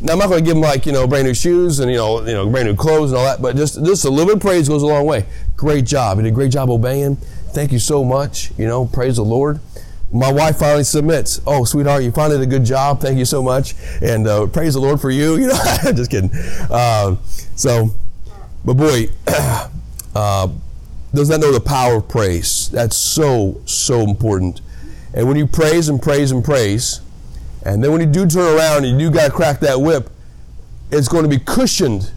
now 0.00 0.14
I'm 0.14 0.18
not 0.18 0.28
going 0.28 0.42
to 0.42 0.44
give 0.44 0.56
him 0.56 0.62
like, 0.62 0.86
you 0.86 0.92
know, 0.92 1.06
brand 1.06 1.26
new 1.26 1.34
shoes 1.34 1.78
and, 1.80 1.90
you 1.90 1.98
know, 1.98 2.20
you 2.20 2.32
know, 2.32 2.48
brand 2.48 2.66
new 2.68 2.74
clothes 2.76 3.10
and 3.10 3.18
all 3.18 3.24
that, 3.24 3.42
but 3.42 3.56
just, 3.56 3.84
just 3.84 4.04
a 4.04 4.10
little 4.10 4.26
bit 4.26 4.36
of 4.36 4.40
praise 4.40 4.68
goes 4.68 4.82
a 4.82 4.86
long 4.86 5.04
way. 5.04 5.26
Great 5.56 5.84
job. 5.84 6.16
He 6.16 6.22
did 6.22 6.32
a 6.32 6.34
great 6.34 6.50
job 6.50 6.70
obeying. 6.70 7.16
Thank 7.52 7.72
you 7.72 7.78
so 7.78 8.04
much. 8.04 8.50
You 8.56 8.66
know, 8.66 8.86
praise 8.86 9.16
the 9.16 9.24
Lord. 9.24 9.60
my 10.12 10.32
wife 10.32 10.56
finally 10.58 10.84
submits. 10.84 11.40
Oh, 11.46 11.64
sweetheart, 11.64 12.02
you 12.02 12.12
finally 12.12 12.38
did 12.38 12.48
a 12.48 12.50
good 12.50 12.64
job. 12.64 13.00
Thank 13.00 13.18
you 13.18 13.24
so 13.24 13.42
much. 13.42 13.74
And 14.00 14.26
uh, 14.26 14.46
praise 14.46 14.74
the 14.74 14.80
Lord 14.80 15.00
for 15.00 15.10
you. 15.10 15.36
You 15.40 15.48
know, 15.48 15.54
just 15.94 16.10
kidding. 16.10 16.30
Uh, 16.70 17.16
so, 17.56 17.90
but 18.64 18.74
boy, 18.74 19.08
uh, 20.14 20.48
does 21.14 21.28
not 21.28 21.40
know 21.40 21.52
the 21.52 21.60
power 21.60 21.96
of 21.96 22.08
praise. 22.08 22.70
That's 22.70 22.96
so, 22.96 23.60
so 23.64 24.00
important. 24.00 24.60
And 25.12 25.26
when 25.26 25.36
you 25.36 25.46
praise 25.46 25.88
and 25.88 26.00
praise 26.00 26.30
and 26.30 26.44
praise, 26.44 27.00
and 27.64 27.82
then 27.82 27.92
when 27.92 28.00
you 28.00 28.06
do 28.06 28.26
turn 28.26 28.56
around 28.56 28.84
and 28.84 29.00
you 29.00 29.08
do 29.08 29.14
got 29.14 29.26
to 29.26 29.32
crack 29.32 29.60
that 29.60 29.80
whip, 29.80 30.10
it's 30.90 31.08
going 31.08 31.24
to 31.24 31.28
be 31.28 31.38
cushioned 31.38 32.12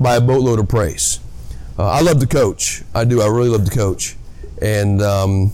by 0.00 0.16
a 0.16 0.20
boatload 0.20 0.58
of 0.58 0.68
praise. 0.68 1.20
Uh, 1.78 1.88
I 1.90 2.00
love 2.00 2.20
to 2.20 2.26
coach. 2.26 2.82
I 2.94 3.04
do. 3.04 3.20
I 3.20 3.26
really 3.26 3.48
love 3.48 3.64
to 3.64 3.70
coach. 3.70 4.16
And 4.60 5.02
um, 5.02 5.52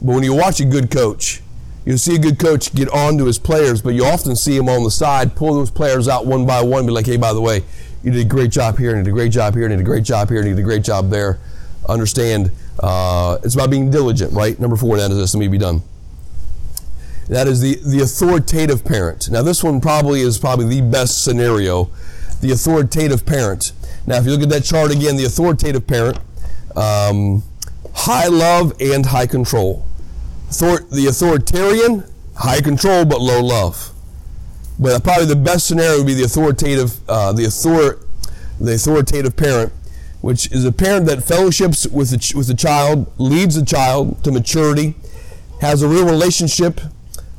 but 0.00 0.14
when 0.14 0.22
you 0.22 0.34
watch 0.34 0.60
a 0.60 0.64
good 0.64 0.90
coach, 0.90 1.42
you 1.84 1.96
see 1.96 2.14
a 2.14 2.18
good 2.18 2.38
coach 2.38 2.74
get 2.74 2.88
on 2.90 3.18
to 3.18 3.26
his 3.26 3.38
players, 3.38 3.82
but 3.82 3.94
you 3.94 4.04
often 4.04 4.36
see 4.36 4.56
him 4.56 4.68
on 4.68 4.84
the 4.84 4.90
side 4.90 5.34
pull 5.34 5.54
those 5.54 5.70
players 5.70 6.08
out 6.08 6.26
one 6.26 6.46
by 6.46 6.62
one, 6.62 6.86
be 6.86 6.92
like, 6.92 7.06
"Hey, 7.06 7.16
by 7.16 7.32
the 7.32 7.40
way, 7.40 7.64
you 8.02 8.12
did 8.12 8.26
a 8.26 8.28
great 8.28 8.50
job 8.50 8.78
here, 8.78 8.90
and 8.90 8.98
you 8.98 9.04
did 9.04 9.10
a 9.10 9.14
great 9.14 9.32
job 9.32 9.54
here, 9.54 9.64
and 9.64 9.72
you 9.72 9.78
did 9.78 9.82
a 9.82 9.90
great 9.90 10.04
job 10.04 10.28
here, 10.28 10.38
and 10.38 10.48
you 10.48 10.54
did 10.54 10.60
a 10.60 10.64
great 10.64 10.82
job 10.82 11.10
there." 11.10 11.38
Understand? 11.90 12.50
Uh, 12.78 13.38
it's 13.42 13.54
about 13.54 13.70
being 13.70 13.90
diligent, 13.90 14.32
right? 14.32 14.58
Number 14.58 14.76
four. 14.76 14.96
That 14.96 15.10
is 15.10 15.16
this. 15.16 15.34
Let 15.34 15.40
me 15.40 15.48
be 15.48 15.58
done. 15.58 15.82
That 17.28 17.46
is 17.46 17.60
the 17.60 17.76
the 17.84 18.02
authoritative 18.02 18.84
parent. 18.84 19.30
Now, 19.30 19.42
this 19.42 19.62
one 19.62 19.80
probably 19.80 20.20
is 20.20 20.38
probably 20.38 20.66
the 20.66 20.80
best 20.80 21.24
scenario. 21.24 21.90
The 22.40 22.52
authoritative 22.52 23.26
parent. 23.26 23.72
Now, 24.06 24.16
if 24.16 24.24
you 24.24 24.30
look 24.32 24.42
at 24.42 24.48
that 24.48 24.64
chart 24.64 24.90
again, 24.90 25.16
the 25.16 25.26
authoritative 25.26 25.86
parent, 25.86 26.18
um, 26.74 27.42
high 27.94 28.28
love 28.28 28.72
and 28.80 29.04
high 29.06 29.26
control. 29.26 29.84
The 30.50 31.06
authoritarian, 31.08 32.04
high 32.34 32.60
control 32.60 33.04
but 33.04 33.20
low 33.20 33.42
love. 33.42 33.92
But 34.78 35.04
probably 35.04 35.26
the 35.26 35.36
best 35.36 35.66
scenario 35.66 35.98
would 35.98 36.06
be 36.06 36.14
the 36.14 36.24
authoritative, 36.24 36.98
uh, 37.08 37.32
the 37.32 37.46
author, 37.46 38.00
the 38.58 38.74
authoritative 38.74 39.36
parent, 39.36 39.72
which 40.20 40.50
is 40.52 40.64
a 40.64 40.72
parent 40.72 41.06
that 41.06 41.22
fellowships 41.22 41.86
with 41.86 42.10
the, 42.10 42.36
with 42.36 42.46
the 42.46 42.54
child, 42.54 43.10
leads 43.18 43.54
the 43.54 43.64
child 43.64 44.22
to 44.24 44.30
maturity, 44.30 44.94
has 45.60 45.82
a 45.82 45.88
real 45.88 46.04
relationship 46.04 46.80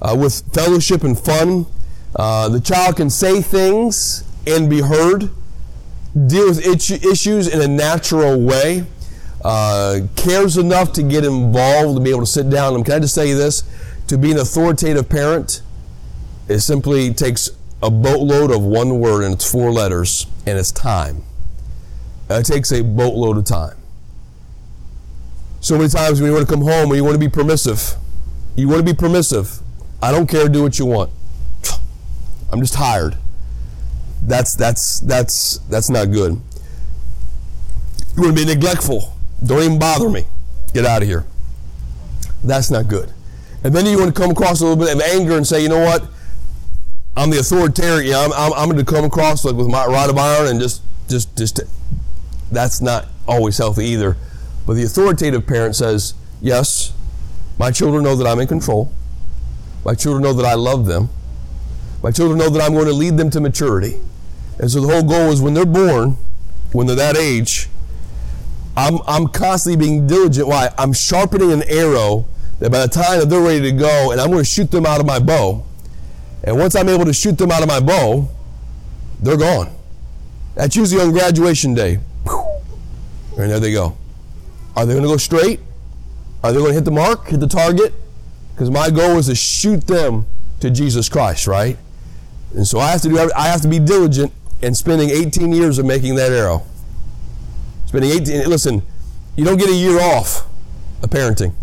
uh, 0.02 0.16
with 0.18 0.42
fellowship 0.54 1.04
and 1.04 1.20
fun. 1.20 1.66
Uh, 2.16 2.50
the 2.50 2.60
child 2.60 2.98
can 2.98 3.10
say 3.10 3.42
things 3.42 4.24
and 4.48 4.70
be 4.70 4.82
heard, 4.82 5.30
deal 6.28 6.48
with 6.48 6.66
issues 6.66 7.48
in 7.48 7.62
a 7.62 7.68
natural 7.68 8.40
way 8.40 8.86
uh, 9.44 10.02
cares 10.16 10.58
enough 10.58 10.94
to 10.94 11.04
get 11.04 11.26
involved, 11.26 11.98
to 11.98 12.04
be 12.04 12.10
able 12.10 12.22
to 12.22 12.26
sit 12.26 12.50
down. 12.50 12.76
And 12.76 12.86
can 12.86 12.96
I 12.96 13.00
just 13.00 13.16
tell 13.16 13.26
you 13.26 13.38
this? 13.38 13.64
To 14.08 14.18
be 14.18 14.32
an 14.32 14.38
authoritative 14.38 15.10
parent, 15.10 15.62
it 16.48 16.60
simply 16.60 17.14
takes 17.14 17.50
a 17.82 17.90
boatload 17.90 18.52
of 18.52 18.62
one 18.62 19.00
word 19.00 19.24
and 19.24 19.34
it's 19.34 19.50
four 19.50 19.72
letters, 19.72 20.28
and 20.46 20.58
it's 20.58 20.72
time. 20.72 21.24
Uh, 22.32 22.40
it 22.40 22.46
takes 22.46 22.72
a 22.72 22.82
boatload 22.82 23.38
of 23.38 23.44
time. 23.44 23.76
So 25.60 25.78
many 25.78 25.90
times 25.90 26.22
when 26.22 26.30
you 26.30 26.36
want 26.36 26.48
to 26.48 26.54
come 26.54 26.64
home 26.64 26.90
or 26.90 26.96
you 26.96 27.04
want 27.04 27.16
to 27.16 27.20
be 27.20 27.28
permissive, 27.28 27.96
you 28.56 28.70
want 28.70 28.80
to 28.80 28.86
be 28.86 28.98
permissive. 28.98 29.60
I 30.02 30.12
don't 30.12 30.28
care, 30.28 30.48
do 30.48 30.64
what 30.64 30.80
you 30.80 30.86
want. 30.86 31.12
I'm 32.50 32.62
just 32.62 32.74
tired. 32.74 33.18
That's 34.24 34.56
that's 34.56 35.02
that's 35.02 35.58
that's 35.70 35.90
not 35.90 36.12
good. 36.12 36.40
You 38.16 38.24
want 38.24 38.38
to 38.38 38.46
be 38.46 38.46
neglectful. 38.46 39.14
Don't 39.46 39.64
even 39.64 39.80
bother 39.80 40.10
me. 40.10 40.26
Get 40.74 40.86
out 40.86 41.02
of 41.02 41.08
here. 41.10 41.26
That's 42.46 42.72
not 42.72 42.88
good. 42.88 43.12
And 43.64 43.74
then 43.74 43.86
you 43.86 43.98
want 43.98 44.16
to 44.16 44.22
come 44.22 44.32
across 44.32 44.62
a 44.62 44.66
little 44.66 44.82
bit 44.82 44.96
of 44.96 45.02
anger 45.02 45.36
and 45.36 45.46
say, 45.46 45.62
you 45.62 45.70
know 45.70 45.84
what? 45.84 46.04
I'm 47.18 47.30
the 47.30 47.40
authoritarian. 47.40 48.16
I'm, 48.16 48.32
I'm, 48.34 48.54
I'm 48.54 48.70
going 48.70 48.84
to 48.84 48.90
come 48.90 49.04
across 49.04 49.44
like 49.44 49.56
with 49.56 49.68
my 49.68 49.86
rod 49.86 50.10
of 50.10 50.18
iron 50.18 50.48
and 50.48 50.60
just, 50.62 50.82
just, 51.10 51.36
just. 51.38 51.60
That's 52.52 52.82
not 52.82 53.08
always 53.28 53.58
healthy 53.58 53.86
either. 53.86 54.18
But 54.66 54.74
the 54.74 54.84
authoritative 54.84 55.48
parent 55.48 55.76
says, 55.76 56.14
yes, 56.42 56.94
my 57.58 57.72
children 57.72 58.04
know 58.04 58.16
that 58.16 58.28
I'm 58.28 58.40
in 58.40 58.48
control. 58.48 58.92
My 59.86 59.96
children 59.96 60.22
know 60.24 60.34
that 60.34 60.46
I 60.46 60.54
love 60.54 60.86
them. 60.86 61.10
My 62.04 62.12
children 62.12 62.38
know 62.38 62.50
that 62.50 62.62
I'm 62.62 62.74
going 62.74 62.88
to 62.88 62.94
lead 62.94 63.18
them 63.18 63.30
to 63.32 63.40
maturity. 63.40 64.00
And 64.60 64.70
so 64.70 64.82
the 64.82 64.88
whole 64.88 65.04
goal 65.04 65.32
is 65.32 65.42
when 65.42 65.54
they're 65.54 65.66
born, 65.66 66.18
when 66.72 66.88
they're 66.88 66.96
that 66.96 67.18
age, 67.18 67.68
I'm, 68.76 69.00
I'm 69.08 69.28
constantly 69.28 69.86
being 69.86 70.08
diligent. 70.08 70.48
Why? 70.48 70.70
I'm 70.78 70.94
sharpening 70.94 71.52
an 71.52 71.64
arrow 71.64 72.26
that 72.60 72.72
by 72.72 72.82
the 72.82 72.88
time 72.88 73.20
that 73.20 73.30
they're 73.30 73.42
ready 73.42 73.62
to 73.62 73.72
go, 73.72 74.12
and 74.12 74.22
I'm 74.22 74.30
going 74.30 74.44
to 74.44 74.50
shoot 74.50 74.70
them 74.72 74.86
out 74.86 75.00
of 75.00 75.06
my 75.06 75.20
bow. 75.20 75.66
And 76.44 76.58
once 76.58 76.76
I'm 76.76 76.90
able 76.90 77.06
to 77.06 77.14
shoot 77.14 77.38
them 77.38 77.52
out 77.52 77.62
of 77.62 77.68
my 77.68 77.80
bow, 77.80 78.30
they're 79.20 79.38
gone. 79.38 79.76
That's 80.56 80.76
usually 80.76 81.02
on 81.02 81.12
graduation 81.12 81.74
day. 81.74 82.00
And 83.38 83.52
there 83.52 83.60
they 83.60 83.72
go. 83.72 83.98
Are 84.76 84.86
they 84.86 84.94
going 84.94 85.04
to 85.04 85.10
go 85.10 85.18
straight? 85.18 85.60
Are 86.44 86.52
they 86.52 86.58
going 86.58 86.72
to 86.72 86.76
hit 86.76 86.86
the 86.86 86.92
mark, 86.92 87.28
hit 87.28 87.40
the 87.40 87.48
target? 87.48 87.94
Because 88.54 88.70
my 88.70 88.90
goal 88.90 89.18
is 89.18 89.28
to 89.28 89.36
shoot 89.36 89.86
them 89.88 90.26
to 90.60 90.70
Jesus 90.70 91.10
Christ, 91.10 91.48
right? 91.48 91.78
And 92.56 92.68
so 92.68 92.80
I 92.80 92.92
have 92.92 93.02
to 93.02 93.10
do. 93.10 93.32
I 93.36 93.48
have 93.48 93.62
to 93.62 93.68
be 93.68 93.80
diligent 93.80 94.34
in 94.62 94.76
spending 94.76 95.10
18 95.10 95.52
years 95.52 95.80
of 95.80 95.86
making 95.86 96.16
that 96.16 96.32
arrow. 96.32 96.64
Spending 97.86 98.12
18, 98.12 98.50
listen, 98.50 98.82
you 99.36 99.44
don't 99.46 99.58
get 99.58 99.70
a 99.70 99.76
year 99.76 100.00
off 100.00 100.48
of 101.02 101.10
parenting. 101.10 101.54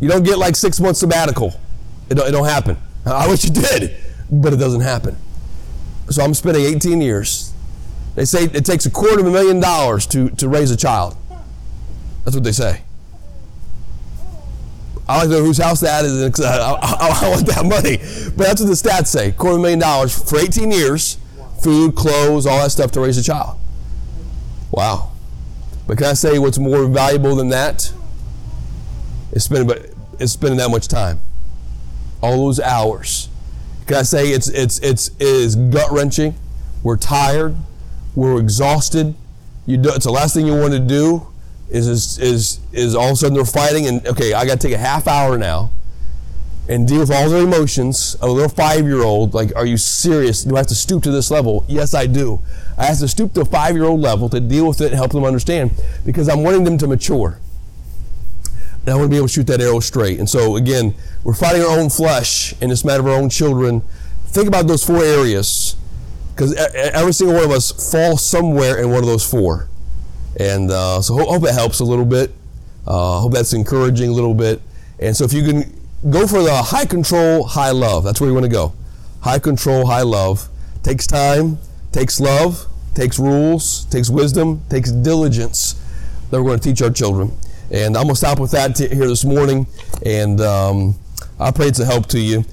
You 0.00 0.08
don't 0.08 0.22
get 0.22 0.38
like 0.38 0.56
six 0.56 0.80
months 0.80 1.00
sabbatical. 1.00 1.52
It 2.08 2.14
don't, 2.14 2.28
it 2.28 2.32
don't 2.32 2.46
happen. 2.46 2.76
I 3.04 3.28
wish 3.28 3.44
you 3.44 3.50
did, 3.50 3.96
but 4.30 4.52
it 4.52 4.56
doesn't 4.56 4.80
happen. 4.80 5.16
So 6.10 6.22
I'm 6.22 6.34
spending 6.34 6.64
18 6.64 7.00
years. 7.00 7.52
They 8.18 8.24
say 8.24 8.46
it 8.46 8.64
takes 8.64 8.84
a 8.84 8.90
quarter 8.90 9.20
of 9.20 9.26
a 9.28 9.30
million 9.30 9.60
dollars 9.60 10.04
to, 10.08 10.28
to 10.30 10.48
raise 10.48 10.72
a 10.72 10.76
child. 10.76 11.16
That's 12.24 12.34
what 12.34 12.42
they 12.42 12.50
say. 12.50 12.82
I 15.08 15.18
like 15.18 15.28
to 15.28 15.34
know 15.34 15.44
whose 15.44 15.58
house 15.58 15.78
that 15.82 16.04
is. 16.04 16.40
Uh, 16.40 16.78
I, 16.82 16.84
I, 16.84 17.26
I, 17.26 17.28
want 17.30 17.46
that 17.46 17.64
money. 17.64 17.98
But 18.36 18.48
that's 18.48 18.60
what 18.60 18.66
the 18.66 18.74
stats 18.74 19.06
say. 19.06 19.30
Quarter 19.30 19.52
of 19.52 19.58
a 19.60 19.62
million 19.62 19.78
dollars 19.78 20.28
for 20.28 20.36
18 20.36 20.72
years, 20.72 21.16
food, 21.62 21.94
clothes, 21.94 22.44
all 22.44 22.60
that 22.60 22.72
stuff 22.72 22.90
to 22.92 23.00
raise 23.00 23.18
a 23.18 23.22
child. 23.22 23.56
Wow. 24.72 25.12
But 25.86 25.98
can 25.98 26.08
I 26.08 26.14
say 26.14 26.40
what's 26.40 26.58
more 26.58 26.88
valuable 26.88 27.36
than 27.36 27.50
that? 27.50 27.92
It's 29.30 29.44
spending, 29.44 29.76
it's 30.18 30.32
spending 30.32 30.58
that 30.58 30.72
much 30.72 30.88
time. 30.88 31.20
All 32.20 32.46
those 32.46 32.58
hours. 32.58 33.28
Can 33.86 33.98
I 33.98 34.02
say 34.02 34.30
it's, 34.30 34.48
it's, 34.48 34.80
it's, 34.80 35.06
it 35.20 35.20
is 35.20 35.54
gut 35.54 35.92
wrenching? 35.92 36.34
We're 36.82 36.96
tired. 36.96 37.56
We're 38.14 38.40
exhausted. 38.40 39.14
You 39.66 39.76
do, 39.76 39.90
it's 39.92 40.04
the 40.04 40.10
last 40.10 40.34
thing 40.34 40.46
you 40.46 40.54
want 40.54 40.72
to 40.72 40.80
do 40.80 41.26
is, 41.70 41.86
is, 41.86 42.18
is, 42.18 42.60
is 42.72 42.94
all 42.94 43.08
of 43.08 43.12
a 43.12 43.16
sudden 43.16 43.34
they're 43.34 43.44
fighting 43.44 43.86
and, 43.86 44.06
okay, 44.06 44.32
I 44.32 44.46
got 44.46 44.60
to 44.60 44.66
take 44.66 44.74
a 44.74 44.78
half 44.78 45.06
hour 45.06 45.36
now 45.36 45.70
and 46.68 46.86
deal 46.86 47.00
with 47.00 47.10
all 47.10 47.28
their 47.30 47.42
emotions 47.42 48.14
of 48.16 48.28
a 48.28 48.32
little 48.32 48.50
five 48.50 48.84
year 48.84 49.02
old. 49.02 49.32
Like, 49.34 49.54
are 49.56 49.64
you 49.64 49.76
serious? 49.76 50.44
Do 50.44 50.54
I 50.54 50.58
have 50.58 50.66
to 50.68 50.74
stoop 50.74 51.02
to 51.04 51.10
this 51.10 51.30
level? 51.30 51.64
Yes, 51.66 51.94
I 51.94 52.06
do. 52.06 52.42
I 52.76 52.84
have 52.84 52.98
to 52.98 53.08
stoop 53.08 53.32
to 53.34 53.40
a 53.40 53.44
five 53.44 53.74
year 53.74 53.84
old 53.84 54.00
level 54.00 54.28
to 54.28 54.40
deal 54.40 54.68
with 54.68 54.80
it 54.80 54.86
and 54.86 54.94
help 54.94 55.12
them 55.12 55.24
understand 55.24 55.70
because 56.04 56.28
I'm 56.28 56.42
wanting 56.42 56.64
them 56.64 56.76
to 56.78 56.86
mature. 56.86 57.38
And 58.80 58.90
I 58.90 58.94
want 58.94 59.06
to 59.06 59.10
be 59.10 59.16
able 59.16 59.28
to 59.28 59.32
shoot 59.32 59.46
that 59.48 59.60
arrow 59.60 59.80
straight. 59.80 60.18
And 60.18 60.28
so, 60.28 60.56
again, 60.56 60.94
we're 61.24 61.34
fighting 61.34 61.62
our 61.62 61.78
own 61.78 61.90
flesh 61.90 62.54
in 62.60 62.68
this 62.68 62.84
matter 62.84 63.00
of 63.00 63.06
our 63.06 63.20
own 63.20 63.30
children. 63.30 63.82
Think 64.26 64.46
about 64.46 64.66
those 64.66 64.84
four 64.84 65.02
areas 65.02 65.76
because 66.38 66.54
every 66.54 67.12
single 67.12 67.34
one 67.34 67.44
of 67.44 67.50
us 67.50 67.90
falls 67.90 68.24
somewhere 68.24 68.78
in 68.78 68.90
one 68.90 69.00
of 69.00 69.06
those 69.06 69.28
four. 69.28 69.68
And 70.38 70.70
uh, 70.70 71.02
so, 71.02 71.14
hope, 71.14 71.28
hope 71.28 71.42
that 71.42 71.54
helps 71.54 71.80
a 71.80 71.84
little 71.84 72.04
bit. 72.04 72.30
Uh, 72.86 73.18
hope 73.18 73.32
that's 73.32 73.52
encouraging 73.52 74.10
a 74.10 74.12
little 74.12 74.34
bit. 74.34 74.62
And 75.00 75.16
so, 75.16 75.24
if 75.24 75.32
you 75.32 75.42
can 75.42 75.76
go 76.08 76.28
for 76.28 76.40
the 76.40 76.54
high 76.54 76.84
control, 76.84 77.42
high 77.42 77.72
love. 77.72 78.04
That's 78.04 78.20
where 78.20 78.30
you 78.30 78.34
want 78.34 78.46
to 78.46 78.52
go. 78.52 78.72
High 79.20 79.40
control, 79.40 79.84
high 79.86 80.02
love. 80.02 80.48
Takes 80.84 81.08
time, 81.08 81.58
takes 81.90 82.20
love, 82.20 82.66
takes 82.94 83.18
rules, 83.18 83.86
takes 83.86 84.08
wisdom, 84.08 84.62
takes 84.70 84.92
diligence 84.92 85.74
that 86.30 86.40
we're 86.40 86.50
going 86.50 86.60
to 86.60 86.68
teach 86.68 86.80
our 86.82 86.90
children. 86.90 87.32
And 87.72 87.96
I'm 87.96 88.04
going 88.04 88.14
to 88.14 88.14
stop 88.14 88.38
with 88.38 88.52
that 88.52 88.76
t- 88.76 88.86
here 88.86 89.08
this 89.08 89.24
morning. 89.24 89.66
And 90.06 90.40
um, 90.40 90.94
I 91.40 91.50
pray 91.50 91.66
it's 91.66 91.80
a 91.80 91.84
help 91.84 92.06
to 92.10 92.20
you. 92.20 92.44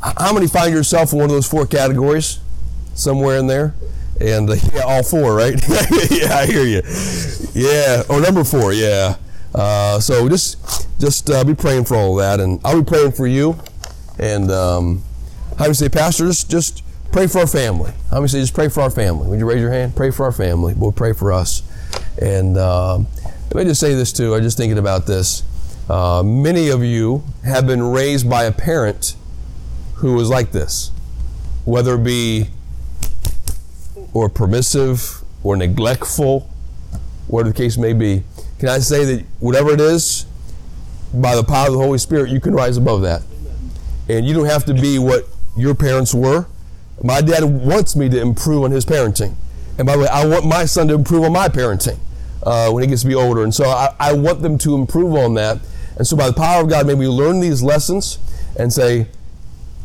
How 0.00 0.32
many 0.32 0.46
find 0.46 0.72
yourself 0.72 1.12
in 1.12 1.18
one 1.18 1.26
of 1.26 1.32
those 1.32 1.46
four 1.46 1.66
categories? 1.66 2.40
Somewhere 2.94 3.38
in 3.38 3.46
there? 3.46 3.74
And 4.20 4.48
uh, 4.48 4.54
yeah, 4.74 4.82
all 4.82 5.02
four, 5.02 5.34
right? 5.34 5.54
yeah, 6.10 6.36
I 6.36 6.46
hear 6.46 6.64
you. 6.64 6.82
Yeah. 7.52 8.02
Or 8.08 8.20
number 8.20 8.44
four, 8.44 8.72
yeah. 8.72 9.16
Uh, 9.54 10.00
so 10.00 10.28
just 10.28 10.88
just 11.00 11.30
uh, 11.30 11.44
be 11.44 11.54
praying 11.54 11.84
for 11.84 11.96
all 11.96 12.16
that, 12.16 12.40
and 12.40 12.60
I'll 12.64 12.82
be 12.82 12.84
praying 12.84 13.12
for 13.12 13.26
you. 13.26 13.58
And 14.18 14.50
um, 14.50 15.02
how 15.58 15.64
do 15.64 15.70
you 15.70 15.74
say, 15.74 15.88
Pastor? 15.88 16.26
Just 16.26 16.50
just 16.50 16.82
pray 17.12 17.28
for 17.28 17.40
our 17.40 17.46
family. 17.46 17.92
How 18.10 18.16
many 18.16 18.28
say 18.28 18.40
just 18.40 18.54
pray 18.54 18.68
for 18.68 18.80
our 18.80 18.90
family? 18.90 19.28
Would 19.28 19.38
you 19.38 19.48
raise 19.48 19.60
your 19.60 19.70
hand? 19.70 19.94
Pray 19.94 20.10
for 20.10 20.24
our 20.24 20.32
family. 20.32 20.74
We'll 20.76 20.92
pray 20.92 21.12
for 21.12 21.32
us. 21.32 21.62
And 22.20 22.58
um, 22.58 23.06
let 23.52 23.64
me 23.64 23.70
just 23.70 23.80
say 23.80 23.94
this 23.94 24.12
too. 24.12 24.34
I'm 24.34 24.42
just 24.42 24.56
thinking 24.56 24.78
about 24.78 25.06
this. 25.06 25.44
Uh, 25.88 26.22
many 26.24 26.70
of 26.70 26.82
you 26.82 27.22
have 27.44 27.66
been 27.66 27.82
raised 27.82 28.28
by 28.28 28.44
a 28.44 28.52
parent 28.52 29.14
who 29.96 30.14
was 30.14 30.28
like 30.28 30.50
this, 30.50 30.90
whether 31.64 31.94
it 31.94 32.02
be 32.04 32.48
or 34.14 34.28
permissive 34.28 35.22
or 35.42 35.56
neglectful, 35.56 36.48
whatever 37.26 37.50
the 37.50 37.56
case 37.56 37.76
may 37.76 37.92
be. 37.92 38.22
Can 38.58 38.68
I 38.68 38.78
say 38.78 39.04
that 39.04 39.26
whatever 39.40 39.70
it 39.72 39.80
is, 39.80 40.26
by 41.12 41.36
the 41.36 41.44
power 41.44 41.66
of 41.66 41.74
the 41.74 41.78
Holy 41.78 41.98
Spirit, 41.98 42.30
you 42.30 42.40
can 42.40 42.54
rise 42.54 42.76
above 42.76 43.02
that. 43.02 43.22
And 44.08 44.26
you 44.26 44.34
don't 44.34 44.46
have 44.46 44.64
to 44.66 44.74
be 44.74 44.98
what 44.98 45.26
your 45.56 45.74
parents 45.74 46.14
were. 46.14 46.46
My 47.02 47.20
dad 47.20 47.44
wants 47.44 47.96
me 47.96 48.08
to 48.08 48.20
improve 48.20 48.64
on 48.64 48.70
his 48.70 48.84
parenting. 48.84 49.34
And 49.78 49.86
by 49.86 49.96
the 49.96 50.02
way, 50.02 50.08
I 50.08 50.26
want 50.26 50.46
my 50.46 50.64
son 50.64 50.88
to 50.88 50.94
improve 50.94 51.24
on 51.24 51.32
my 51.32 51.48
parenting 51.48 51.98
uh, 52.42 52.70
when 52.70 52.82
he 52.82 52.88
gets 52.88 53.02
to 53.02 53.08
be 53.08 53.14
older. 53.14 53.42
And 53.42 53.54
so 53.54 53.64
I, 53.64 53.94
I 53.98 54.12
want 54.12 54.42
them 54.42 54.58
to 54.58 54.74
improve 54.74 55.14
on 55.14 55.34
that. 55.34 55.58
And 55.96 56.06
so 56.06 56.16
by 56.16 56.28
the 56.28 56.34
power 56.34 56.62
of 56.62 56.68
God, 56.68 56.86
maybe 56.86 57.00
we 57.00 57.08
learn 57.08 57.40
these 57.40 57.62
lessons 57.62 58.18
and 58.58 58.72
say, 58.72 59.06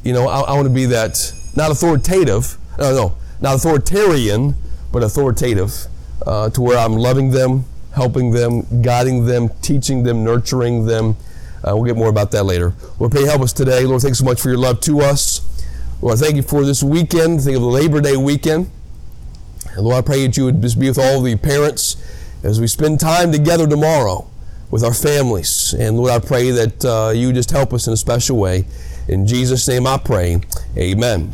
you 0.03 0.13
know, 0.13 0.27
I, 0.27 0.41
I 0.41 0.53
want 0.53 0.67
to 0.67 0.73
be 0.73 0.85
that, 0.85 1.33
not 1.55 1.71
authoritative, 1.71 2.57
no, 2.77 2.93
no, 2.93 3.17
not 3.41 3.55
authoritarian, 3.55 4.55
but 4.91 5.03
authoritative, 5.03 5.87
uh, 6.25 6.49
to 6.49 6.61
where 6.61 6.77
I'm 6.77 6.93
loving 6.93 7.31
them, 7.31 7.65
helping 7.95 8.31
them, 8.31 8.81
guiding 8.81 9.25
them, 9.25 9.49
teaching 9.61 10.03
them, 10.03 10.23
nurturing 10.23 10.85
them. 10.85 11.15
Uh, 11.63 11.75
we'll 11.75 11.85
get 11.85 11.97
more 11.97 12.09
about 12.09 12.31
that 12.31 12.43
later. 12.43 12.73
Lord, 12.99 13.11
pray 13.11 13.25
help 13.25 13.41
us 13.41 13.53
today. 13.53 13.85
Lord, 13.85 14.01
thanks 14.01 14.19
so 14.19 14.25
much 14.25 14.41
for 14.41 14.49
your 14.49 14.57
love 14.57 14.79
to 14.81 15.01
us. 15.01 15.45
Lord, 16.01 16.19
thank 16.19 16.35
you 16.35 16.41
for 16.41 16.63
this 16.63 16.81
weekend. 16.81 17.41
Think 17.41 17.57
of 17.57 17.61
the 17.61 17.67
Labor 17.67 17.99
Day 17.99 18.15
weekend. 18.15 18.71
And 19.75 19.85
Lord, 19.85 19.97
I 19.97 20.01
pray 20.01 20.25
that 20.25 20.37
you 20.37 20.45
would 20.45 20.61
just 20.61 20.79
be 20.79 20.87
with 20.87 20.97
all 20.97 21.21
the 21.21 21.35
parents 21.35 21.97
as 22.43 22.59
we 22.61 22.67
spend 22.67 22.99
time 22.99 23.31
together 23.31 23.67
tomorrow 23.67 24.29
with 24.71 24.83
our 24.83 24.93
families. 24.93 25.73
And 25.73 25.97
Lord, 25.97 26.11
I 26.11 26.19
pray 26.19 26.51
that 26.51 26.85
uh, 26.85 27.11
you 27.13 27.33
just 27.33 27.51
help 27.51 27.73
us 27.73 27.87
in 27.87 27.93
a 27.93 27.97
special 27.97 28.37
way. 28.37 28.65
In 29.07 29.27
Jesus' 29.27 29.67
name 29.67 29.87
I 29.87 29.97
pray. 29.97 30.41
Amen. 30.77 31.31